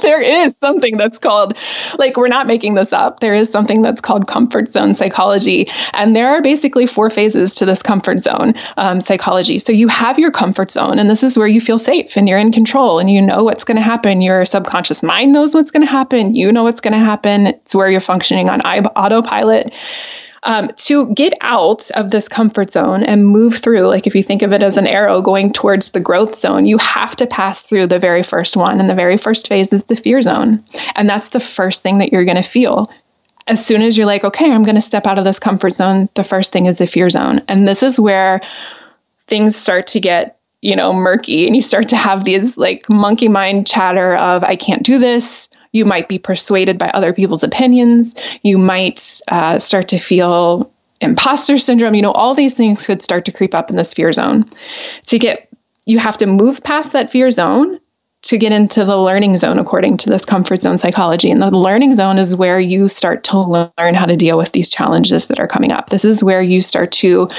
there 0.01 0.21
is 0.21 0.57
something 0.57 0.97
that's 0.97 1.17
called, 1.17 1.57
like, 1.97 2.17
we're 2.17 2.27
not 2.27 2.45
making 2.45 2.73
this 2.73 2.91
up. 2.91 3.21
There 3.21 3.33
is 3.33 3.49
something 3.49 3.81
that's 3.81 4.01
called 4.01 4.27
comfort 4.27 4.67
zone 4.67 4.93
psychology. 4.95 5.69
And 5.93 6.13
there 6.13 6.27
are 6.27 6.41
basically 6.41 6.85
four 6.87 7.09
phases 7.09 7.55
to 7.55 7.65
this 7.65 7.81
comfort 7.81 8.19
zone 8.19 8.55
um, 8.75 8.99
psychology. 8.99 9.59
So 9.59 9.71
you 9.71 9.87
have 9.87 10.19
your 10.19 10.31
comfort 10.31 10.69
zone, 10.69 10.99
and 10.99 11.09
this 11.09 11.23
is 11.23 11.37
where 11.37 11.47
you 11.47 11.61
feel 11.61 11.77
safe 11.77 12.17
and 12.17 12.27
you're 12.27 12.37
in 12.37 12.51
control 12.51 12.99
and 12.99 13.09
you 13.09 13.21
know 13.21 13.45
what's 13.45 13.63
going 13.63 13.77
to 13.77 13.81
happen. 13.81 14.19
Your 14.19 14.43
subconscious 14.43 15.01
mind 15.01 15.31
knows 15.31 15.53
what's 15.53 15.71
going 15.71 15.85
to 15.85 15.91
happen. 15.91 16.35
You 16.35 16.51
know 16.51 16.63
what's 16.63 16.81
going 16.81 16.93
to 16.93 16.99
happen. 16.99 17.47
It's 17.47 17.73
where 17.73 17.89
you're 17.89 18.01
functioning 18.01 18.49
on 18.49 18.59
autopilot 18.59 19.73
um, 20.47 20.69
to 20.77 21.13
get 21.13 21.33
out 21.41 21.91
of 21.91 22.09
this 22.09 22.29
comfort 22.29 22.71
zone 22.71 23.03
and 23.03 23.27
move 23.27 23.57
through, 23.57 23.87
like 23.87 24.07
if 24.07 24.15
you 24.15 24.23
think 24.23 24.41
of 24.41 24.53
it 24.53 24.63
as 24.63 24.77
an 24.77 24.87
arrow 24.87 25.21
going 25.21 25.51
towards 25.51 25.91
the 25.91 25.99
growth 25.99 26.35
zone, 26.37 26.65
you 26.65 26.77
have 26.77 27.17
to 27.17 27.27
pass 27.27 27.61
through 27.61 27.87
the 27.87 27.99
very 27.99 28.23
first 28.23 28.55
one. 28.55 28.79
And 28.79 28.89
the 28.89 28.95
very 28.95 29.17
first 29.17 29.49
phase 29.49 29.73
is 29.73 29.83
the 29.83 29.95
fear 29.95 30.21
zone. 30.21 30.63
And 30.95 31.09
that's 31.09 31.29
the 31.29 31.41
first 31.41 31.83
thing 31.83 31.97
that 31.97 32.13
you're 32.13 32.23
going 32.23 32.37
to 32.37 32.43
feel. 32.43 32.89
As 33.45 33.63
soon 33.63 33.81
as 33.81 33.97
you're 33.97 34.07
like, 34.07 34.23
okay, 34.23 34.49
I'm 34.49 34.63
going 34.63 34.75
to 34.75 34.81
step 34.81 35.05
out 35.05 35.19
of 35.19 35.25
this 35.25 35.39
comfort 35.39 35.71
zone, 35.71 36.07
the 36.13 36.23
first 36.23 36.53
thing 36.53 36.65
is 36.65 36.77
the 36.77 36.87
fear 36.87 37.09
zone. 37.09 37.41
And 37.49 37.67
this 37.67 37.83
is 37.83 37.99
where 37.99 38.39
things 39.27 39.57
start 39.57 39.87
to 39.87 39.99
get 39.99 40.39
you 40.61 40.75
know, 40.75 40.91
murky 40.91 41.45
and 41.45 41.55
you 41.55 41.61
start 41.61 41.89
to 41.89 41.95
have 41.95 42.25
these 42.25 42.57
like 42.57 42.89
monkey 42.89 43.27
mind 43.27 43.67
chatter 43.67 44.15
of, 44.15 44.43
I 44.43 44.55
can't 44.55 44.83
do 44.83 44.97
this. 44.97 45.49
You 45.71 45.85
might 45.85 46.09
be 46.09 46.19
persuaded 46.19 46.77
by 46.77 46.89
other 46.89 47.13
people's 47.13 47.43
opinions. 47.43 48.15
You 48.43 48.57
might 48.57 49.21
uh, 49.29 49.59
start 49.59 49.87
to 49.89 49.97
feel 49.97 50.71
imposter 51.01 51.57
syndrome. 51.57 51.95
You 51.95 52.01
know, 52.01 52.11
all 52.11 52.33
these 52.33 52.53
things 52.53 52.85
could 52.85 53.01
start 53.01 53.25
to 53.25 53.31
creep 53.31 53.53
up 53.53 53.69
in 53.69 53.75
this 53.75 53.93
fear 53.93 54.11
zone. 54.11 54.49
To 55.07 55.19
get, 55.19 55.49
you 55.85 55.99
have 55.99 56.17
to 56.17 56.25
move 56.25 56.63
past 56.63 56.93
that 56.93 57.11
fear 57.11 57.29
zone 57.31 57.79
to 58.23 58.37
get 58.37 58.51
into 58.51 58.83
the 58.83 58.97
learning 58.97 59.37
zone 59.37 59.59
according 59.59 59.97
to 59.97 60.09
this 60.09 60.25
comfort 60.25 60.61
zone 60.61 60.77
psychology. 60.77 61.29
And 61.29 61.41
the 61.41 61.51
learning 61.51 61.95
zone 61.95 62.17
is 62.17 62.35
where 62.35 62.59
you 62.59 62.87
start 62.87 63.23
to 63.25 63.39
learn 63.39 63.93
how 63.93 64.05
to 64.05 64.15
deal 64.15 64.37
with 64.37 64.51
these 64.51 64.71
challenges 64.71 65.27
that 65.27 65.39
are 65.39 65.47
coming 65.47 65.71
up. 65.71 65.89
This 65.89 66.03
is 66.03 66.23
where 66.23 66.41
you 66.41 66.61
start 66.61 66.91
to 66.93 67.29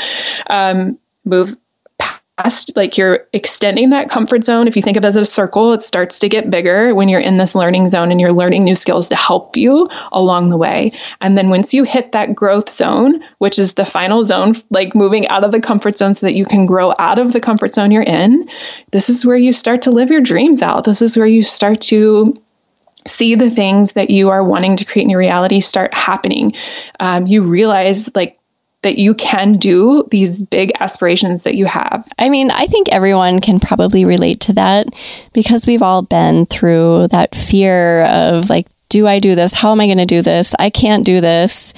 um, 0.48 0.98
move 1.24 1.56
like 2.76 2.96
you're 2.96 3.26
extending 3.32 3.90
that 3.90 4.08
comfort 4.08 4.44
zone. 4.44 4.68
If 4.68 4.76
you 4.76 4.82
think 4.82 4.96
of 4.96 5.04
it 5.04 5.06
as 5.06 5.16
a 5.16 5.24
circle, 5.24 5.72
it 5.72 5.82
starts 5.82 6.18
to 6.20 6.28
get 6.28 6.50
bigger 6.50 6.94
when 6.94 7.08
you're 7.08 7.20
in 7.20 7.36
this 7.36 7.54
learning 7.54 7.88
zone 7.88 8.10
and 8.10 8.20
you're 8.20 8.30
learning 8.30 8.64
new 8.64 8.74
skills 8.74 9.08
to 9.08 9.16
help 9.16 9.56
you 9.56 9.88
along 10.12 10.48
the 10.48 10.56
way. 10.56 10.90
And 11.20 11.36
then 11.36 11.50
once 11.50 11.74
you 11.74 11.84
hit 11.84 12.12
that 12.12 12.34
growth 12.34 12.72
zone, 12.72 13.22
which 13.38 13.58
is 13.58 13.74
the 13.74 13.84
final 13.84 14.24
zone, 14.24 14.54
like 14.70 14.94
moving 14.94 15.26
out 15.28 15.44
of 15.44 15.52
the 15.52 15.60
comfort 15.60 15.96
zone 15.96 16.14
so 16.14 16.26
that 16.26 16.34
you 16.34 16.44
can 16.44 16.66
grow 16.66 16.92
out 16.98 17.18
of 17.18 17.32
the 17.32 17.40
comfort 17.40 17.74
zone 17.74 17.90
you're 17.90 18.02
in, 18.02 18.48
this 18.92 19.10
is 19.10 19.26
where 19.26 19.36
you 19.36 19.52
start 19.52 19.82
to 19.82 19.90
live 19.90 20.10
your 20.10 20.20
dreams 20.20 20.62
out. 20.62 20.84
This 20.84 21.02
is 21.02 21.16
where 21.16 21.26
you 21.26 21.42
start 21.42 21.80
to 21.82 22.40
see 23.06 23.34
the 23.34 23.50
things 23.50 23.92
that 23.92 24.10
you 24.10 24.30
are 24.30 24.44
wanting 24.44 24.76
to 24.76 24.84
create 24.84 25.04
in 25.04 25.10
your 25.10 25.18
reality 25.18 25.60
start 25.60 25.94
happening. 25.94 26.52
Um, 27.00 27.26
you 27.26 27.42
realize 27.42 28.14
like 28.14 28.38
that 28.82 28.98
you 28.98 29.14
can 29.14 29.54
do 29.54 30.06
these 30.10 30.42
big 30.42 30.72
aspirations 30.80 31.42
that 31.42 31.56
you 31.56 31.66
have. 31.66 32.08
I 32.18 32.28
mean, 32.28 32.50
I 32.50 32.66
think 32.66 32.88
everyone 32.90 33.40
can 33.40 33.58
probably 33.58 34.04
relate 34.04 34.40
to 34.42 34.52
that 34.54 34.88
because 35.32 35.66
we've 35.66 35.82
all 35.82 36.02
been 36.02 36.46
through 36.46 37.08
that 37.08 37.34
fear 37.34 38.04
of 38.04 38.48
like, 38.48 38.68
do 38.88 39.06
I 39.06 39.18
do 39.18 39.34
this? 39.34 39.52
How 39.52 39.72
am 39.72 39.80
I 39.80 39.86
going 39.86 39.98
to 39.98 40.06
do 40.06 40.22
this? 40.22 40.54
I 40.58 40.70
can't 40.70 41.04
do 41.04 41.20
this. 41.20 41.74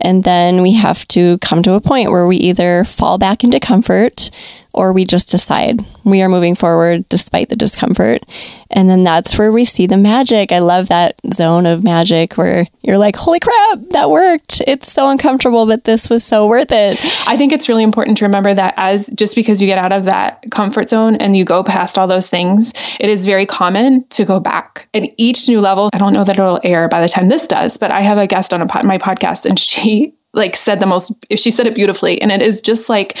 And 0.00 0.24
then 0.24 0.62
we 0.62 0.72
have 0.74 1.06
to 1.08 1.38
come 1.38 1.62
to 1.64 1.74
a 1.74 1.80
point 1.80 2.10
where 2.10 2.26
we 2.26 2.36
either 2.36 2.84
fall 2.84 3.18
back 3.18 3.44
into 3.44 3.60
comfort 3.60 4.30
or 4.72 4.92
we 4.92 5.04
just 5.04 5.30
decide 5.30 5.80
we 6.04 6.22
are 6.22 6.28
moving 6.28 6.54
forward 6.54 7.08
despite 7.08 7.48
the 7.48 7.56
discomfort. 7.56 8.22
And 8.70 8.88
then 8.88 9.02
that's 9.02 9.38
where 9.38 9.50
we 9.50 9.64
see 9.64 9.86
the 9.86 9.96
magic. 9.96 10.52
I 10.52 10.58
love 10.58 10.88
that 10.88 11.20
zone 11.32 11.66
of 11.66 11.82
magic 11.82 12.34
where 12.34 12.66
you're 12.82 12.98
like, 12.98 13.16
holy 13.16 13.40
crap, 13.40 13.78
that 13.90 14.10
worked. 14.10 14.62
It's 14.66 14.92
so 14.92 15.08
uncomfortable, 15.08 15.66
but 15.66 15.84
this 15.84 16.10
was 16.10 16.22
so 16.22 16.46
worth 16.46 16.70
it. 16.70 16.98
I 17.26 17.36
think 17.36 17.52
it's 17.52 17.68
really 17.68 17.82
important 17.82 18.18
to 18.18 18.26
remember 18.26 18.52
that 18.52 18.74
as 18.76 19.08
just 19.14 19.34
because 19.34 19.60
you 19.62 19.66
get 19.66 19.78
out 19.78 19.92
of 19.92 20.04
that 20.04 20.44
comfort 20.50 20.90
zone 20.90 21.16
and 21.16 21.36
you 21.36 21.44
go 21.44 21.64
past 21.64 21.96
all 21.96 22.06
those 22.06 22.28
things, 22.28 22.72
it 23.00 23.08
is 23.08 23.24
very 23.24 23.46
common 23.46 24.06
to 24.08 24.24
go 24.24 24.38
back. 24.38 24.88
And 24.92 25.08
each 25.16 25.48
new 25.48 25.60
level, 25.60 25.88
I 25.92 25.98
don't 25.98 26.12
know 26.12 26.24
that 26.24 26.38
it'll 26.38 26.60
air 26.62 26.88
by 26.88 27.00
the 27.00 27.08
time 27.08 27.28
this 27.28 27.46
does, 27.46 27.78
but 27.78 27.90
I 27.90 28.00
have 28.00 28.18
a 28.18 28.26
guest 28.26 28.52
on 28.52 28.62
a, 28.62 28.84
my 28.84 28.98
podcast 28.98 29.46
and 29.46 29.58
she 29.68 30.14
like 30.34 30.56
said 30.56 30.78
the 30.78 30.86
most, 30.86 31.12
she 31.36 31.50
said 31.50 31.66
it 31.66 31.74
beautifully. 31.74 32.20
And 32.20 32.30
it 32.30 32.42
is 32.42 32.60
just 32.60 32.88
like, 32.88 33.16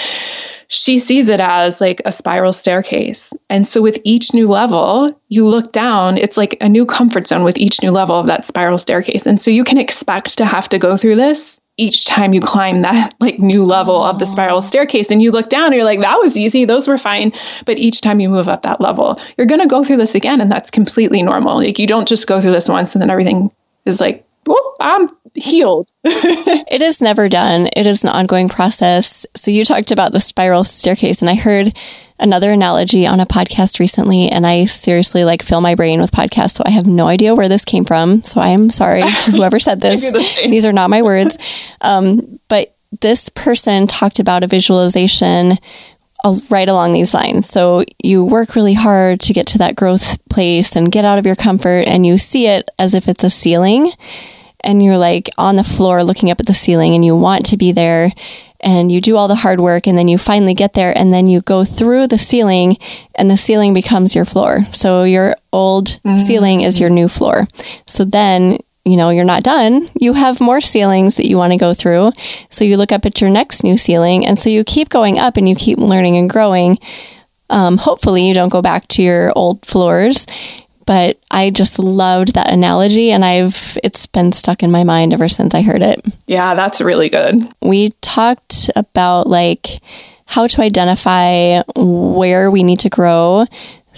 she 0.68 0.98
sees 0.98 1.30
it 1.30 1.40
as 1.40 1.80
like 1.80 2.02
a 2.04 2.12
spiral 2.12 2.52
staircase. 2.52 3.32
And 3.48 3.66
so 3.66 3.80
with 3.80 3.98
each 4.04 4.34
new 4.34 4.48
level, 4.48 5.18
you 5.28 5.48
look 5.48 5.72
down, 5.72 6.18
it's 6.18 6.36
like 6.36 6.58
a 6.60 6.68
new 6.68 6.84
comfort 6.84 7.26
zone 7.26 7.42
with 7.42 7.58
each 7.58 7.82
new 7.82 7.90
level 7.90 8.16
of 8.16 8.26
that 8.26 8.44
spiral 8.44 8.76
staircase. 8.76 9.26
And 9.26 9.40
so 9.40 9.50
you 9.50 9.64
can 9.64 9.78
expect 9.78 10.36
to 10.38 10.44
have 10.44 10.68
to 10.68 10.78
go 10.78 10.98
through 10.98 11.16
this 11.16 11.60
each 11.78 12.04
time 12.04 12.34
you 12.34 12.40
climb 12.40 12.82
that 12.82 13.14
like 13.20 13.38
new 13.38 13.64
level 13.64 14.02
of 14.02 14.18
the 14.18 14.26
spiral 14.26 14.60
staircase 14.60 15.10
and 15.10 15.22
you 15.22 15.30
look 15.30 15.48
down 15.48 15.66
and 15.66 15.74
you're 15.76 15.84
like 15.84 16.00
that 16.00 16.18
was 16.18 16.36
easy 16.36 16.64
those 16.64 16.88
were 16.88 16.98
fine 16.98 17.32
but 17.66 17.78
each 17.78 18.00
time 18.00 18.18
you 18.18 18.28
move 18.28 18.48
up 18.48 18.62
that 18.62 18.80
level 18.80 19.16
you're 19.36 19.46
going 19.46 19.60
to 19.60 19.68
go 19.68 19.84
through 19.84 19.96
this 19.96 20.16
again 20.16 20.40
and 20.40 20.50
that's 20.50 20.72
completely 20.72 21.22
normal 21.22 21.58
like 21.58 21.78
you 21.78 21.86
don't 21.86 22.08
just 22.08 22.26
go 22.26 22.40
through 22.40 22.50
this 22.50 22.68
once 22.68 22.96
and 22.96 23.00
then 23.00 23.10
everything 23.10 23.48
is 23.84 24.00
like 24.00 24.26
well, 24.48 24.74
I'm 24.80 25.08
healed. 25.34 25.88
it 26.04 26.82
is 26.82 27.00
never 27.00 27.28
done. 27.28 27.68
It 27.74 27.86
is 27.86 28.02
an 28.02 28.10
ongoing 28.10 28.48
process. 28.48 29.26
So 29.36 29.50
you 29.50 29.64
talked 29.64 29.90
about 29.90 30.12
the 30.12 30.20
spiral 30.20 30.64
staircase 30.64 31.20
and 31.20 31.30
I 31.30 31.34
heard 31.34 31.76
another 32.18 32.52
analogy 32.52 33.06
on 33.06 33.20
a 33.20 33.26
podcast 33.26 33.78
recently 33.78 34.28
and 34.28 34.46
I 34.46 34.64
seriously 34.64 35.24
like 35.24 35.42
fill 35.42 35.60
my 35.60 35.74
brain 35.74 36.00
with 36.00 36.10
podcasts. 36.10 36.52
So 36.52 36.64
I 36.66 36.70
have 36.70 36.86
no 36.86 37.06
idea 37.06 37.34
where 37.34 37.48
this 37.48 37.64
came 37.64 37.84
from. 37.84 38.22
So 38.24 38.40
I 38.40 38.48
am 38.48 38.70
sorry 38.70 39.02
to 39.22 39.30
whoever 39.30 39.58
said 39.58 39.80
this. 39.80 40.10
These 40.42 40.66
are 40.66 40.72
not 40.72 40.90
my 40.90 41.02
words. 41.02 41.38
Um, 41.80 42.40
but 42.48 42.74
this 43.00 43.28
person 43.28 43.86
talked 43.86 44.18
about 44.18 44.42
a 44.42 44.46
visualization 44.46 45.58
right 46.50 46.68
along 46.68 46.92
these 46.92 47.14
lines. 47.14 47.48
So 47.48 47.84
you 48.02 48.24
work 48.24 48.54
really 48.54 48.74
hard 48.74 49.20
to 49.20 49.32
get 49.32 49.46
to 49.48 49.58
that 49.58 49.76
growth 49.76 50.18
place 50.28 50.74
and 50.74 50.90
get 50.90 51.04
out 51.04 51.18
of 51.18 51.26
your 51.26 51.36
comfort 51.36 51.86
and 51.86 52.04
you 52.04 52.18
see 52.18 52.46
it 52.46 52.68
as 52.78 52.94
if 52.94 53.08
it's 53.08 53.24
a 53.24 53.30
ceiling 53.30 53.92
and 54.68 54.82
you're 54.82 54.98
like 54.98 55.30
on 55.38 55.56
the 55.56 55.64
floor 55.64 56.04
looking 56.04 56.30
up 56.30 56.38
at 56.40 56.46
the 56.46 56.52
ceiling 56.52 56.94
and 56.94 57.02
you 57.02 57.16
want 57.16 57.46
to 57.46 57.56
be 57.56 57.72
there 57.72 58.12
and 58.60 58.92
you 58.92 59.00
do 59.00 59.16
all 59.16 59.26
the 59.26 59.36
hard 59.36 59.60
work 59.60 59.86
and 59.86 59.96
then 59.96 60.08
you 60.08 60.18
finally 60.18 60.52
get 60.52 60.74
there 60.74 60.96
and 60.96 61.10
then 61.10 61.26
you 61.26 61.40
go 61.40 61.64
through 61.64 62.06
the 62.06 62.18
ceiling 62.18 62.76
and 63.14 63.30
the 63.30 63.36
ceiling 63.36 63.72
becomes 63.72 64.14
your 64.14 64.26
floor. 64.26 64.64
So 64.72 65.04
your 65.04 65.36
old 65.54 65.98
mm-hmm. 66.04 66.18
ceiling 66.18 66.60
is 66.60 66.78
your 66.78 66.90
new 66.90 67.08
floor. 67.08 67.48
So 67.86 68.04
then 68.04 68.58
you 68.84 68.96
know, 68.96 69.10
you're 69.10 69.24
not 69.24 69.42
done. 69.42 69.88
You 70.00 70.14
have 70.14 70.40
more 70.40 70.62
ceilings 70.62 71.16
that 71.16 71.28
you 71.28 71.36
want 71.36 71.52
to 71.52 71.58
go 71.58 71.74
through. 71.74 72.12
So 72.48 72.64
you 72.64 72.78
look 72.78 72.90
up 72.90 73.04
at 73.04 73.20
your 73.20 73.28
next 73.28 73.62
new 73.62 73.76
ceiling. 73.76 74.24
And 74.24 74.38
so 74.38 74.48
you 74.48 74.64
keep 74.64 74.88
going 74.88 75.18
up 75.18 75.36
and 75.36 75.46
you 75.46 75.54
keep 75.54 75.78
learning 75.78 76.16
and 76.16 76.30
growing. 76.30 76.78
Um, 77.50 77.76
hopefully, 77.76 78.26
you 78.26 78.32
don't 78.32 78.48
go 78.48 78.62
back 78.62 78.88
to 78.88 79.02
your 79.02 79.30
old 79.36 79.66
floors. 79.66 80.26
But 80.88 81.20
I 81.30 81.50
just 81.50 81.78
loved 81.78 82.32
that 82.32 82.48
analogy 82.48 83.10
and 83.10 83.22
I've 83.22 83.76
it's 83.84 84.06
been 84.06 84.32
stuck 84.32 84.62
in 84.62 84.70
my 84.70 84.84
mind 84.84 85.12
ever 85.12 85.28
since 85.28 85.54
I 85.54 85.60
heard 85.60 85.82
it. 85.82 86.02
Yeah, 86.26 86.54
that's 86.54 86.80
really 86.80 87.10
good. 87.10 87.46
We 87.60 87.90
talked 88.00 88.70
about 88.74 89.26
like 89.26 89.82
how 90.24 90.46
to 90.46 90.62
identify 90.62 91.60
where 91.76 92.50
we 92.50 92.62
need 92.62 92.78
to 92.80 92.88
grow 92.88 93.44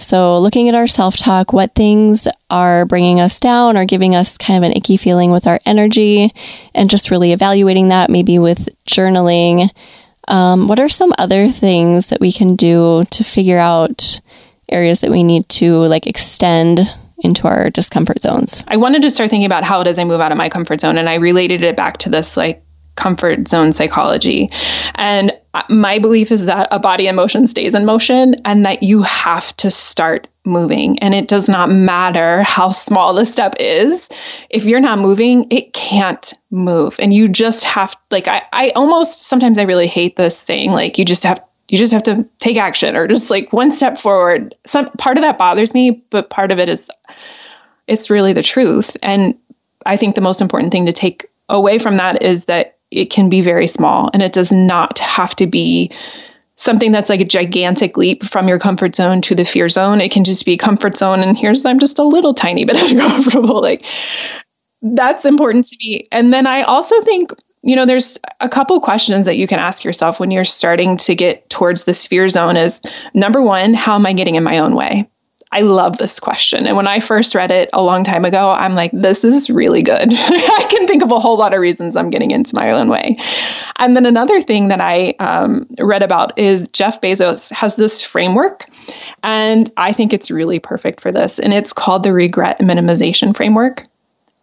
So, 0.01 0.39
looking 0.39 0.69
at 0.69 0.75
our 0.75 0.87
self 0.87 1.17
talk, 1.17 1.53
what 1.53 1.75
things 1.75 2.27
are 2.49 2.87
bringing 2.87 3.21
us 3.21 3.39
down 3.39 3.77
or 3.77 3.85
giving 3.85 4.15
us 4.15 4.39
kind 4.39 4.57
of 4.57 4.69
an 4.69 4.77
icky 4.77 4.97
feeling 4.97 5.31
with 5.31 5.47
our 5.47 5.61
energy, 5.67 6.33
and 6.75 6.89
just 6.89 7.11
really 7.11 7.33
evaluating 7.33 7.89
that, 7.89 8.11
maybe 8.11 8.39
with 8.39 8.69
journaling. 8.87 9.71
Um, 10.27 10.69
what 10.69 10.81
are 10.81 10.89
some 10.89 11.13
other 11.19 11.51
things 11.51 12.09
that 12.09 12.21
we 12.21 12.33
can 12.33 12.57
do 12.57 13.05
to 13.11 13.25
figure 13.25 13.59
out 13.59 14.21
areas 14.73 15.01
that 15.01 15.11
we 15.11 15.23
need 15.23 15.49
to 15.51 15.77
like 15.87 16.07
extend 16.07 16.81
into 17.19 17.47
our 17.47 17.71
discomfort 17.71 18.21
zones? 18.21 18.65
I 18.69 18.77
wanted 18.77 19.03
to 19.03 19.11
start 19.11 19.31
thinking 19.31 19.47
about 19.47 19.65
how 19.65 19.83
does 19.83 19.99
I 19.99 20.05
move 20.05 20.21
out 20.21 20.33
of 20.33 20.39
my 20.39 20.49
comfort 20.49 20.81
zone, 20.81 20.99
and 20.99 21.09
I 21.09 21.15
related 21.17 21.63
it 21.63 21.77
back 21.77 21.99
to 21.99 22.09
this 22.09 22.37
like 22.37 22.63
comfort 22.97 23.49
zone 23.49 23.73
psychology. 23.73 24.51
And 24.97 25.33
uh, 25.55 25.63
my 25.69 25.99
belief 25.99 26.31
is 26.31 26.47
that 26.47 26.69
a 26.71 26.79
body 26.79 27.07
in 27.07 27.17
motion 27.17 27.47
stays 27.49 27.75
in 27.75 27.85
motion 27.85 28.37
and 28.45 28.65
that 28.67 28.83
you 28.83 29.03
have 29.03 29.57
to 29.57 29.71
start 29.71 30.29
moving. 30.45 30.99
And 30.99 31.15
it 31.15 31.27
does 31.27 31.49
not 31.49 31.71
matter 31.71 32.43
how 32.43 32.71
small 32.71 33.15
the 33.15 33.25
step 33.25 33.55
is. 33.59 34.09
If 34.51 34.65
you're 34.65 34.81
not 34.81 34.99
moving, 34.99 35.47
it 35.51 35.73
can't 35.73 36.33
move. 36.51 36.97
And 36.99 37.13
you 37.13 37.29
just 37.29 37.65
have 37.65 37.97
like 38.11 38.29
I, 38.29 38.43
I 38.53 38.73
almost 38.77 39.23
sometimes 39.23 39.59
I 39.59 39.63
really 39.63 39.87
hate 39.87 40.17
this 40.17 40.39
saying 40.39 40.73
like 40.73 40.99
you 40.99 41.05
just 41.05 41.25
have 41.25 41.43
you 41.71 41.79
just 41.79 41.93
have 41.93 42.03
to 42.03 42.27
take 42.41 42.57
action 42.57 42.97
or 42.97 43.07
just 43.07 43.31
like 43.31 43.53
one 43.53 43.71
step 43.71 43.97
forward. 43.97 44.57
Some 44.67 44.87
part 44.99 45.17
of 45.17 45.23
that 45.23 45.39
bothers 45.39 45.73
me, 45.73 46.03
but 46.11 46.29
part 46.29 46.51
of 46.51 46.59
it 46.59 46.69
is 46.69 46.91
it's 47.87 48.11
really 48.11 48.33
the 48.33 48.43
truth. 48.43 48.97
And 49.03 49.39
I 49.87 49.97
think 49.97 50.15
the 50.15 50.21
most 50.21 50.41
important 50.41 50.73
thing 50.73 50.87
to 50.87 50.93
take 50.93 51.31
away 51.49 51.79
from 51.79 51.97
that 51.99 52.23
is 52.23 52.47
that 52.47 52.77
it 52.91 53.07
can 53.07 53.29
be 53.29 53.41
very 53.41 53.69
small 53.69 54.11
and 54.13 54.21
it 54.21 54.33
does 54.33 54.51
not 54.51 54.99
have 54.99 55.37
to 55.37 55.47
be 55.47 55.93
something 56.57 56.91
that's 56.91 57.09
like 57.09 57.21
a 57.21 57.25
gigantic 57.25 57.97
leap 57.97 58.25
from 58.25 58.49
your 58.49 58.59
comfort 58.59 58.97
zone 58.97 59.21
to 59.23 59.37
the 59.37 59.45
fear 59.45 59.69
zone. 59.69 60.01
It 60.01 60.11
can 60.11 60.25
just 60.25 60.45
be 60.45 60.57
comfort 60.57 60.97
zone 60.97 61.21
and 61.21 61.39
here's 61.39 61.65
I'm 61.65 61.79
just 61.79 62.01
a 62.01 62.05
little 62.05 62.35
tiny 62.35 62.65
bit 62.65 62.77
uncomfortable. 62.91 63.63
Like 63.63 63.85
that's 64.83 65.25
important 65.25 65.67
to 65.67 65.77
me. 65.81 66.09
And 66.11 66.33
then 66.33 66.49
I 66.49 66.63
also 66.63 67.01
think, 67.03 67.33
you 67.63 67.77
know, 67.77 67.85
there's 67.85 68.19
a 68.41 68.49
couple 68.49 68.81
questions 68.81 69.27
that 69.27 69.37
you 69.37 69.47
can 69.47 69.59
ask 69.59 69.85
yourself 69.85 70.19
when 70.19 70.31
you're 70.31 70.45
starting 70.45 70.97
to 70.97 71.15
get 71.15 71.49
towards 71.51 71.85
the 71.85 71.93
fear 71.93 72.29
zone 72.29 72.57
is 72.57 72.81
number 73.13 73.43
one, 73.43 73.75
how 73.75 73.95
am 73.95 74.07
I 74.07 74.13
getting 74.13 74.37
in 74.37 74.43
my 74.43 74.59
own 74.59 74.75
way? 74.75 75.09
I 75.53 75.63
love 75.63 75.99
this 75.99 76.21
question. 76.21 76.67
And 76.67 76.77
when 76.77 76.87
I 76.87 77.01
first 77.01 77.35
read 77.35 77.51
it 77.51 77.71
a 77.73 77.83
long 77.83 78.05
time 78.05 78.25
ago, 78.25 78.51
I'm 78.51 78.77
like, 78.77 78.93
this 78.93 79.25
is 79.25 79.51
really 79.51 79.83
good. 79.83 80.09
I 80.13 80.67
can 80.71 80.87
think 80.87 81.03
of 81.03 81.11
a 81.11 81.19
whole 81.19 81.37
lot 81.37 81.53
of 81.53 81.61
reasons 81.61 81.97
I'm 81.97 82.11
getting 82.11 82.31
into 82.31 82.55
my 82.55 82.71
own 82.71 82.89
way. 82.89 83.17
And 83.77 83.97
then 83.97 84.07
another 84.07 84.41
thing 84.41 84.69
that 84.69 84.81
I 84.81 85.15
um, 85.19 85.67
read 85.81 86.05
about 86.05 86.39
is 86.39 86.69
Jeff 86.69 87.01
Bezos 87.01 87.51
has 87.51 87.75
this 87.75 88.01
framework. 88.01 88.71
And 89.25 89.69
I 89.77 89.93
think 89.93 90.13
it's 90.13 90.31
really 90.31 90.61
perfect 90.61 91.01
for 91.01 91.11
this. 91.11 91.41
And 91.41 91.53
it's 91.53 91.73
called 91.73 92.05
the 92.05 92.13
regret 92.13 92.61
minimization 92.61 93.37
framework. 93.37 93.90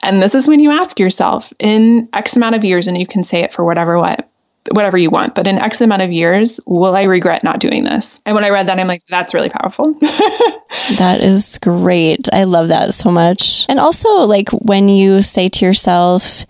And 0.04 0.22
this 0.22 0.36
is 0.36 0.48
when 0.48 0.60
you 0.60 0.72
ask 0.72 1.00
yourself 1.00 1.52
in 1.60 2.08
X 2.14 2.38
amount 2.38 2.56
of 2.56 2.64
years, 2.64 2.88
and 2.88 2.98
you 2.98 3.08
can 3.08 3.24
say 3.24 3.42
it 3.42 3.54
for 3.54 3.66
whatever 3.66 4.00
what 4.00 4.30
whatever 4.72 4.98
you 4.98 5.10
want. 5.10 5.36
But 5.36 5.48
in 5.48 5.58
X 5.58 5.82
amount 5.82 6.02
of 6.02 6.12
years, 6.12 6.60
will 6.66 6.96
I 6.96 7.04
regret 7.04 7.44
not 7.44 7.60
doing 7.60 7.84
this? 7.84 8.20
And 8.26 8.36
when 8.36 8.44
I 8.44 8.50
read 8.50 8.68
that, 8.68 8.80
I'm 8.80 8.88
like, 8.88 9.04
that's 9.10 9.34
really 9.34 9.50
powerful. 9.50 9.94
that 10.98 11.20
is 11.22 11.58
great. 11.60 12.28
I 12.34 12.44
love 12.44 12.68
that 12.68 12.94
so 12.94 13.12
much. 13.12 13.66
And 13.70 13.80
also, 13.80 14.10
like, 14.26 14.50
when 14.50 14.90
you 14.90 15.22
say 15.22 15.50
to 15.50 15.66
yourself, 15.66 16.46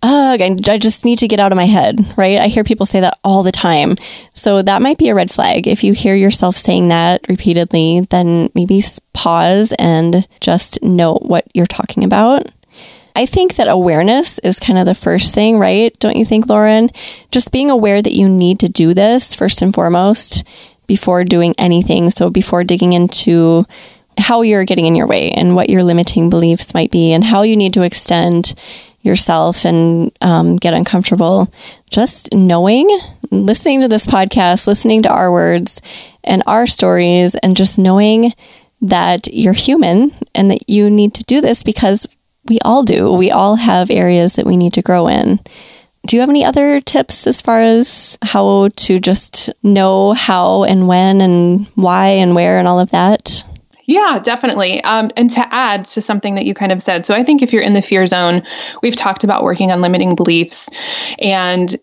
Ugh, 0.00 0.40
I 0.40 0.78
just 0.78 1.04
need 1.04 1.18
to 1.18 1.28
get 1.28 1.40
out 1.40 1.50
of 1.50 1.56
my 1.56 1.66
head, 1.66 1.98
right? 2.16 2.38
I 2.38 2.46
hear 2.46 2.62
people 2.62 2.86
say 2.86 3.00
that 3.00 3.18
all 3.24 3.42
the 3.42 3.50
time. 3.50 3.96
So 4.32 4.62
that 4.62 4.80
might 4.80 4.96
be 4.96 5.08
a 5.08 5.14
red 5.14 5.28
flag. 5.28 5.66
If 5.66 5.82
you 5.82 5.92
hear 5.92 6.14
yourself 6.14 6.56
saying 6.56 6.88
that 6.88 7.28
repeatedly, 7.28 8.06
then 8.10 8.48
maybe 8.54 8.80
pause 9.12 9.72
and 9.76 10.28
just 10.40 10.80
note 10.84 11.22
what 11.22 11.48
you're 11.52 11.66
talking 11.66 12.04
about. 12.04 12.46
I 13.18 13.26
think 13.26 13.56
that 13.56 13.66
awareness 13.66 14.38
is 14.44 14.60
kind 14.60 14.78
of 14.78 14.86
the 14.86 14.94
first 14.94 15.34
thing, 15.34 15.58
right? 15.58 15.92
Don't 15.98 16.16
you 16.16 16.24
think, 16.24 16.48
Lauren? 16.48 16.88
Just 17.32 17.50
being 17.50 17.68
aware 17.68 18.00
that 18.00 18.12
you 18.12 18.28
need 18.28 18.60
to 18.60 18.68
do 18.68 18.94
this 18.94 19.34
first 19.34 19.60
and 19.60 19.74
foremost 19.74 20.44
before 20.86 21.24
doing 21.24 21.52
anything. 21.58 22.12
So 22.12 22.30
before 22.30 22.62
digging 22.62 22.92
into 22.92 23.64
how 24.18 24.42
you're 24.42 24.64
getting 24.64 24.86
in 24.86 24.94
your 24.94 25.08
way 25.08 25.32
and 25.32 25.56
what 25.56 25.68
your 25.68 25.82
limiting 25.82 26.30
beliefs 26.30 26.74
might 26.74 26.92
be 26.92 27.12
and 27.12 27.24
how 27.24 27.42
you 27.42 27.56
need 27.56 27.72
to 27.72 27.82
extend 27.82 28.54
yourself 29.02 29.64
and 29.64 30.12
um, 30.20 30.54
get 30.54 30.72
uncomfortable. 30.72 31.52
Just 31.90 32.32
knowing, 32.32 32.88
listening 33.32 33.80
to 33.80 33.88
this 33.88 34.06
podcast, 34.06 34.68
listening 34.68 35.02
to 35.02 35.10
our 35.10 35.32
words 35.32 35.82
and 36.22 36.44
our 36.46 36.68
stories, 36.68 37.34
and 37.34 37.56
just 37.56 37.80
knowing 37.80 38.32
that 38.80 39.26
you're 39.34 39.54
human 39.54 40.12
and 40.36 40.52
that 40.52 40.70
you 40.70 40.88
need 40.88 41.14
to 41.14 41.24
do 41.24 41.40
this 41.40 41.64
because 41.64 42.06
we 42.48 42.58
all 42.64 42.82
do. 42.82 43.12
We 43.12 43.30
all 43.30 43.56
have 43.56 43.90
areas 43.90 44.34
that 44.34 44.46
we 44.46 44.56
need 44.56 44.72
to 44.74 44.82
grow 44.82 45.08
in. 45.08 45.40
Do 46.06 46.16
you 46.16 46.20
have 46.20 46.30
any 46.30 46.44
other 46.44 46.80
tips 46.80 47.26
as 47.26 47.40
far 47.40 47.60
as 47.60 48.16
how 48.22 48.68
to 48.76 48.98
just 48.98 49.50
know 49.62 50.12
how 50.14 50.64
and 50.64 50.88
when 50.88 51.20
and 51.20 51.66
why 51.74 52.08
and 52.08 52.34
where 52.34 52.58
and 52.58 52.66
all 52.66 52.80
of 52.80 52.90
that? 52.90 53.44
Yeah, 53.84 54.18
definitely. 54.22 54.82
Um, 54.84 55.10
and 55.16 55.30
to 55.30 55.54
add 55.54 55.86
to 55.86 56.02
something 56.02 56.34
that 56.34 56.44
you 56.44 56.52
kind 56.52 56.72
of 56.72 56.82
said, 56.82 57.06
so 57.06 57.14
I 57.14 57.22
think 57.22 57.40
if 57.40 57.52
you're 57.54 57.62
in 57.62 57.72
the 57.72 57.82
fear 57.82 58.04
zone, 58.04 58.42
we've 58.82 58.94
talked 58.94 59.24
about 59.24 59.42
working 59.42 59.70
on 59.72 59.80
limiting 59.80 60.14
beliefs. 60.14 60.68
And 61.18 61.74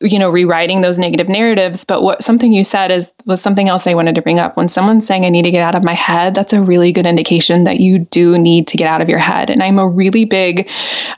you 0.00 0.18
know 0.18 0.28
rewriting 0.28 0.82
those 0.82 0.98
negative 0.98 1.28
narratives 1.28 1.86
but 1.86 2.02
what 2.02 2.22
something 2.22 2.52
you 2.52 2.62
said 2.62 2.90
is 2.90 3.14
was 3.24 3.40
something 3.40 3.68
else 3.68 3.86
i 3.86 3.94
wanted 3.94 4.14
to 4.14 4.22
bring 4.22 4.38
up. 4.38 4.56
When 4.56 4.68
someone's 4.68 5.06
saying 5.06 5.24
i 5.24 5.30
need 5.30 5.46
to 5.46 5.50
get 5.50 5.62
out 5.62 5.74
of 5.74 5.84
my 5.84 5.94
head 5.94 6.34
that's 6.34 6.52
a 6.52 6.60
really 6.60 6.92
good 6.92 7.06
indication 7.06 7.64
that 7.64 7.80
you 7.80 7.98
do 7.98 8.36
need 8.36 8.66
to 8.68 8.76
get 8.76 8.88
out 8.88 9.00
of 9.00 9.08
your 9.08 9.18
head. 9.18 9.48
And 9.48 9.62
i'm 9.62 9.78
a 9.78 9.88
really 9.88 10.26
big 10.26 10.68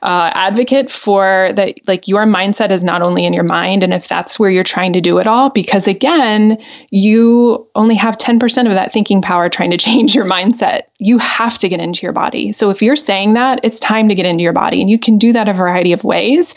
uh, 0.03 0.31
advocate 0.35 0.91
for 0.91 1.53
that 1.55 1.75
like 1.89 2.07
your 2.07 2.25
mindset 2.25 2.71
is 2.71 2.85
not 2.85 3.03
only 3.03 3.25
in 3.25 3.33
your 3.33 3.45
mind 3.45 3.83
and 3.83 3.93
if 3.93 4.07
that's 4.07 4.39
where 4.39 4.51
you're 4.51 4.63
trying 4.63 4.93
to 4.93 5.01
do 5.01 5.19
it 5.19 5.27
all 5.27 5.51
because 5.51 5.89
again 5.89 6.59
you 6.91 7.69
only 7.75 7.95
have 7.95 8.17
10% 8.17 8.67
of 8.67 8.75
that 8.75 8.93
thinking 8.93 9.23
power 9.23 9.49
trying 9.49 9.71
to 9.71 9.77
change 9.89 10.15
your 10.15 10.27
mindset. 10.27 10.83
You 10.99 11.19
have 11.19 11.59
to 11.59 11.69
get 11.69 11.81
into 11.81 12.05
your 12.05 12.13
body. 12.13 12.53
So 12.53 12.71
if 12.71 12.83
you're 12.83 12.97
saying 12.97 13.35
that 13.35 13.61
it's 13.63 13.81
time 13.81 14.09
to 14.09 14.15
get 14.15 14.27
into 14.27 14.43
your 14.43 14.53
body 14.53 14.81
and 14.81 14.91
you 14.91 14.99
can 14.99 15.19
do 15.19 15.33
that 15.33 15.49
a 15.49 15.55
variety 15.55 15.93
of 15.93 16.05
ways 16.05 16.55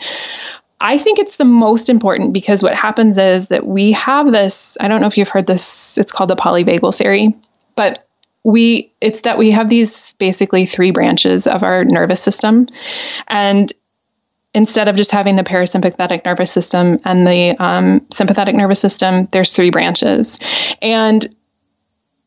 I 0.82 0.98
think 0.98 1.20
it's 1.20 1.36
the 1.36 1.44
most 1.44 1.88
important 1.88 2.32
because 2.32 2.60
what 2.60 2.74
happens 2.74 3.16
is 3.16 3.46
that 3.48 3.64
we 3.64 3.92
have 3.92 4.32
this, 4.32 4.76
I 4.80 4.88
don't 4.88 5.00
know 5.00 5.06
if 5.06 5.16
you've 5.16 5.28
heard 5.28 5.46
this, 5.46 5.96
it's 5.96 6.10
called 6.10 6.28
the 6.28 6.36
polyvagal 6.36 6.96
theory, 6.96 7.34
but 7.76 8.06
we 8.42 8.92
it's 9.00 9.20
that 9.20 9.38
we 9.38 9.52
have 9.52 9.68
these 9.68 10.14
basically 10.14 10.66
three 10.66 10.90
branches 10.90 11.46
of 11.46 11.62
our 11.62 11.84
nervous 11.84 12.20
system. 12.20 12.66
And 13.28 13.72
instead 14.54 14.88
of 14.88 14.96
just 14.96 15.12
having 15.12 15.36
the 15.36 15.44
parasympathetic 15.44 16.24
nervous 16.24 16.50
system 16.50 16.98
and 17.04 17.28
the 17.28 17.54
um, 17.60 18.04
sympathetic 18.12 18.56
nervous 18.56 18.80
system 18.80 19.28
there's 19.30 19.52
three 19.52 19.70
branches. 19.70 20.40
And 20.82 21.24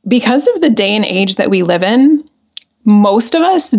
because 0.07 0.47
of 0.47 0.61
the 0.61 0.69
day 0.69 0.95
and 0.95 1.03
age 1.03 1.35
that 1.35 1.49
we 1.49 1.63
live 1.63 1.83
in 1.83 2.23
most 2.85 3.35
of 3.35 3.41
us 3.41 3.75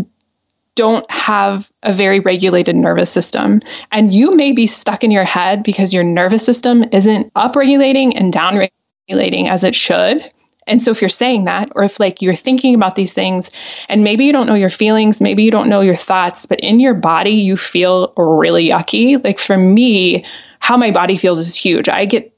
don't 0.76 1.10
have 1.10 1.72
a 1.82 1.92
very 1.92 2.20
regulated 2.20 2.76
nervous 2.76 3.10
system. 3.10 3.60
And 3.90 4.14
you 4.14 4.36
may 4.36 4.52
be 4.52 4.68
stuck 4.68 5.02
in 5.02 5.10
your 5.10 5.24
head 5.24 5.64
because 5.64 5.92
your 5.92 6.04
nervous 6.04 6.46
system 6.46 6.84
isn't 6.92 7.34
upregulating 7.34 8.12
and 8.14 8.32
downregulating 8.32 9.48
as 9.48 9.64
it 9.64 9.74
should. 9.74 10.22
And 10.68 10.82
so 10.82 10.90
if 10.90 11.00
you're 11.00 11.08
saying 11.08 11.44
that, 11.44 11.70
or 11.74 11.84
if 11.84 11.98
like 11.98 12.22
you're 12.22 12.34
thinking 12.34 12.74
about 12.74 12.94
these 12.94 13.14
things 13.14 13.50
and 13.88 14.04
maybe 14.04 14.24
you 14.24 14.32
don't 14.32 14.46
know 14.46 14.54
your 14.54 14.70
feelings, 14.70 15.20
maybe 15.20 15.44
you 15.44 15.50
don't 15.50 15.68
know 15.68 15.80
your 15.80 15.96
thoughts, 15.96 16.46
but 16.46 16.60
in 16.60 16.80
your 16.80 16.94
body 16.94 17.32
you 17.32 17.56
feel 17.56 18.12
really 18.16 18.68
yucky. 18.68 19.22
Like 19.22 19.38
for 19.38 19.56
me, 19.56 20.24
how 20.58 20.76
my 20.76 20.90
body 20.90 21.16
feels 21.16 21.38
is 21.38 21.54
huge. 21.54 21.88
I 21.88 22.04
get 22.04 22.36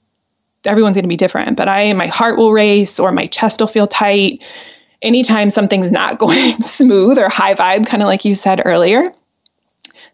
everyone's 0.65 0.97
going 0.97 1.05
to 1.05 1.09
be 1.09 1.17
different, 1.17 1.57
but 1.57 1.69
I 1.69 1.93
my 1.95 2.09
heart 2.09 2.37
will 2.37 2.53
race 2.53 3.01
or 3.01 3.13
my 3.13 3.27
chest 3.27 3.61
will 3.61 3.67
feel 3.67 3.89
tight 3.89 4.45
anytime 5.03 5.51
something's 5.51 5.93
not 5.93 6.19
going 6.19 6.63
smooth 6.63 7.19
or 7.19 7.29
high 7.29 7.55
vibe, 7.55 7.87
kind 7.87 8.03
of 8.03 8.07
like 8.07 8.25
you 8.25 8.35
said 8.35 8.63
earlier, 8.65 9.13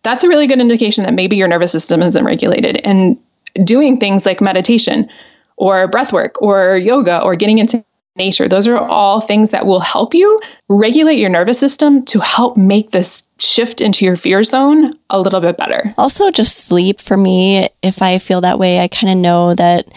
that's 0.02 0.24
a 0.24 0.28
really 0.28 0.46
good 0.46 0.60
indication 0.60 1.04
that 1.04 1.14
maybe 1.14 1.36
your 1.36 1.48
nervous 1.48 1.72
system 1.72 2.02
isn't 2.02 2.24
regulated. 2.24 2.76
And 2.84 3.18
doing 3.62 3.98
things 3.98 4.26
like 4.26 4.40
meditation 4.40 5.08
or 5.56 5.88
breath 5.88 6.12
work 6.12 6.40
or 6.42 6.76
yoga 6.76 7.22
or 7.22 7.34
getting 7.34 7.58
into 7.58 7.84
nature, 8.16 8.48
those 8.48 8.68
are 8.68 8.76
all 8.76 9.20
things 9.20 9.50
that 9.50 9.66
will 9.66 9.80
help 9.80 10.14
you 10.14 10.40
regulate 10.68 11.18
your 11.18 11.30
nervous 11.30 11.58
system 11.58 12.04
to 12.04 12.20
help 12.20 12.56
make 12.56 12.90
this 12.90 13.26
shift 13.38 13.80
into 13.80 14.04
your 14.04 14.16
fear 14.16 14.42
zone 14.44 14.92
a 15.10 15.18
little 15.18 15.40
bit 15.40 15.56
better. 15.56 15.90
Also, 15.98 16.30
just 16.30 16.58
sleep 16.58 17.00
for 17.00 17.16
me, 17.16 17.68
if 17.82 18.02
I 18.02 18.18
feel 18.18 18.40
that 18.42 18.58
way, 18.58 18.80
I 18.80 18.88
kind 18.88 19.12
of 19.12 19.18
know 19.18 19.54
that 19.54 19.88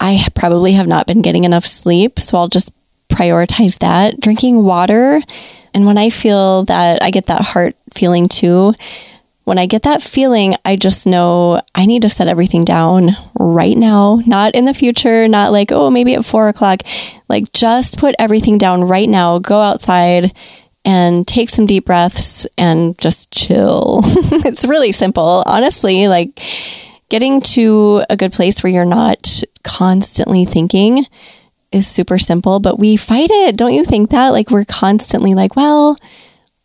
I 0.00 0.26
probably 0.34 0.72
have 0.72 0.86
not 0.86 1.06
been 1.06 1.22
getting 1.22 1.44
enough 1.44 1.64
sleep. 1.64 2.18
So 2.18 2.36
I'll 2.36 2.48
just 2.48 2.72
prioritize 3.18 3.78
that. 3.80 4.20
Drinking 4.20 4.62
water. 4.62 5.20
And 5.74 5.86
when 5.86 5.98
I 5.98 6.10
feel 6.10 6.64
that 6.66 7.02
I 7.02 7.10
get 7.10 7.26
that 7.26 7.42
heart 7.42 7.74
feeling 7.92 8.28
too, 8.28 8.74
when 9.44 9.58
I 9.58 9.66
get 9.66 9.82
that 9.82 10.02
feeling, 10.02 10.56
I 10.64 10.76
just 10.76 11.06
know 11.06 11.62
I 11.74 11.86
need 11.86 12.02
to 12.02 12.10
set 12.10 12.28
everything 12.28 12.64
down 12.64 13.16
right 13.38 13.76
now, 13.76 14.20
not 14.26 14.54
in 14.54 14.66
the 14.66 14.74
future, 14.74 15.26
not 15.26 15.52
like, 15.52 15.72
oh, 15.72 15.90
maybe 15.90 16.14
at 16.14 16.24
four 16.24 16.48
o'clock. 16.48 16.82
Like, 17.28 17.52
just 17.52 17.98
put 17.98 18.14
everything 18.18 18.58
down 18.58 18.84
right 18.84 19.08
now, 19.08 19.38
go 19.38 19.60
outside 19.60 20.36
and 20.84 21.26
take 21.26 21.48
some 21.48 21.66
deep 21.66 21.86
breaths 21.86 22.46
and 22.56 22.98
just 22.98 23.30
chill. 23.30 24.02
it's 24.04 24.66
really 24.66 24.92
simple, 24.92 25.42
honestly. 25.46 26.08
Like, 26.08 26.40
getting 27.08 27.40
to 27.40 28.02
a 28.10 28.16
good 28.16 28.32
place 28.32 28.62
where 28.62 28.72
you're 28.72 28.84
not 28.84 29.42
constantly 29.64 30.44
thinking 30.44 31.06
is 31.72 31.86
super 31.86 32.18
simple, 32.18 32.60
but 32.60 32.78
we 32.78 32.96
fight 32.96 33.30
it. 33.30 33.56
Don't 33.56 33.74
you 33.74 33.84
think 33.84 34.10
that? 34.10 34.30
Like, 34.30 34.50
we're 34.50 34.64
constantly 34.64 35.34
like, 35.34 35.56
well, 35.56 35.98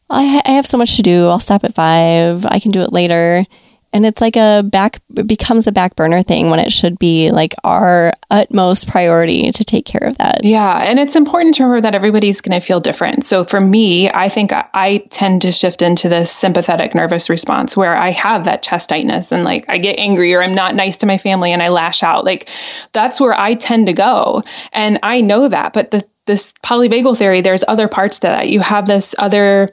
I, 0.09 0.25
ha- 0.25 0.41
I 0.45 0.51
have 0.51 0.67
so 0.67 0.77
much 0.77 0.95
to 0.95 1.01
do. 1.01 1.27
I'll 1.27 1.39
stop 1.39 1.63
at 1.63 1.75
five. 1.75 2.45
I 2.45 2.59
can 2.59 2.71
do 2.71 2.81
it 2.81 2.93
later 2.93 3.45
and 3.93 4.05
it's 4.05 4.19
like 4.19 4.35
a 4.35 4.63
back 4.63 4.99
it 5.15 5.27
becomes 5.27 5.67
a 5.67 5.71
back 5.71 5.95
burner 5.95 6.23
thing 6.23 6.49
when 6.49 6.59
it 6.59 6.71
should 6.71 6.97
be 6.99 7.31
like 7.31 7.53
our 7.63 8.13
utmost 8.31 8.87
priority 8.87 9.51
to 9.51 9.63
take 9.63 9.85
care 9.85 10.05
of 10.07 10.17
that. 10.17 10.43
Yeah 10.43 10.79
and 10.79 10.99
it's 10.99 11.15
important 11.15 11.55
to 11.55 11.63
remember 11.63 11.81
that 11.81 11.95
everybody's 11.95 12.41
going 12.41 12.59
to 12.59 12.65
feel 12.65 12.79
different. 12.79 13.23
So 13.23 13.45
for 13.45 13.61
me 13.61 14.09
i 14.09 14.27
think 14.29 14.51
i 14.51 14.97
tend 15.09 15.43
to 15.43 15.51
shift 15.51 15.81
into 15.81 16.09
this 16.09 16.31
sympathetic 16.31 16.95
nervous 16.95 17.29
response 17.29 17.77
where 17.77 17.95
i 17.95 18.11
have 18.11 18.45
that 18.45 18.63
chest 18.63 18.89
tightness 18.89 19.31
and 19.31 19.43
like 19.43 19.65
i 19.69 19.77
get 19.77 19.99
angry 19.99 20.33
or 20.33 20.41
i'm 20.41 20.53
not 20.53 20.75
nice 20.75 20.97
to 20.97 21.05
my 21.05 21.17
family 21.17 21.51
and 21.51 21.61
i 21.61 21.69
lash 21.69 22.03
out. 22.03 22.25
Like 22.25 22.49
that's 22.91 23.21
where 23.21 23.39
i 23.39 23.53
tend 23.53 23.87
to 23.87 23.93
go. 23.93 24.41
And 24.71 24.99
i 25.03 25.21
know 25.21 25.47
that 25.47 25.73
but 25.73 25.91
the 25.91 26.03
this 26.25 26.53
polyvagal 26.63 27.17
theory 27.17 27.41
there's 27.41 27.63
other 27.67 27.87
parts 27.87 28.19
to 28.19 28.27
that. 28.27 28.49
You 28.49 28.61
have 28.61 28.85
this 28.85 29.13
other 29.19 29.69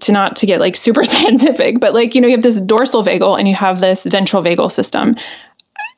to 0.00 0.12
not 0.12 0.36
to 0.36 0.46
get 0.46 0.60
like 0.60 0.76
super 0.76 1.04
scientific, 1.12 1.80
but 1.80 1.94
like, 1.94 2.14
you 2.14 2.20
know, 2.20 2.28
you 2.28 2.34
have 2.34 2.42
this 2.42 2.60
dorsal 2.60 3.04
vagal 3.04 3.38
and 3.38 3.48
you 3.48 3.54
have 3.54 3.80
this 3.80 4.04
ventral 4.04 4.42
vagal 4.42 4.70
system. 4.70 5.14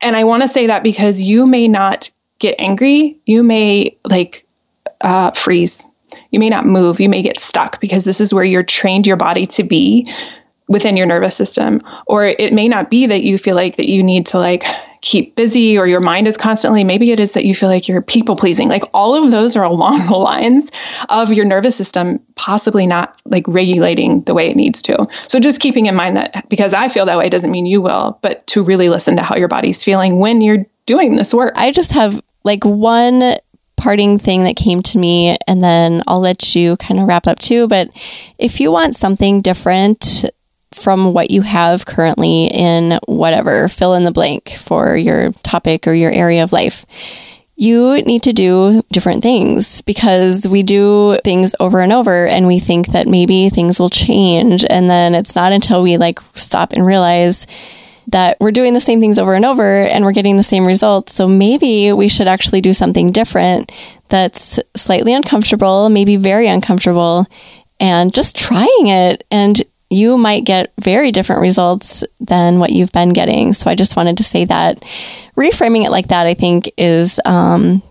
And 0.01 0.15
I 0.15 0.23
want 0.23 0.43
to 0.43 0.47
say 0.47 0.67
that 0.67 0.83
because 0.83 1.21
you 1.21 1.45
may 1.45 1.67
not 1.67 2.09
get 2.39 2.55
angry, 2.57 3.19
you 3.25 3.43
may 3.43 3.97
like 4.09 4.45
uh, 5.01 5.31
freeze, 5.31 5.85
you 6.31 6.39
may 6.39 6.49
not 6.49 6.65
move, 6.65 6.99
you 6.99 7.09
may 7.09 7.21
get 7.21 7.39
stuck 7.39 7.79
because 7.81 8.05
this 8.05 8.21
is 8.21 8.33
where 8.33 8.43
you're 8.43 8.63
trained 8.63 9.05
your 9.05 9.17
body 9.17 9.45
to 9.47 9.63
be 9.63 10.09
within 10.67 10.95
your 10.95 11.05
nervous 11.05 11.35
system. 11.35 11.81
Or 12.07 12.25
it 12.25 12.53
may 12.53 12.67
not 12.67 12.89
be 12.89 13.07
that 13.07 13.23
you 13.23 13.37
feel 13.37 13.55
like 13.55 13.75
that 13.75 13.89
you 13.89 14.03
need 14.03 14.25
to 14.27 14.39
like 14.39 14.63
keep 15.01 15.35
busy 15.35 15.77
or 15.77 15.87
your 15.87 16.01
mind 16.01 16.27
is 16.27 16.37
constantly, 16.37 16.83
maybe 16.83 17.11
it 17.11 17.19
is 17.19 17.33
that 17.33 17.45
you 17.45 17.55
feel 17.55 17.69
like 17.69 17.87
you're 17.87 18.01
people 18.01 18.35
pleasing. 18.35 18.67
Like 18.67 18.83
all 18.93 19.15
of 19.15 19.31
those 19.31 19.55
are 19.55 19.63
along 19.69 20.07
the 20.07 20.15
lines 20.15 20.71
of 21.09 21.31
your 21.33 21.45
nervous 21.45 21.75
system 21.75 22.19
possibly 22.35 22.85
not 22.85 23.21
like 23.25 23.45
regulating 23.47 24.21
the 24.23 24.33
way 24.33 24.49
it 24.49 24.55
needs 24.55 24.81
to. 24.83 25.07
So 25.27 25.39
just 25.39 25.61
keeping 25.61 25.85
in 25.85 25.95
mind 25.95 26.17
that 26.17 26.47
because 26.49 26.73
I 26.73 26.87
feel 26.89 27.05
that 27.05 27.17
way 27.17 27.29
doesn't 27.29 27.51
mean 27.51 27.65
you 27.65 27.81
will, 27.81 28.19
but 28.21 28.45
to 28.47 28.63
really 28.63 28.89
listen 28.89 29.15
to 29.17 29.23
how 29.23 29.35
your 29.35 29.47
body's 29.47 29.83
feeling 29.83 30.19
when 30.19 30.41
you're 30.41 30.65
doing 30.85 31.15
this 31.15 31.33
work. 31.33 31.53
I 31.55 31.71
just 31.71 31.91
have 31.91 32.21
like 32.43 32.65
one 32.65 33.35
parting 33.77 34.19
thing 34.19 34.43
that 34.43 34.57
came 34.57 34.81
to 34.83 34.97
me 34.97 35.37
and 35.47 35.63
then 35.63 36.03
I'll 36.05 36.19
let 36.19 36.53
you 36.53 36.75
kind 36.77 36.99
of 36.99 37.07
wrap 37.07 37.27
up 37.27 37.39
too, 37.39 37.67
but 37.67 37.89
if 38.37 38.59
you 38.59 38.71
want 38.71 38.95
something 38.95 39.41
different 39.41 40.25
from 40.79 41.13
what 41.13 41.31
you 41.31 41.41
have 41.41 41.85
currently 41.85 42.47
in 42.47 42.99
whatever, 43.05 43.67
fill 43.67 43.93
in 43.93 44.05
the 44.05 44.11
blank 44.11 44.55
for 44.57 44.95
your 44.95 45.31
topic 45.43 45.87
or 45.87 45.93
your 45.93 46.11
area 46.11 46.43
of 46.43 46.53
life. 46.53 46.85
You 47.55 48.01
need 48.03 48.23
to 48.23 48.31
do 48.31 48.83
different 48.91 49.21
things 49.21 49.81
because 49.81 50.47
we 50.47 50.63
do 50.63 51.19
things 51.25 51.53
over 51.59 51.81
and 51.81 51.91
over 51.91 52.25
and 52.25 52.47
we 52.47 52.59
think 52.59 52.87
that 52.87 53.07
maybe 53.07 53.49
things 53.49 53.79
will 53.79 53.89
change. 53.89 54.63
And 54.69 54.89
then 54.89 55.13
it's 55.13 55.35
not 55.35 55.51
until 55.51 55.83
we 55.83 55.97
like 55.97 56.19
stop 56.35 56.71
and 56.71 56.85
realize 56.85 57.45
that 58.07 58.37
we're 58.39 58.51
doing 58.51 58.73
the 58.73 58.81
same 58.81 59.01
things 59.01 59.19
over 59.19 59.35
and 59.35 59.45
over 59.45 59.83
and 59.83 60.03
we're 60.03 60.13
getting 60.13 60.37
the 60.37 60.43
same 60.43 60.65
results. 60.65 61.13
So 61.13 61.27
maybe 61.27 61.91
we 61.91 62.07
should 62.07 62.27
actually 62.27 62.61
do 62.61 62.73
something 62.73 63.11
different 63.11 63.71
that's 64.07 64.59
slightly 64.75 65.13
uncomfortable, 65.13 65.89
maybe 65.89 66.15
very 66.15 66.47
uncomfortable, 66.47 67.27
and 67.79 68.13
just 68.13 68.35
trying 68.35 68.87
it. 68.87 69.25
And 69.29 69.61
you 69.89 70.17
might 70.17 70.45
get 70.45 70.71
very 70.79 71.11
different 71.11 71.41
results 71.41 72.03
than 72.19 72.59
what 72.59 72.71
you've 72.71 72.91
been 72.91 73.09
getting. 73.09 73.53
So 73.53 73.69
I 73.69 73.75
just 73.75 73.95
wanted 73.95 74.17
to 74.17 74.23
say 74.23 74.45
that 74.45 74.83
reframing 75.35 75.85
it 75.85 75.91
like 75.91 76.09
that, 76.09 76.27
I 76.27 76.35
think, 76.35 76.71
is 76.77 77.19
um, 77.25 77.81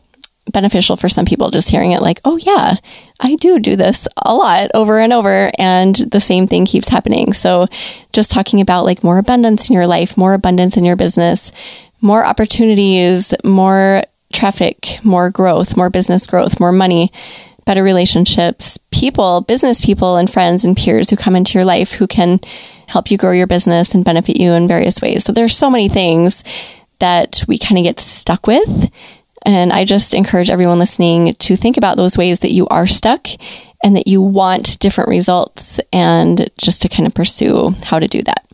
beneficial 0.52 0.96
for 0.96 1.08
some 1.08 1.24
people. 1.24 1.50
Just 1.50 1.68
hearing 1.68 1.92
it 1.92 2.02
like, 2.02 2.20
oh, 2.24 2.36
yeah, 2.36 2.76
I 3.20 3.34
do 3.36 3.58
do 3.58 3.74
this 3.74 4.06
a 4.16 4.32
lot 4.34 4.70
over 4.74 4.98
and 4.98 5.12
over, 5.12 5.50
and 5.58 5.96
the 5.96 6.20
same 6.20 6.46
thing 6.46 6.66
keeps 6.66 6.88
happening. 6.88 7.32
So 7.32 7.66
just 8.12 8.30
talking 8.30 8.60
about 8.60 8.84
like 8.84 9.02
more 9.02 9.18
abundance 9.18 9.68
in 9.68 9.74
your 9.74 9.86
life, 9.86 10.16
more 10.16 10.34
abundance 10.34 10.76
in 10.76 10.84
your 10.84 10.96
business, 10.96 11.50
more 12.00 12.24
opportunities, 12.24 13.34
more 13.44 14.04
traffic, 14.32 15.00
more 15.02 15.30
growth, 15.30 15.76
more 15.76 15.90
business 15.90 16.26
growth, 16.26 16.60
more 16.60 16.70
money 16.70 17.10
better 17.68 17.82
relationships, 17.82 18.78
people, 18.90 19.42
business 19.42 19.84
people, 19.84 20.16
and 20.16 20.32
friends 20.32 20.64
and 20.64 20.74
peers 20.74 21.10
who 21.10 21.16
come 21.16 21.36
into 21.36 21.58
your 21.58 21.66
life 21.66 21.92
who 21.92 22.06
can 22.06 22.40
help 22.86 23.10
you 23.10 23.18
grow 23.18 23.30
your 23.30 23.46
business 23.46 23.94
and 23.94 24.06
benefit 24.06 24.38
you 24.38 24.52
in 24.52 24.66
various 24.66 25.02
ways. 25.02 25.22
So 25.22 25.32
there's 25.32 25.54
so 25.54 25.68
many 25.68 25.86
things 25.86 26.42
that 26.98 27.42
we 27.46 27.58
kind 27.58 27.76
of 27.76 27.84
get 27.84 28.00
stuck 28.00 28.46
with. 28.46 28.90
And 29.42 29.70
I 29.70 29.84
just 29.84 30.14
encourage 30.14 30.48
everyone 30.48 30.78
listening 30.78 31.34
to 31.34 31.56
think 31.56 31.76
about 31.76 31.98
those 31.98 32.16
ways 32.16 32.40
that 32.40 32.52
you 32.52 32.66
are 32.68 32.86
stuck 32.86 33.28
and 33.84 33.94
that 33.96 34.08
you 34.08 34.22
want 34.22 34.78
different 34.78 35.10
results 35.10 35.78
and 35.92 36.48
just 36.56 36.80
to 36.82 36.88
kind 36.88 37.06
of 37.06 37.12
pursue 37.12 37.74
how 37.84 37.98
to 37.98 38.08
do 38.08 38.22
that. 38.22 38.47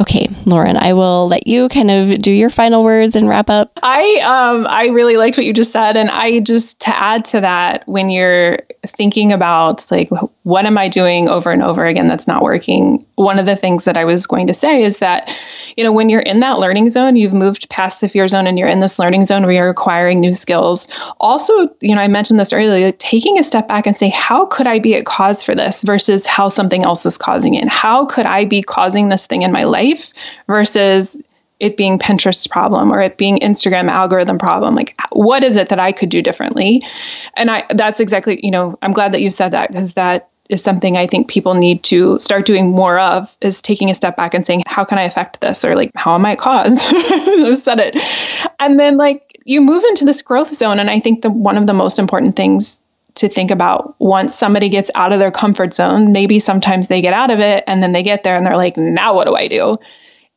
Okay, 0.00 0.28
Lauren, 0.46 0.78
I 0.78 0.94
will 0.94 1.28
let 1.28 1.46
you 1.46 1.68
kind 1.68 1.90
of 1.90 2.20
do 2.20 2.32
your 2.32 2.48
final 2.48 2.82
words 2.82 3.14
and 3.14 3.28
wrap 3.28 3.50
up. 3.50 3.78
I 3.82 4.20
um 4.24 4.66
I 4.66 4.86
really 4.86 5.18
liked 5.18 5.36
what 5.36 5.44
you 5.44 5.52
just 5.52 5.72
said 5.72 5.96
and 5.96 6.08
I 6.08 6.40
just 6.40 6.80
to 6.82 6.96
add 6.96 7.26
to 7.26 7.40
that 7.42 7.86
when 7.86 8.08
you're 8.08 8.60
thinking 8.86 9.30
about 9.30 9.90
like 9.90 10.08
what 10.44 10.64
am 10.64 10.78
I 10.78 10.88
doing 10.88 11.28
over 11.28 11.50
and 11.50 11.62
over 11.62 11.84
again 11.84 12.08
that's 12.08 12.26
not 12.26 12.42
working. 12.42 13.04
One 13.16 13.38
of 13.38 13.44
the 13.44 13.56
things 13.56 13.84
that 13.84 13.98
I 13.98 14.06
was 14.06 14.26
going 14.26 14.46
to 14.46 14.54
say 14.54 14.82
is 14.82 14.96
that 14.98 15.36
you 15.80 15.84
know 15.84 15.92
when 15.92 16.08
you're 16.08 16.20
in 16.20 16.40
that 16.40 16.58
learning 16.58 16.90
zone, 16.90 17.16
you've 17.16 17.32
moved 17.32 17.68
past 17.70 18.00
the 18.00 18.08
fear 18.08 18.28
zone 18.28 18.46
and 18.46 18.58
you're 18.58 18.68
in 18.68 18.80
this 18.80 18.98
learning 18.98 19.24
zone 19.24 19.42
where 19.42 19.52
you're 19.52 19.70
acquiring 19.70 20.20
new 20.20 20.34
skills. 20.34 20.88
Also, 21.18 21.52
you 21.80 21.94
know, 21.94 22.00
I 22.00 22.08
mentioned 22.08 22.38
this 22.38 22.52
earlier, 22.52 22.92
taking 22.92 23.38
a 23.38 23.44
step 23.44 23.66
back 23.66 23.86
and 23.86 23.96
say 23.96 24.08
how 24.10 24.46
could 24.46 24.66
I 24.66 24.78
be 24.78 24.94
at 24.94 25.04
cause 25.04 25.42
for 25.42 25.54
this 25.54 25.82
versus 25.82 26.26
how 26.26 26.48
something 26.48 26.84
else 26.84 27.04
is 27.04 27.18
causing 27.18 27.54
it. 27.54 27.66
How 27.68 28.06
could 28.06 28.26
I 28.26 28.44
be 28.44 28.62
causing 28.62 29.08
this 29.08 29.26
thing 29.26 29.42
in 29.42 29.50
my 29.50 29.62
life? 29.62 29.80
life 29.80 30.12
versus 30.46 31.18
it 31.58 31.76
being 31.76 31.98
Pinterest's 31.98 32.46
problem 32.46 32.92
or 32.92 33.02
it 33.02 33.18
being 33.18 33.38
Instagram 33.40 33.90
algorithm 33.90 34.38
problem. 34.38 34.74
Like, 34.74 34.96
what 35.12 35.44
is 35.44 35.56
it 35.56 35.68
that 35.68 35.80
I 35.80 35.92
could 35.92 36.08
do 36.08 36.22
differently? 36.22 36.82
And 37.36 37.50
I, 37.50 37.64
that's 37.70 38.00
exactly, 38.00 38.40
you 38.42 38.50
know, 38.50 38.78
I'm 38.80 38.92
glad 38.92 39.12
that 39.12 39.20
you 39.20 39.30
said 39.30 39.50
that 39.50 39.68
because 39.68 39.94
that 39.94 40.30
is 40.50 40.62
something 40.62 40.96
I 40.96 41.06
think 41.06 41.28
people 41.28 41.54
need 41.54 41.82
to 41.84 42.18
start 42.18 42.44
doing 42.44 42.70
more 42.70 42.98
of 42.98 43.36
is 43.40 43.62
taking 43.62 43.90
a 43.90 43.94
step 43.94 44.16
back 44.16 44.34
and 44.34 44.44
saying, 44.44 44.64
how 44.66 44.84
can 44.84 44.98
I 44.98 45.04
affect 45.04 45.40
this? 45.40 45.64
Or 45.64 45.76
like, 45.76 45.92
how 45.94 46.14
am 46.14 46.26
I 46.26 46.36
caused? 46.36 46.78
I've 46.90 47.56
said 47.56 47.80
it. 47.80 47.96
And 48.58 48.78
then 48.78 48.96
like 48.96 49.30
you 49.44 49.60
move 49.60 49.84
into 49.84 50.04
this 50.04 50.22
growth 50.22 50.54
zone. 50.54 50.78
And 50.78 50.90
I 50.90 51.00
think 51.00 51.22
the 51.22 51.30
one 51.30 51.56
of 51.56 51.66
the 51.66 51.72
most 51.72 51.98
important 51.98 52.36
things 52.36 52.80
to 53.14 53.28
think 53.28 53.50
about 53.50 53.94
once 53.98 54.34
somebody 54.34 54.68
gets 54.68 54.90
out 54.94 55.12
of 55.12 55.18
their 55.18 55.30
comfort 55.30 55.72
zone, 55.72 56.12
maybe 56.12 56.38
sometimes 56.38 56.88
they 56.88 57.00
get 57.00 57.14
out 57.14 57.30
of 57.30 57.40
it 57.40 57.64
and 57.66 57.82
then 57.82 57.92
they 57.92 58.02
get 58.02 58.22
there 58.22 58.36
and 58.36 58.44
they're 58.44 58.56
like, 58.56 58.76
now 58.76 59.14
what 59.14 59.26
do 59.26 59.34
I 59.34 59.48
do? 59.48 59.76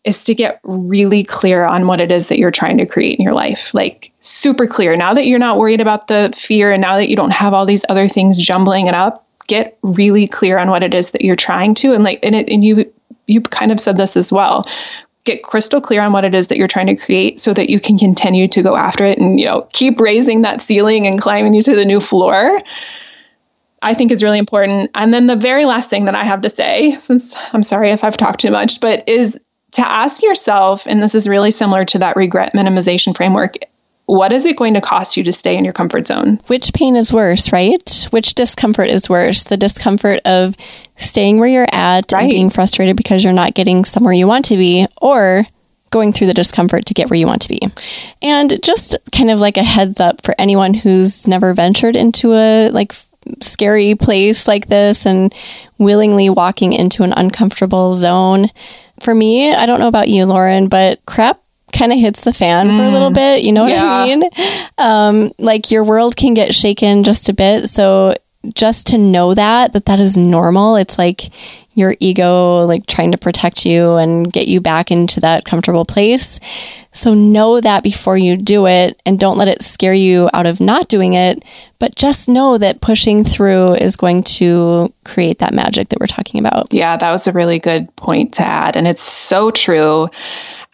Is 0.04 0.24
to 0.26 0.36
get 0.36 0.60
really 0.64 1.24
clear 1.24 1.64
on 1.64 1.88
what 1.88 2.02
it 2.02 2.12
is 2.12 2.28
that 2.28 2.38
you're 2.38 2.52
trying 2.52 2.78
to 2.80 2.86
create 2.86 3.18
in 3.18 3.24
your 3.24 3.34
life. 3.34 3.74
Like, 3.74 4.12
super 4.20 4.68
clear. 4.68 4.96
Now 4.96 5.14
that 5.14 5.26
you're 5.26 5.40
not 5.40 5.58
worried 5.58 5.80
about 5.80 6.08
the 6.08 6.34
fear 6.36 6.72
and 6.72 6.82
now 6.82 6.98
that 6.98 7.10
you 7.10 7.16
don't 7.16 7.32
have 7.32 7.54
all 7.54 7.66
these 7.66 7.86
other 7.88 8.10
things 8.10 8.38
jumbling 8.38 8.88
it 8.88 8.96
up, 8.96 9.23
get 9.48 9.78
really 9.82 10.28
clear 10.28 10.58
on 10.58 10.70
what 10.70 10.84
it 10.84 10.94
is 10.94 11.12
that 11.12 11.22
you're 11.22 11.36
trying 11.36 11.76
to. 11.76 11.94
And 11.94 12.04
like, 12.04 12.20
and 12.24 12.36
it, 12.36 12.50
and 12.50 12.64
you, 12.64 12.92
you 13.28 13.42
kind 13.42 13.72
of 13.72 13.80
said 13.80 13.98
this 13.98 14.18
as 14.18 14.32
well 14.32 14.66
get 15.26 15.44
crystal 15.44 15.80
clear 15.80 16.02
on 16.02 16.12
what 16.12 16.26
it 16.26 16.36
is 16.36 16.48
that 16.48 16.58
you're 16.58 16.68
trying 16.68 16.88
to 16.88 16.96
create 16.96 17.40
so 17.40 17.54
that 17.54 17.70
you 17.70 17.80
can 17.80 17.98
continue 17.98 18.48
to 18.48 18.62
go 18.62 18.76
after 18.76 19.06
it 19.06 19.18
and 19.20 19.40
you 19.40 19.46
know 19.46 19.68
keep 19.74 20.00
raising 20.00 20.42
that 20.42 20.62
ceiling 20.62 21.08
and 21.08 21.22
climbing 21.22 21.54
you 21.54 21.62
to 21.62 21.76
the 21.76 21.86
new 21.86 22.00
floor 22.00 22.62
i 23.82 23.94
think 23.94 24.12
is 24.12 24.24
really 24.24 24.38
important 24.38 24.92
and 24.96 25.14
then 25.14 25.28
the 25.28 25.36
very 25.36 25.66
last 25.66 25.90
thing 25.90 26.06
that 26.06 26.16
i 26.16 26.24
have 26.24 26.42
to 26.42 26.50
say 26.50 26.98
since 27.00 27.36
i'm 27.54 27.64
sorry 27.64 27.92
if 27.92 28.04
i've 28.04 28.18
talked 28.18 28.42
too 28.42 28.52
much 28.52 28.82
but 28.82 29.08
is 29.08 29.40
to 29.72 29.88
ask 29.88 30.22
yourself 30.22 30.86
and 30.88 31.02
this 31.02 31.16
is 31.16 31.28
really 31.28 31.52
similar 31.52 31.86
to 31.86 32.00
that 32.00 32.16
regret 32.16 32.54
minimization 32.54 33.16
framework 33.16 33.56
what 34.06 34.34
is 34.34 34.46
it 34.46 34.58
going 34.58 34.74
to 34.74 34.82
cost 34.82 35.16
you 35.16 35.24
to 35.24 35.34
stay 35.34 35.56
in 35.58 35.64
your 35.64 35.74
comfort 35.74 36.08
zone? 36.08 36.40
Which 36.48 36.74
pain 36.74 36.96
is 36.96 37.14
worse, 37.14 37.52
right? 37.52 38.08
Which 38.12 38.36
discomfort 38.36 38.90
is 38.90 39.10
worse? 39.10 39.46
The 39.46 39.58
discomfort 39.58 40.20
of 40.26 40.56
staying 40.98 41.40
where 41.40 41.50
you're 41.50 41.68
at 41.72 42.12
right. 42.12 42.22
and 42.22 42.30
being 42.30 42.50
frustrated 42.50 42.98
because 42.98 43.24
you're 43.24 43.34
not 43.34 43.54
getting 43.54 43.86
somewhere 43.86 44.14
you 44.14 44.28
want 44.28 44.46
to 44.46 44.58
be, 44.58 44.88
or 45.02 45.46
going 45.90 46.12
through 46.12 46.28
the 46.28 46.34
discomfort 46.34 46.86
to 46.88 46.94
get 46.94 47.10
where 47.10 47.20
you 47.20 47.28
want 47.28 47.44
to 47.44 47.50
be. 47.50 47.62
And 48.22 48.62
just 48.64 48.98
kind 49.12 49.30
of 49.30 49.40
like 49.40 49.58
a 49.58 49.64
heads 49.64 50.00
up 50.00 50.22
for 50.22 50.36
anyone 50.38 50.74
who's 50.74 51.28
never 51.28 51.54
ventured 51.54 51.96
into 51.96 52.34
a 52.34 52.70
like 52.72 52.94
scary 53.42 53.96
place 53.96 54.48
like 54.48 54.68
this 54.68 55.06
and 55.06 55.34
willingly 55.78 56.30
walking 56.30 56.74
into 56.74 57.04
an 57.04 57.14
uncomfortable 57.14 57.96
zone. 57.96 58.50
For 59.00 59.14
me, 59.14 59.54
I 59.54 59.66
don't 59.66 59.80
know 59.80 59.88
about 59.88 60.10
you, 60.10 60.26
Lauren, 60.26 60.68
but 60.68 61.06
crap 61.06 61.43
kind 61.74 61.92
of 61.92 62.00
hits 62.00 62.24
the 62.24 62.34
fan 62.34 62.70
mm. 62.70 62.78
for 62.78 62.84
a 62.84 62.90
little 62.90 63.12
mm. 63.12 63.16
bit. 63.16 63.44
You 63.44 63.52
know 63.52 63.64
what 63.64 63.72
yeah. 63.72 63.84
I 63.84 64.06
mean? 64.06 64.30
Um, 64.78 65.32
like 65.38 65.72
your 65.72 65.84
world 65.84 66.16
can 66.16 66.34
get 66.34 66.54
shaken 66.54 67.04
just 67.04 67.30
a 67.30 67.34
bit. 67.34 67.70
So 67.70 68.16
just 68.54 68.88
to 68.88 68.98
know 68.98 69.34
that, 69.34 69.74
that 69.74 69.86
that 69.86 70.00
is 70.00 70.18
normal. 70.18 70.76
It's 70.76 70.98
like 70.98 71.32
your 71.76 71.96
ego 72.00 72.66
like 72.66 72.86
trying 72.86 73.12
to 73.12 73.18
protect 73.18 73.66
you 73.66 73.96
and 73.96 74.32
get 74.32 74.48
you 74.48 74.62
back 74.62 74.92
into 74.92 75.20
that 75.20 75.46
comfortable 75.46 75.86
place. 75.86 76.40
So 76.92 77.14
know 77.14 77.60
that 77.60 77.84
before 77.84 78.18
you 78.18 78.38
do 78.38 78.68
it 78.68 79.02
and 79.06 79.20
don't 79.20 79.38
let 79.38 79.48
it 79.48 79.64
scare 79.64 79.94
you 79.94 80.30
out 80.34 80.46
of 80.46 80.60
not 80.60 80.88
doing 80.88 81.14
it, 81.14 81.44
but 81.80 81.96
just 81.96 82.30
know 82.30 82.58
that 82.60 82.82
pushing 82.82 83.24
through 83.24 83.76
is 83.76 83.96
going 83.96 84.24
to 84.24 84.94
create 85.04 85.40
that 85.40 85.54
magic 85.54 85.90
that 85.90 86.00
we're 86.00 86.06
talking 86.08 86.40
about. 86.40 86.72
Yeah, 86.72 86.98
that 86.98 87.12
was 87.12 87.28
a 87.28 87.32
really 87.32 87.60
good 87.60 87.94
point 87.96 88.34
to 88.36 88.46
add 88.46 88.76
and 88.76 88.88
it's 88.88 89.04
so 89.04 89.50
true. 89.50 90.08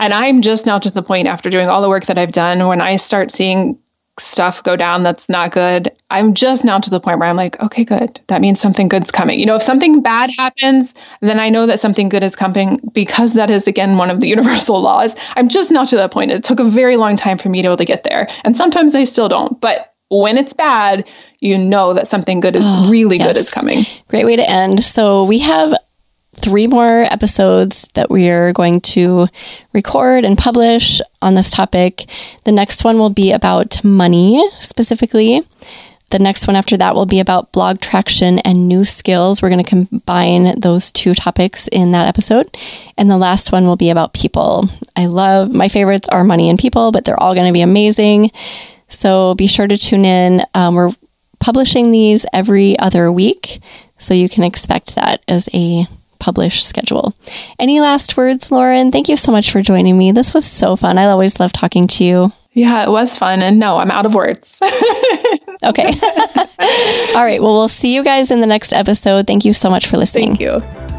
And 0.02 0.14
I'm 0.14 0.42
just 0.42 0.66
now 0.66 0.80
to 0.80 0.92
the 0.92 1.04
point 1.04 1.28
after 1.28 1.50
doing 1.50 1.68
all 1.68 1.82
the 1.82 1.90
work 1.90 2.06
that 2.08 2.18
I've 2.18 2.32
done 2.32 2.68
when 2.68 2.82
I 2.82 2.96
start 2.98 3.32
seeing 3.32 3.78
stuff 4.20 4.64
go 4.64 4.76
down 4.76 5.04
that's 5.04 5.30
not 5.30 5.52
good, 5.52 5.92
I'm 6.10 6.34
just 6.34 6.66
now 6.66 6.80
to 6.80 6.90
the 6.90 7.00
point 7.00 7.20
where 7.20 7.30
I'm 7.30 7.36
like, 7.36 7.60
okay, 7.62 7.84
good. 7.84 8.20
That 8.28 8.42
means 8.42 8.60
something 8.60 8.88
good's 8.88 9.12
coming. 9.12 9.40
You 9.40 9.46
know, 9.46 9.56
if 9.56 9.64
something 9.64 10.02
bad 10.02 10.32
happens, 10.38 10.94
then 11.22 11.40
I 11.40 11.50
know 11.50 11.66
that 11.66 11.80
something 11.80 12.10
good 12.10 12.24
is 12.24 12.36
coming 12.36 12.80
because 12.94 13.34
that 13.34 13.50
is, 13.50 13.68
again, 13.68 13.98
one 13.98 14.10
of 14.10 14.20
the 14.20 14.28
universal 14.36 14.82
laws. 14.82 15.16
I'm 15.36 15.50
just 15.50 15.72
now 15.72 15.84
to 15.84 15.96
that 15.98 16.12
point. 16.12 16.32
It 16.32 16.44
took 16.44 16.60
a 16.60 16.66
very 16.66 16.98
long 16.98 17.16
time 17.16 17.38
for 17.38 17.50
me 17.50 17.60
to 17.60 17.64
be 17.64 17.68
able 17.68 17.78
to 17.78 17.86
get 17.86 18.04
there. 18.04 18.28
And 18.44 18.56
sometimes 18.56 18.96
I 18.96 19.04
still 19.04 19.30
don't. 19.30 19.60
But 19.62 19.94
when 20.10 20.38
it's 20.38 20.54
bad, 20.54 21.08
you 21.40 21.58
know 21.58 21.94
that 21.94 22.08
something 22.08 22.40
good 22.40 22.56
is 22.56 22.64
oh, 22.66 22.90
really 22.92 23.18
yes. 23.18 23.28
good 23.28 23.38
is 23.38 23.50
coming. 23.50 23.86
Great 24.08 24.26
way 24.26 24.36
to 24.36 24.50
end. 24.50 24.84
So 24.84 25.24
we 25.24 25.40
have 25.40 25.74
three 26.42 26.68
more 26.68 27.04
episodes 27.04 27.90
that 27.94 28.10
we 28.10 28.30
are 28.30 28.54
going 28.54 28.82
to 28.82 29.28
record 29.74 30.26
and 30.26 30.38
publish 30.38 31.02
on 31.22 31.36
this 31.36 31.52
topic. 31.52 32.06
The 32.46 32.52
next 32.52 32.84
one 32.84 32.98
will 32.98 33.10
be 33.10 33.32
about 33.32 33.84
money 33.84 34.50
specifically. 34.60 35.44
The 36.12 36.20
next 36.20 36.48
one 36.48 36.56
after 36.56 36.76
that 36.78 36.96
will 36.96 37.06
be 37.06 37.20
about 37.20 37.52
blog 37.52 37.82
traction 37.82 38.40
and 38.40 38.68
new 38.68 38.84
skills. 38.84 39.42
We're 39.42 39.50
going 39.50 39.64
to 39.64 39.70
combine 39.70 40.60
those 40.60 40.92
two 40.92 41.14
topics 41.14 41.68
in 41.68 41.92
that 41.92 42.08
episode. 42.08 42.58
And 42.98 43.10
the 43.10 43.18
last 43.18 43.52
one 43.52 43.68
will 43.68 43.76
be 43.76 43.92
about 43.92 44.14
people. 44.14 44.68
I 44.96 45.06
love 45.06 45.54
my 45.54 45.68
favorites 45.68 46.10
are 46.10 46.24
money 46.24 46.50
and 46.50 46.58
people, 46.58 46.92
but 46.92 47.06
they're 47.06 47.22
all 47.22 47.36
going 47.36 47.48
to 47.48 47.54
be 47.54 47.62
amazing. 47.62 48.32
So 48.88 49.36
be 49.36 49.46
sure 49.46 49.68
to 49.68 49.78
tune 49.78 50.04
in. 50.04 50.44
Um, 50.56 50.74
we're 50.74 50.96
publishing 51.40 51.92
these 51.92 52.26
every 52.34 52.78
other 52.80 53.12
week. 53.12 53.62
So 54.00 54.16
you 54.16 54.30
can 54.30 54.44
expect 54.44 54.96
that 54.96 55.24
as 55.28 55.48
a 55.54 55.86
publish 56.20 56.64
schedule. 56.64 57.14
Any 57.58 57.80
last 57.80 58.18
words, 58.18 58.52
Lauren? 58.52 58.92
Thank 58.92 59.10
you 59.10 59.18
so 59.18 59.32
much 59.32 59.52
for 59.52 59.62
joining 59.62 59.98
me. 59.98 60.12
This 60.12 60.34
was 60.34 60.46
so 60.46 60.76
fun. 60.76 60.98
I 60.98 61.06
always 61.06 61.40
love 61.40 61.54
talking 61.54 61.88
to 61.88 62.04
you. 62.04 62.32
Yeah, 62.54 62.84
it 62.84 62.90
was 62.90 63.18
fun. 63.18 63.42
And 63.42 63.60
no, 63.60 63.78
I'm 63.78 63.92
out 63.92 64.06
of 64.06 64.14
words. 64.14 64.60
okay. 65.64 65.88
All 67.16 67.24
right. 67.24 67.42
Well, 67.42 67.54
we'll 67.54 67.68
see 67.68 67.94
you 67.94 68.04
guys 68.04 68.32
in 68.32 68.42
the 68.42 68.48
next 68.48 68.74
episode. 68.74 69.28
Thank 69.28 69.46
you 69.46 69.54
so 69.54 69.70
much 69.70 69.88
for 69.88 69.98
listening. 69.98 70.36
Thank 70.36 70.42
you. 70.42 70.99